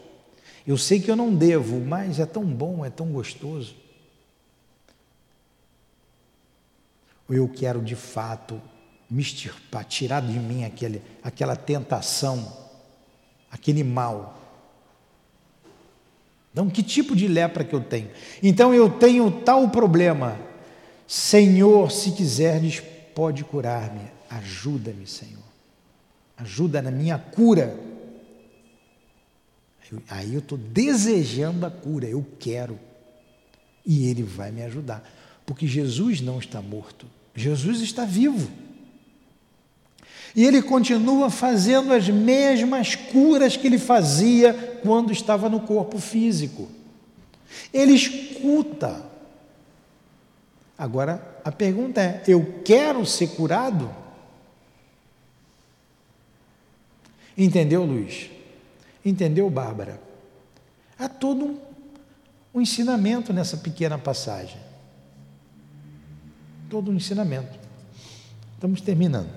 Eu 0.67 0.77
sei 0.77 0.99
que 0.99 1.09
eu 1.09 1.15
não 1.15 1.33
devo, 1.33 1.79
mas 1.79 2.19
é 2.19 2.25
tão 2.25 2.43
bom, 2.43 2.85
é 2.85 2.89
tão 2.89 3.07
gostoso. 3.07 3.75
Ou 7.29 7.35
eu 7.35 7.47
quero 7.47 7.81
de 7.81 7.95
fato 7.95 8.61
me 9.09 9.21
extirpar, 9.21 9.85
tirar 9.85 10.21
de 10.21 10.39
mim 10.39 10.63
aquele, 10.63 11.01
aquela 11.23 11.55
tentação, 11.55 12.51
aquele 13.51 13.83
mal. 13.83 14.39
Então, 16.51 16.69
que 16.69 16.81
tipo 16.81 17.15
de 17.15 17.27
lepra 17.27 17.63
que 17.63 17.75
eu 17.75 17.81
tenho? 17.81 18.09
Então, 18.41 18.73
eu 18.73 18.89
tenho 18.89 19.29
tal 19.29 19.69
problema. 19.69 20.39
Senhor, 21.05 21.91
se 21.91 22.11
quiseres, 22.11 22.81
pode 23.13 23.43
curar-me. 23.43 24.14
Ajuda-me, 24.35 25.07
Senhor. 25.07 25.43
Ajuda 26.37 26.81
na 26.81 26.91
minha 26.91 27.17
cura. 27.17 27.77
Aí 30.09 30.33
eu 30.33 30.39
estou 30.39 30.57
desejando 30.57 31.65
a 31.65 31.71
cura, 31.71 32.05
eu 32.05 32.25
quero. 32.39 32.77
E 33.85 34.07
Ele 34.07 34.23
vai 34.23 34.51
me 34.51 34.61
ajudar. 34.63 35.07
Porque 35.45 35.67
Jesus 35.67 36.19
não 36.19 36.39
está 36.39 36.61
morto, 36.61 37.05
Jesus 37.33 37.79
está 37.81 38.03
vivo. 38.03 38.49
E 40.35 40.43
ele 40.43 40.61
continua 40.61 41.29
fazendo 41.29 41.93
as 41.93 42.09
mesmas 42.09 42.93
curas 42.93 43.55
que 43.55 43.67
ele 43.67 43.77
fazia 43.77 44.53
quando 44.83 45.13
estava 45.13 45.47
no 45.47 45.61
corpo 45.61 45.97
físico. 45.97 46.67
Ele 47.73 47.93
escuta. 47.93 49.01
Agora, 50.77 51.39
a 51.45 51.53
pergunta 51.53 52.01
é: 52.01 52.21
eu 52.27 52.61
quero 52.65 53.05
ser 53.05 53.29
curado? 53.29 53.89
Entendeu, 57.37 57.83
Luiz? 57.83 58.29
Entendeu, 59.03 59.49
Bárbara? 59.49 60.01
Há 60.97 61.09
todo 61.09 61.45
um, 61.45 61.59
um 62.53 62.61
ensinamento 62.61 63.33
nessa 63.33 63.57
pequena 63.57 63.97
passagem. 63.97 64.57
Todo 66.69 66.91
um 66.91 66.95
ensinamento. 66.95 67.59
Estamos 68.55 68.81
terminando. 68.81 69.29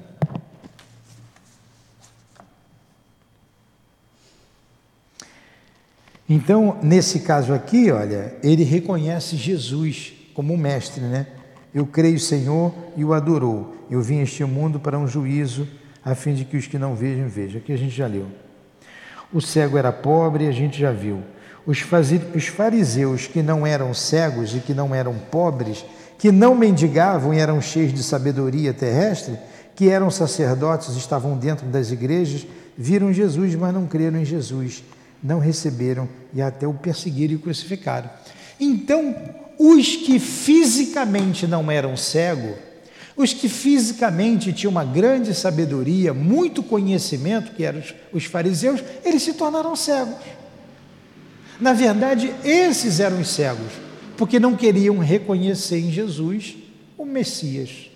Então, 6.29 6.79
nesse 6.83 7.21
caso 7.21 7.55
aqui, 7.55 7.91
olha, 7.91 8.37
ele 8.43 8.63
reconhece 8.63 9.35
Jesus 9.37 10.13
como 10.35 10.57
mestre, 10.57 11.03
né? 11.03 11.27
Eu 11.75 11.87
creio, 11.87 12.21
Senhor, 12.21 12.75
e 12.97 13.05
o 13.05 13.15
adorou. 13.15 13.75
Eu 13.91 14.03
vim 14.03 14.21
a 14.21 14.23
este 14.23 14.45
mundo 14.45 14.79
para 14.79 14.99
um 14.99 15.09
juízo 15.09 15.67
a 16.05 16.15
fim 16.15 16.35
de 16.35 16.45
que 16.45 16.57
os 16.57 16.67
que 16.67 16.79
não 16.79 16.95
vejam 16.95 17.29
vejam. 17.29 17.61
Aqui 17.61 17.73
a 17.73 17.77
gente 17.77 17.95
já 17.95 18.07
leu. 18.07 18.27
O 19.33 19.41
cego 19.41 19.77
era 19.77 19.93
pobre, 19.93 20.47
a 20.47 20.53
gente 20.53 20.79
já 20.79 20.93
viu. 20.93 21.23
Os 21.67 22.47
fariseus 22.47 23.27
que 23.27 23.43
não 23.43 23.67
eram 23.67 23.93
cegos 23.93 24.55
e 24.55 24.61
que 24.61 24.73
não 24.73 24.95
eram 24.95 25.15
pobres, 25.31 25.85
que 26.19 26.33
não 26.33 26.55
mendigavam 26.55 27.35
e 27.35 27.39
eram 27.39 27.61
cheios 27.61 27.93
de 27.93 28.03
sabedoria 28.03 28.73
terrestre, 28.73 29.39
que 29.77 29.89
eram 29.89 30.11
sacerdotes, 30.11 30.97
estavam 30.97 31.37
dentro 31.37 31.67
das 31.67 31.91
igrejas, 31.91 32.47
viram 32.77 33.13
Jesus, 33.13 33.55
mas 33.55 33.75
não 33.75 33.87
creram 33.87 34.19
em 34.19 34.25
Jesus, 34.25 34.83
não 35.23 35.39
receberam 35.39 36.09
e 36.33 36.41
até 36.41 36.67
o 36.67 36.73
perseguiram 36.73 37.35
e 37.35 37.39
crucificaram. 37.39 38.09
Então, 38.59 39.15
os 39.59 39.95
que 39.95 40.19
fisicamente 40.19 41.47
não 41.47 41.71
eram 41.71 41.97
cegos, 41.97 42.57
os 43.19 43.35
que 43.35 43.49
fisicamente 43.49 44.53
tinham 44.53 44.71
uma 44.71 44.85
grande 44.85 45.35
sabedoria, 45.35 46.15
muito 46.15 46.63
conhecimento, 46.63 47.53
que 47.53 47.65
eram 47.65 47.83
os 48.13 48.25
fariseus, 48.25 48.81
eles 49.05 49.25
se 49.25 49.35
tornaram 49.35 49.75
cegos. 49.75 50.15
Na 51.61 51.73
verdade, 51.73 52.33
esses 52.45 53.01
eram 53.01 53.21
os 53.21 53.29
cegos, 53.29 53.73
porque 54.17 54.39
não 54.39 54.55
queriam 54.55 54.99
reconhecer 54.99 55.81
em 55.81 55.91
Jesus 55.91 56.57
o 56.97 57.05
Messias. 57.05 57.91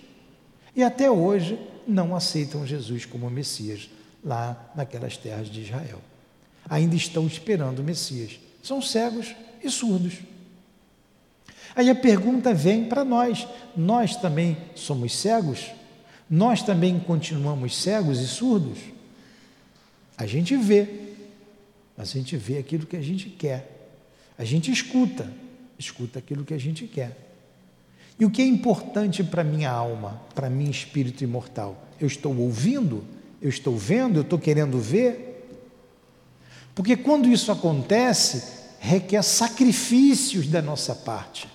E 0.75 0.83
até 0.83 1.09
hoje 1.09 1.57
não 1.87 2.13
aceitam 2.13 2.67
Jesus 2.67 3.05
como 3.05 3.29
Messias 3.29 3.89
lá 4.21 4.73
naquelas 4.75 5.15
terras 5.15 5.49
de 5.49 5.61
Israel. 5.61 6.01
Ainda 6.69 6.97
estão 6.97 7.25
esperando 7.25 7.79
o 7.79 7.83
Messias. 7.83 8.37
São 8.61 8.81
cegos 8.81 9.33
e 9.63 9.69
surdos. 9.69 10.15
Aí 11.75 11.89
a 11.89 11.95
pergunta 11.95 12.53
vem 12.53 12.85
para 12.85 13.03
nós: 13.03 13.47
nós 13.75 14.15
também 14.15 14.57
somos 14.75 15.15
cegos? 15.15 15.71
Nós 16.29 16.61
também 16.61 16.99
continuamos 16.99 17.75
cegos 17.75 18.19
e 18.19 18.27
surdos? 18.27 18.79
A 20.17 20.25
gente 20.25 20.55
vê, 20.55 20.87
mas 21.97 22.09
a 22.09 22.13
gente 22.13 22.37
vê 22.37 22.57
aquilo 22.57 22.85
que 22.85 22.95
a 22.95 23.01
gente 23.01 23.29
quer. 23.29 23.91
A 24.37 24.43
gente 24.43 24.71
escuta, 24.71 25.31
escuta 25.77 26.19
aquilo 26.19 26.43
que 26.43 26.53
a 26.53 26.57
gente 26.57 26.87
quer. 26.87 27.17
E 28.19 28.25
o 28.25 28.29
que 28.29 28.41
é 28.41 28.45
importante 28.45 29.23
para 29.23 29.43
minha 29.43 29.71
alma, 29.71 30.21
para 30.35 30.49
mim 30.49 30.69
espírito 30.69 31.23
imortal? 31.23 31.87
Eu 31.99 32.07
estou 32.07 32.35
ouvindo, 32.37 33.03
eu 33.41 33.49
estou 33.49 33.75
vendo, 33.75 34.17
eu 34.17 34.21
estou 34.21 34.37
querendo 34.37 34.79
ver. 34.79 35.47
Porque 36.75 36.95
quando 36.95 37.27
isso 37.27 37.51
acontece, 37.51 38.61
requer 38.79 39.23
sacrifícios 39.23 40.47
da 40.47 40.61
nossa 40.61 40.93
parte 40.93 41.47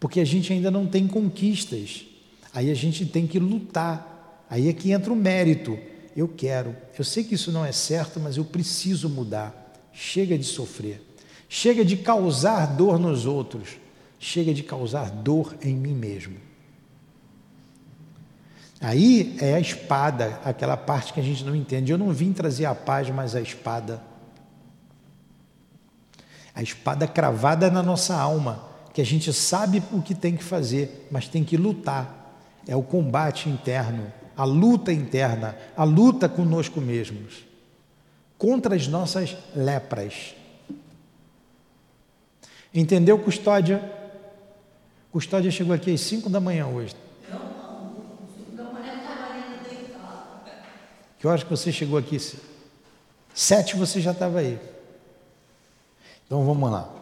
porque 0.00 0.18
a 0.18 0.24
gente 0.24 0.50
ainda 0.50 0.70
não 0.70 0.86
tem 0.86 1.06
conquistas. 1.06 2.06
Aí 2.54 2.70
a 2.70 2.74
gente 2.74 3.04
tem 3.04 3.26
que 3.26 3.38
lutar. 3.38 4.46
Aí 4.48 4.68
é 4.68 4.72
que 4.72 4.90
entra 4.90 5.12
o 5.12 5.16
mérito. 5.16 5.78
eu 6.16 6.26
quero. 6.26 6.74
Eu 6.98 7.04
sei 7.04 7.22
que 7.22 7.34
isso 7.34 7.52
não 7.52 7.64
é 7.64 7.70
certo, 7.70 8.18
mas 8.18 8.38
eu 8.38 8.44
preciso 8.44 9.08
mudar. 9.10 9.78
Chega 9.92 10.36
de 10.38 10.44
sofrer. 10.44 11.02
Chega 11.48 11.84
de 11.84 11.98
causar 11.98 12.74
dor 12.74 12.98
nos 12.98 13.26
outros. 13.26 13.76
Chega 14.18 14.54
de 14.54 14.62
causar 14.62 15.10
dor 15.10 15.54
em 15.62 15.76
mim 15.76 15.94
mesmo. 15.94 16.36
Aí 18.80 19.36
é 19.40 19.54
a 19.54 19.60
espada, 19.60 20.40
aquela 20.42 20.76
parte 20.76 21.12
que 21.12 21.20
a 21.20 21.22
gente 21.22 21.44
não 21.44 21.54
entende. 21.54 21.92
Eu 21.92 21.98
não 21.98 22.10
vim 22.10 22.32
trazer 22.32 22.64
a 22.64 22.74
paz, 22.74 23.10
mas 23.10 23.34
a 23.34 23.40
espada. 23.40 24.02
A 26.54 26.62
espada 26.62 27.06
cravada 27.06 27.70
na 27.70 27.82
nossa 27.82 28.16
alma, 28.16 28.69
que 28.92 29.00
a 29.00 29.04
gente 29.04 29.32
sabe 29.32 29.82
o 29.92 30.02
que 30.02 30.14
tem 30.14 30.36
que 30.36 30.44
fazer, 30.44 31.08
mas 31.10 31.28
tem 31.28 31.44
que 31.44 31.56
lutar. 31.56 32.34
É 32.66 32.76
o 32.76 32.82
combate 32.82 33.48
interno, 33.48 34.12
a 34.36 34.44
luta 34.44 34.92
interna, 34.92 35.56
a 35.76 35.84
luta 35.84 36.28
conosco 36.28 36.80
mesmos, 36.80 37.44
contra 38.38 38.74
as 38.74 38.86
nossas 38.86 39.36
lepras. 39.54 40.34
Entendeu, 42.72 43.18
Custódia? 43.18 43.82
Custódia 45.10 45.50
chegou 45.50 45.74
aqui 45.74 45.92
às 45.92 46.00
5 46.00 46.28
da 46.30 46.40
manhã 46.40 46.66
hoje. 46.66 46.94
Que 51.18 51.26
horas 51.26 51.42
que 51.42 51.50
você 51.50 51.70
chegou 51.70 51.98
aqui? 51.98 52.16
Sete 53.34 53.76
você 53.76 54.00
já 54.00 54.12
estava 54.12 54.38
aí. 54.38 54.58
Então 56.26 56.46
vamos 56.46 56.70
lá. 56.70 56.99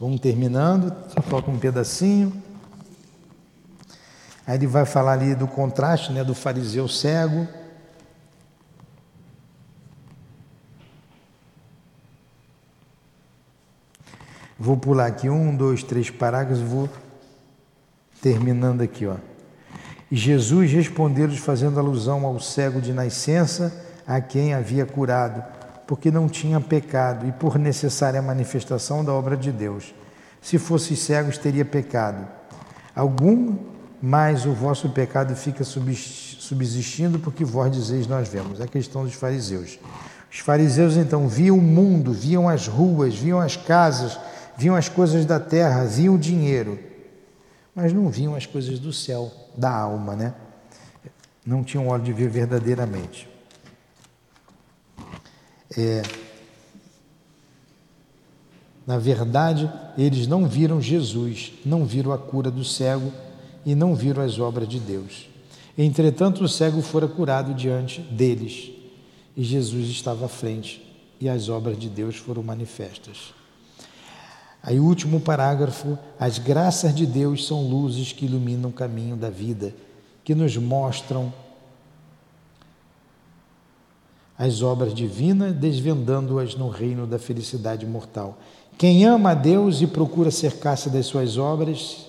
Vamos 0.00 0.20
terminando, 0.20 0.94
só 1.08 1.20
falta 1.20 1.50
um 1.50 1.58
pedacinho. 1.58 2.32
Aí 4.46 4.56
ele 4.56 4.66
vai 4.66 4.86
falar 4.86 5.12
ali 5.12 5.34
do 5.34 5.48
contraste 5.48 6.12
né, 6.12 6.22
do 6.22 6.34
fariseu 6.34 6.86
cego. 6.86 7.48
Vou 14.56 14.76
pular 14.76 15.06
aqui 15.06 15.28
um, 15.28 15.54
dois, 15.54 15.82
três 15.82 16.10
parágrafos, 16.10 16.62
vou 16.62 16.88
terminando 18.22 18.80
aqui, 18.80 19.06
ó. 19.06 19.16
Jesus 20.10 20.72
respondeu-lhes, 20.72 21.38
fazendo 21.38 21.78
alusão 21.78 22.24
ao 22.24 22.40
cego 22.40 22.80
de 22.80 22.92
nascença, 22.92 23.84
a 24.06 24.20
quem 24.20 24.54
havia 24.54 24.86
curado, 24.86 25.44
porque 25.88 26.08
não 26.08 26.28
tinha 26.28 26.60
pecado 26.60 27.26
e 27.26 27.32
por 27.32 27.58
necessária 27.58 28.22
manifestação 28.22 29.04
da 29.04 29.12
obra 29.12 29.36
de 29.36 29.50
Deus. 29.50 29.92
Se 30.40 30.56
fosses 30.56 31.00
cegos, 31.00 31.36
teria 31.36 31.64
pecado. 31.64 32.28
Algum, 32.94 33.56
mais 34.00 34.46
o 34.46 34.52
vosso 34.52 34.88
pecado 34.90 35.34
fica 35.34 35.64
subsistindo, 35.64 37.18
porque 37.18 37.44
vós 37.44 37.72
dizeis, 37.72 38.06
nós 38.06 38.28
vemos. 38.28 38.60
É 38.60 38.64
a 38.64 38.68
questão 38.68 39.02
dos 39.02 39.14
fariseus. 39.14 39.80
Os 40.30 40.38
fariseus 40.38 40.96
então 40.96 41.26
viam 41.26 41.58
o 41.58 41.60
mundo, 41.60 42.12
viam 42.12 42.48
as 42.48 42.68
ruas, 42.68 43.16
viam 43.16 43.40
as 43.40 43.56
casas, 43.56 44.16
viam 44.56 44.76
as 44.76 44.88
coisas 44.88 45.26
da 45.26 45.40
terra, 45.40 45.84
viam 45.84 46.14
o 46.14 46.18
dinheiro 46.18 46.78
mas 47.78 47.92
não 47.92 48.08
viam 48.08 48.34
as 48.34 48.44
coisas 48.44 48.80
do 48.80 48.92
céu, 48.92 49.30
da 49.56 49.70
alma, 49.70 50.16
né? 50.16 50.34
Não 51.46 51.62
tinham 51.62 51.86
hora 51.86 52.02
de 52.02 52.12
ver 52.12 52.28
verdadeiramente. 52.28 53.28
É, 55.76 56.02
na 58.86 58.98
verdade, 58.98 59.70
eles 59.98 60.26
não 60.26 60.46
viram 60.46 60.80
Jesus, 60.80 61.52
não 61.64 61.84
viram 61.84 62.10
a 62.10 62.16
cura 62.16 62.50
do 62.50 62.64
cego 62.64 63.12
e 63.66 63.74
não 63.74 63.94
viram 63.94 64.22
as 64.22 64.38
obras 64.38 64.66
de 64.66 64.80
Deus. 64.80 65.28
Entretanto, 65.76 66.42
o 66.42 66.48
cego 66.48 66.80
fora 66.80 67.06
curado 67.06 67.52
diante 67.52 68.00
deles 68.00 68.70
e 69.36 69.44
Jesus 69.44 69.88
estava 69.90 70.24
à 70.24 70.28
frente 70.28 70.82
e 71.20 71.28
as 71.28 71.48
obras 71.48 71.78
de 71.78 71.88
Deus 71.88 72.16
foram 72.16 72.42
manifestas. 72.42 73.34
Aí, 74.62 74.80
último 74.80 75.20
parágrafo: 75.20 75.98
as 76.18 76.38
graças 76.38 76.94
de 76.94 77.06
Deus 77.06 77.46
são 77.46 77.68
luzes 77.68 78.12
que 78.12 78.24
iluminam 78.24 78.70
o 78.70 78.72
caminho 78.72 79.16
da 79.16 79.30
vida, 79.30 79.74
que 80.24 80.34
nos 80.34 80.56
mostram 80.56 81.32
as 84.38 84.62
obras 84.62 84.94
divinas, 84.94 85.52
desvendando-as 85.52 86.54
no 86.54 86.68
reino 86.68 87.06
da 87.06 87.18
felicidade 87.18 87.84
mortal. 87.84 88.38
Quem 88.78 89.04
ama 89.04 89.30
a 89.30 89.34
Deus 89.34 89.82
e 89.82 89.86
procura 89.88 90.30
cercar-se 90.30 90.88
das 90.88 91.06
suas 91.06 91.36
obras, 91.36 92.06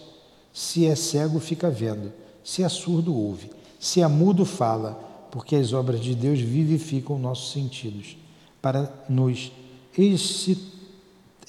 se 0.54 0.86
é 0.86 0.96
cego, 0.96 1.40
fica 1.40 1.72
vendo, 1.72 2.14
se 2.44 2.62
é 2.62 2.70
surdo, 2.70 3.16
ouve, 3.16 3.50
se 3.80 4.02
é 4.02 4.08
mudo, 4.08 4.46
fala, 4.46 4.92
porque 5.32 5.56
as 5.56 5.74
obras 5.74 6.00
de 6.00 6.14
Deus 6.14 6.40
vivificam 6.40 7.18
nossos 7.18 7.52
sentidos, 7.52 8.16
para 8.62 8.92
nos 9.10 9.52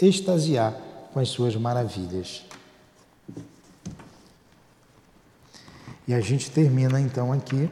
extasiar 0.01 0.75
com 1.13 1.21
as 1.21 1.29
suas 1.29 1.55
maravilhas. 1.57 2.43
E 6.09 6.15
a 6.15 6.21
gente 6.21 6.51
termina 6.51 7.01
então 7.01 7.33
aqui. 7.33 7.69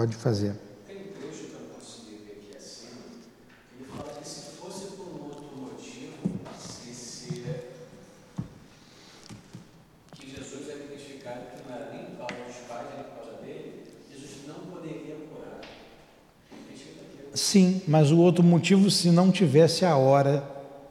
Pode 0.00 0.16
fazer. 0.16 0.54
Tem 0.88 0.96
um 0.96 1.00
trecho 1.12 1.44
que 1.44 1.52
eu 1.52 1.60
consegui 1.74 2.24
ver 2.24 2.40
aqui 2.40 2.56
acima, 2.56 3.02
ele 3.78 3.86
fala 3.86 4.14
que 4.18 4.26
se 4.26 4.40
fosse 4.52 4.96
por 4.96 5.04
um 5.04 5.24
outro 5.24 5.44
motivo, 5.54 6.16
se, 6.58 6.94
se 6.94 7.44
que 10.14 10.30
Jesus 10.34 10.70
é 10.70 10.86
identificado 10.86 11.40
que 11.54 11.68
não 11.68 11.76
era 11.76 11.92
nem 11.92 12.04
por 12.04 12.26
causa 12.26 12.44
dos 12.44 12.56
pais, 12.66 12.86
nem 12.94 13.04
por 13.04 13.14
causa 13.14 13.42
dele, 13.42 13.92
Jesus 14.10 14.46
não 14.48 14.74
poderia 14.74 15.16
curar. 15.16 15.60
Sim, 17.34 17.82
mas 17.86 18.10
o 18.10 18.16
outro 18.16 18.42
motivo, 18.42 18.90
se 18.90 19.10
não 19.10 19.30
tivesse 19.30 19.84
a 19.84 19.98
hora, 19.98 20.42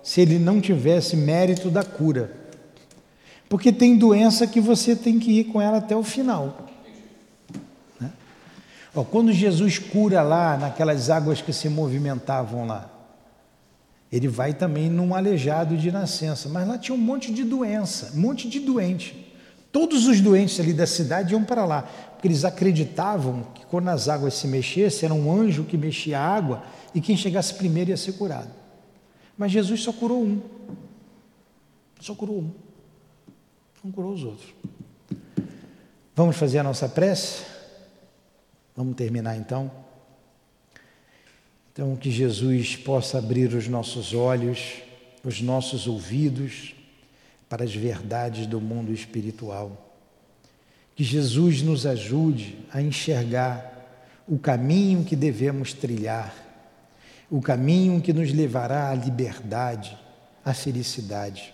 se 0.03 0.21
ele 0.21 0.37
não 0.37 0.61
tivesse 0.61 1.17
mérito 1.17 1.71
da 1.71 1.83
cura. 1.83 2.37
Porque 3.49 3.73
tem 3.73 3.97
doença 3.97 4.45
que 4.45 4.61
você 4.61 4.95
tem 4.95 5.17
que 5.17 5.31
ir 5.31 5.45
com 5.45 5.59
ela 5.59 5.77
até 5.77 5.95
o 5.95 6.03
final. 6.03 6.68
Ó, 8.93 9.03
quando 9.03 9.31
Jesus 9.31 9.77
cura 9.77 10.21
lá, 10.21 10.57
naquelas 10.57 11.09
águas 11.09 11.41
que 11.41 11.53
se 11.53 11.69
movimentavam 11.69 12.65
lá, 12.65 12.89
ele 14.11 14.27
vai 14.27 14.53
também 14.53 14.89
num 14.89 15.13
aleijado 15.13 15.77
de 15.77 15.91
nascença, 15.91 16.49
mas 16.49 16.67
lá 16.67 16.77
tinha 16.77 16.95
um 16.95 16.99
monte 16.99 17.31
de 17.31 17.43
doença, 17.43 18.11
um 18.15 18.21
monte 18.21 18.49
de 18.49 18.59
doente. 18.59 19.27
Todos 19.71 20.07
os 20.07 20.19
doentes 20.19 20.59
ali 20.59 20.73
da 20.73 20.87
cidade 20.87 21.33
iam 21.33 21.43
para 21.43 21.63
lá, 21.63 21.83
porque 22.13 22.27
eles 22.27 22.43
acreditavam 22.43 23.43
que 23.53 23.65
quando 23.67 23.87
as 23.89 24.09
águas 24.09 24.33
se 24.33 24.47
mexessem, 24.47 25.05
era 25.05 25.13
um 25.13 25.31
anjo 25.31 25.63
que 25.63 25.77
mexia 25.77 26.19
a 26.19 26.27
água 26.27 26.63
e 26.93 26.99
quem 26.99 27.15
chegasse 27.15 27.53
primeiro 27.53 27.91
ia 27.91 27.97
ser 27.97 28.13
curado. 28.13 28.49
Mas 29.37 29.51
Jesus 29.51 29.83
só 29.83 29.93
curou 29.93 30.23
um. 30.23 30.41
Só 31.99 32.15
curou 32.15 32.39
um. 32.39 32.51
Não 33.83 33.91
curou 33.91 34.11
os 34.11 34.23
outros. 34.23 34.53
Vamos 36.15 36.35
fazer 36.35 36.59
a 36.59 36.63
nossa 36.63 36.89
prece? 36.89 37.58
Vamos 38.79 38.95
terminar 38.95 39.35
então? 39.35 39.69
Então, 41.73 41.97
que 41.97 42.09
Jesus 42.09 42.77
possa 42.77 43.17
abrir 43.17 43.53
os 43.53 43.67
nossos 43.67 44.13
olhos, 44.13 44.75
os 45.21 45.41
nossos 45.41 45.85
ouvidos, 45.85 46.73
para 47.49 47.65
as 47.65 47.75
verdades 47.75 48.47
do 48.47 48.61
mundo 48.61 48.93
espiritual. 48.93 49.97
Que 50.95 51.03
Jesus 51.03 51.61
nos 51.61 51.85
ajude 51.85 52.57
a 52.71 52.81
enxergar 52.81 54.23
o 54.25 54.39
caminho 54.39 55.03
que 55.03 55.17
devemos 55.17 55.73
trilhar, 55.73 56.33
o 57.29 57.41
caminho 57.41 57.99
que 57.99 58.13
nos 58.13 58.31
levará 58.31 58.91
à 58.91 58.95
liberdade, 58.95 59.99
à 60.45 60.53
felicidade. 60.53 61.53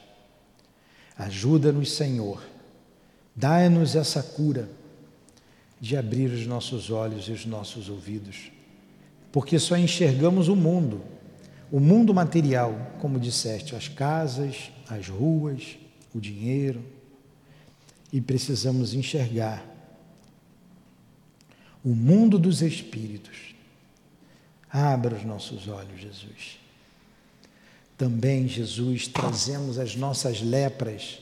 Ajuda-nos, 1.17 1.91
Senhor, 1.91 2.43
dá-nos 3.35 3.95
essa 3.95 4.21
cura 4.21 4.69
de 5.79 5.97
abrir 5.97 6.31
os 6.31 6.45
nossos 6.47 6.89
olhos 6.89 7.27
e 7.27 7.31
os 7.31 7.45
nossos 7.45 7.89
ouvidos, 7.89 8.51
porque 9.31 9.59
só 9.59 9.77
enxergamos 9.77 10.47
o 10.47 10.55
mundo, 10.55 11.01
o 11.71 11.79
mundo 11.79 12.13
material, 12.13 12.93
como 12.99 13.19
disseste, 13.19 13.75
as 13.75 13.87
casas, 13.87 14.71
as 14.87 15.09
ruas, 15.09 15.77
o 16.13 16.19
dinheiro, 16.19 16.83
e 18.11 18.21
precisamos 18.21 18.93
enxergar 18.93 19.65
o 21.83 21.89
mundo 21.89 22.39
dos 22.39 22.61
espíritos. 22.61 23.53
Abra 24.71 25.15
os 25.15 25.23
nossos 25.23 25.67
olhos, 25.67 26.01
Jesus. 26.01 26.59
Também, 27.97 28.47
Jesus, 28.47 29.07
trazemos 29.07 29.77
as 29.77 29.95
nossas 29.95 30.41
lepras, 30.41 31.19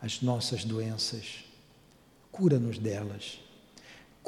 as 0.00 0.20
nossas 0.20 0.64
doenças. 0.64 1.44
Cura-nos 2.30 2.78
delas. 2.78 3.40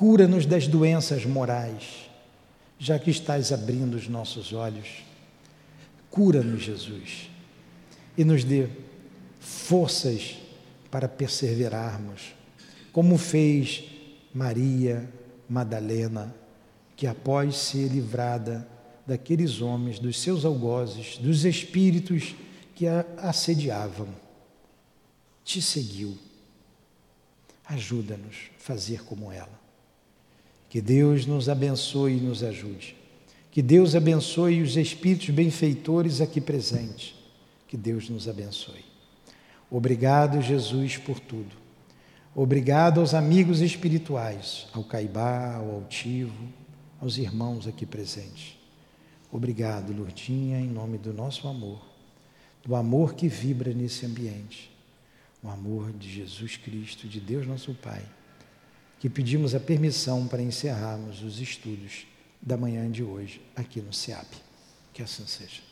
Cura-nos 0.01 0.47
das 0.47 0.67
doenças 0.67 1.27
morais, 1.27 2.11
já 2.79 2.99
que 2.99 3.11
estás 3.11 3.53
abrindo 3.53 3.99
os 3.99 4.09
nossos 4.09 4.55
olhos. 4.55 5.05
Cura-nos, 6.11 6.63
Jesus, 6.63 7.31
e 8.17 8.25
nos 8.25 8.43
dê 8.43 8.67
forças 9.39 10.39
para 10.91 11.07
perseverarmos, 11.07 12.35
como 12.95 13.19
fez 13.19 13.85
Maria 14.33 15.07
Madalena, 15.47 16.35
que 16.97 17.07
após 17.07 17.59
ser 17.59 17.89
livrada 17.89 18.67
daqueles 19.07 19.61
homens, 19.61 19.99
dos 19.99 20.19
seus 20.19 20.47
algozes, 20.47 21.19
dos 21.19 21.45
espíritos 21.45 22.35
que 22.75 22.87
a 22.87 23.05
assediavam, 23.19 24.09
te 25.45 25.61
seguiu. 25.61 26.17
Ajuda-nos 27.67 28.49
a 28.57 28.59
fazer 28.59 29.05
como 29.05 29.31
ela. 29.31 29.60
Que 30.71 30.81
Deus 30.81 31.27
nos 31.27 31.49
abençoe 31.49 32.17
e 32.17 32.21
nos 32.21 32.45
ajude. 32.45 32.97
Que 33.51 33.61
Deus 33.61 33.97
abençoe 33.97 34.63
os 34.63 34.77
espíritos 34.77 35.29
benfeitores 35.31 36.21
aqui 36.21 36.41
presentes. 36.41 37.15
Que 37.67 37.77
Deus 37.77 38.09
nos 38.09 38.29
abençoe. 38.29 38.85
Obrigado, 39.69 40.41
Jesus, 40.41 40.97
por 40.97 41.19
tudo. 41.19 41.57
Obrigado 42.35 43.01
aos 43.01 43.15
amigos 43.15 43.61
espirituais, 43.61 44.69
ao 44.73 44.85
Caibá, 44.85 45.57
ao 45.57 45.75
Altivo, 45.75 46.49
aos 47.01 47.19
irmãos 47.19 47.67
aqui 47.67 47.85
presentes. 47.85 48.57
Obrigado, 49.33 49.93
Lourdinha, 49.93 50.61
em 50.61 50.69
nome 50.69 50.99
do 50.99 51.13
nosso 51.13 51.49
amor, 51.49 51.81
do 52.65 52.77
amor 52.77 53.15
que 53.15 53.27
vibra 53.27 53.75
nesse 53.75 54.07
ambiente, 54.07 54.71
o 55.43 55.49
amor 55.49 55.93
de 55.93 56.09
Jesus 56.09 56.57
Cristo, 56.57 57.09
de 57.09 57.19
Deus 57.19 57.45
nosso 57.47 57.75
Pai, 57.75 58.05
que 59.01 59.09
pedimos 59.09 59.55
a 59.55 59.61
permissão 59.61 60.29
para 60.29 60.43
encerrarmos 60.43 61.23
os 61.23 61.41
estudos 61.41 62.07
da 62.41 62.55
manhã 62.57 62.89
de 62.91 63.03
hoje 63.03 63.41
aqui 63.57 63.81
no 63.81 63.95
SEAP. 63.95 64.29
Que 64.93 65.03
assim 65.03 65.27
seja. 65.27 65.70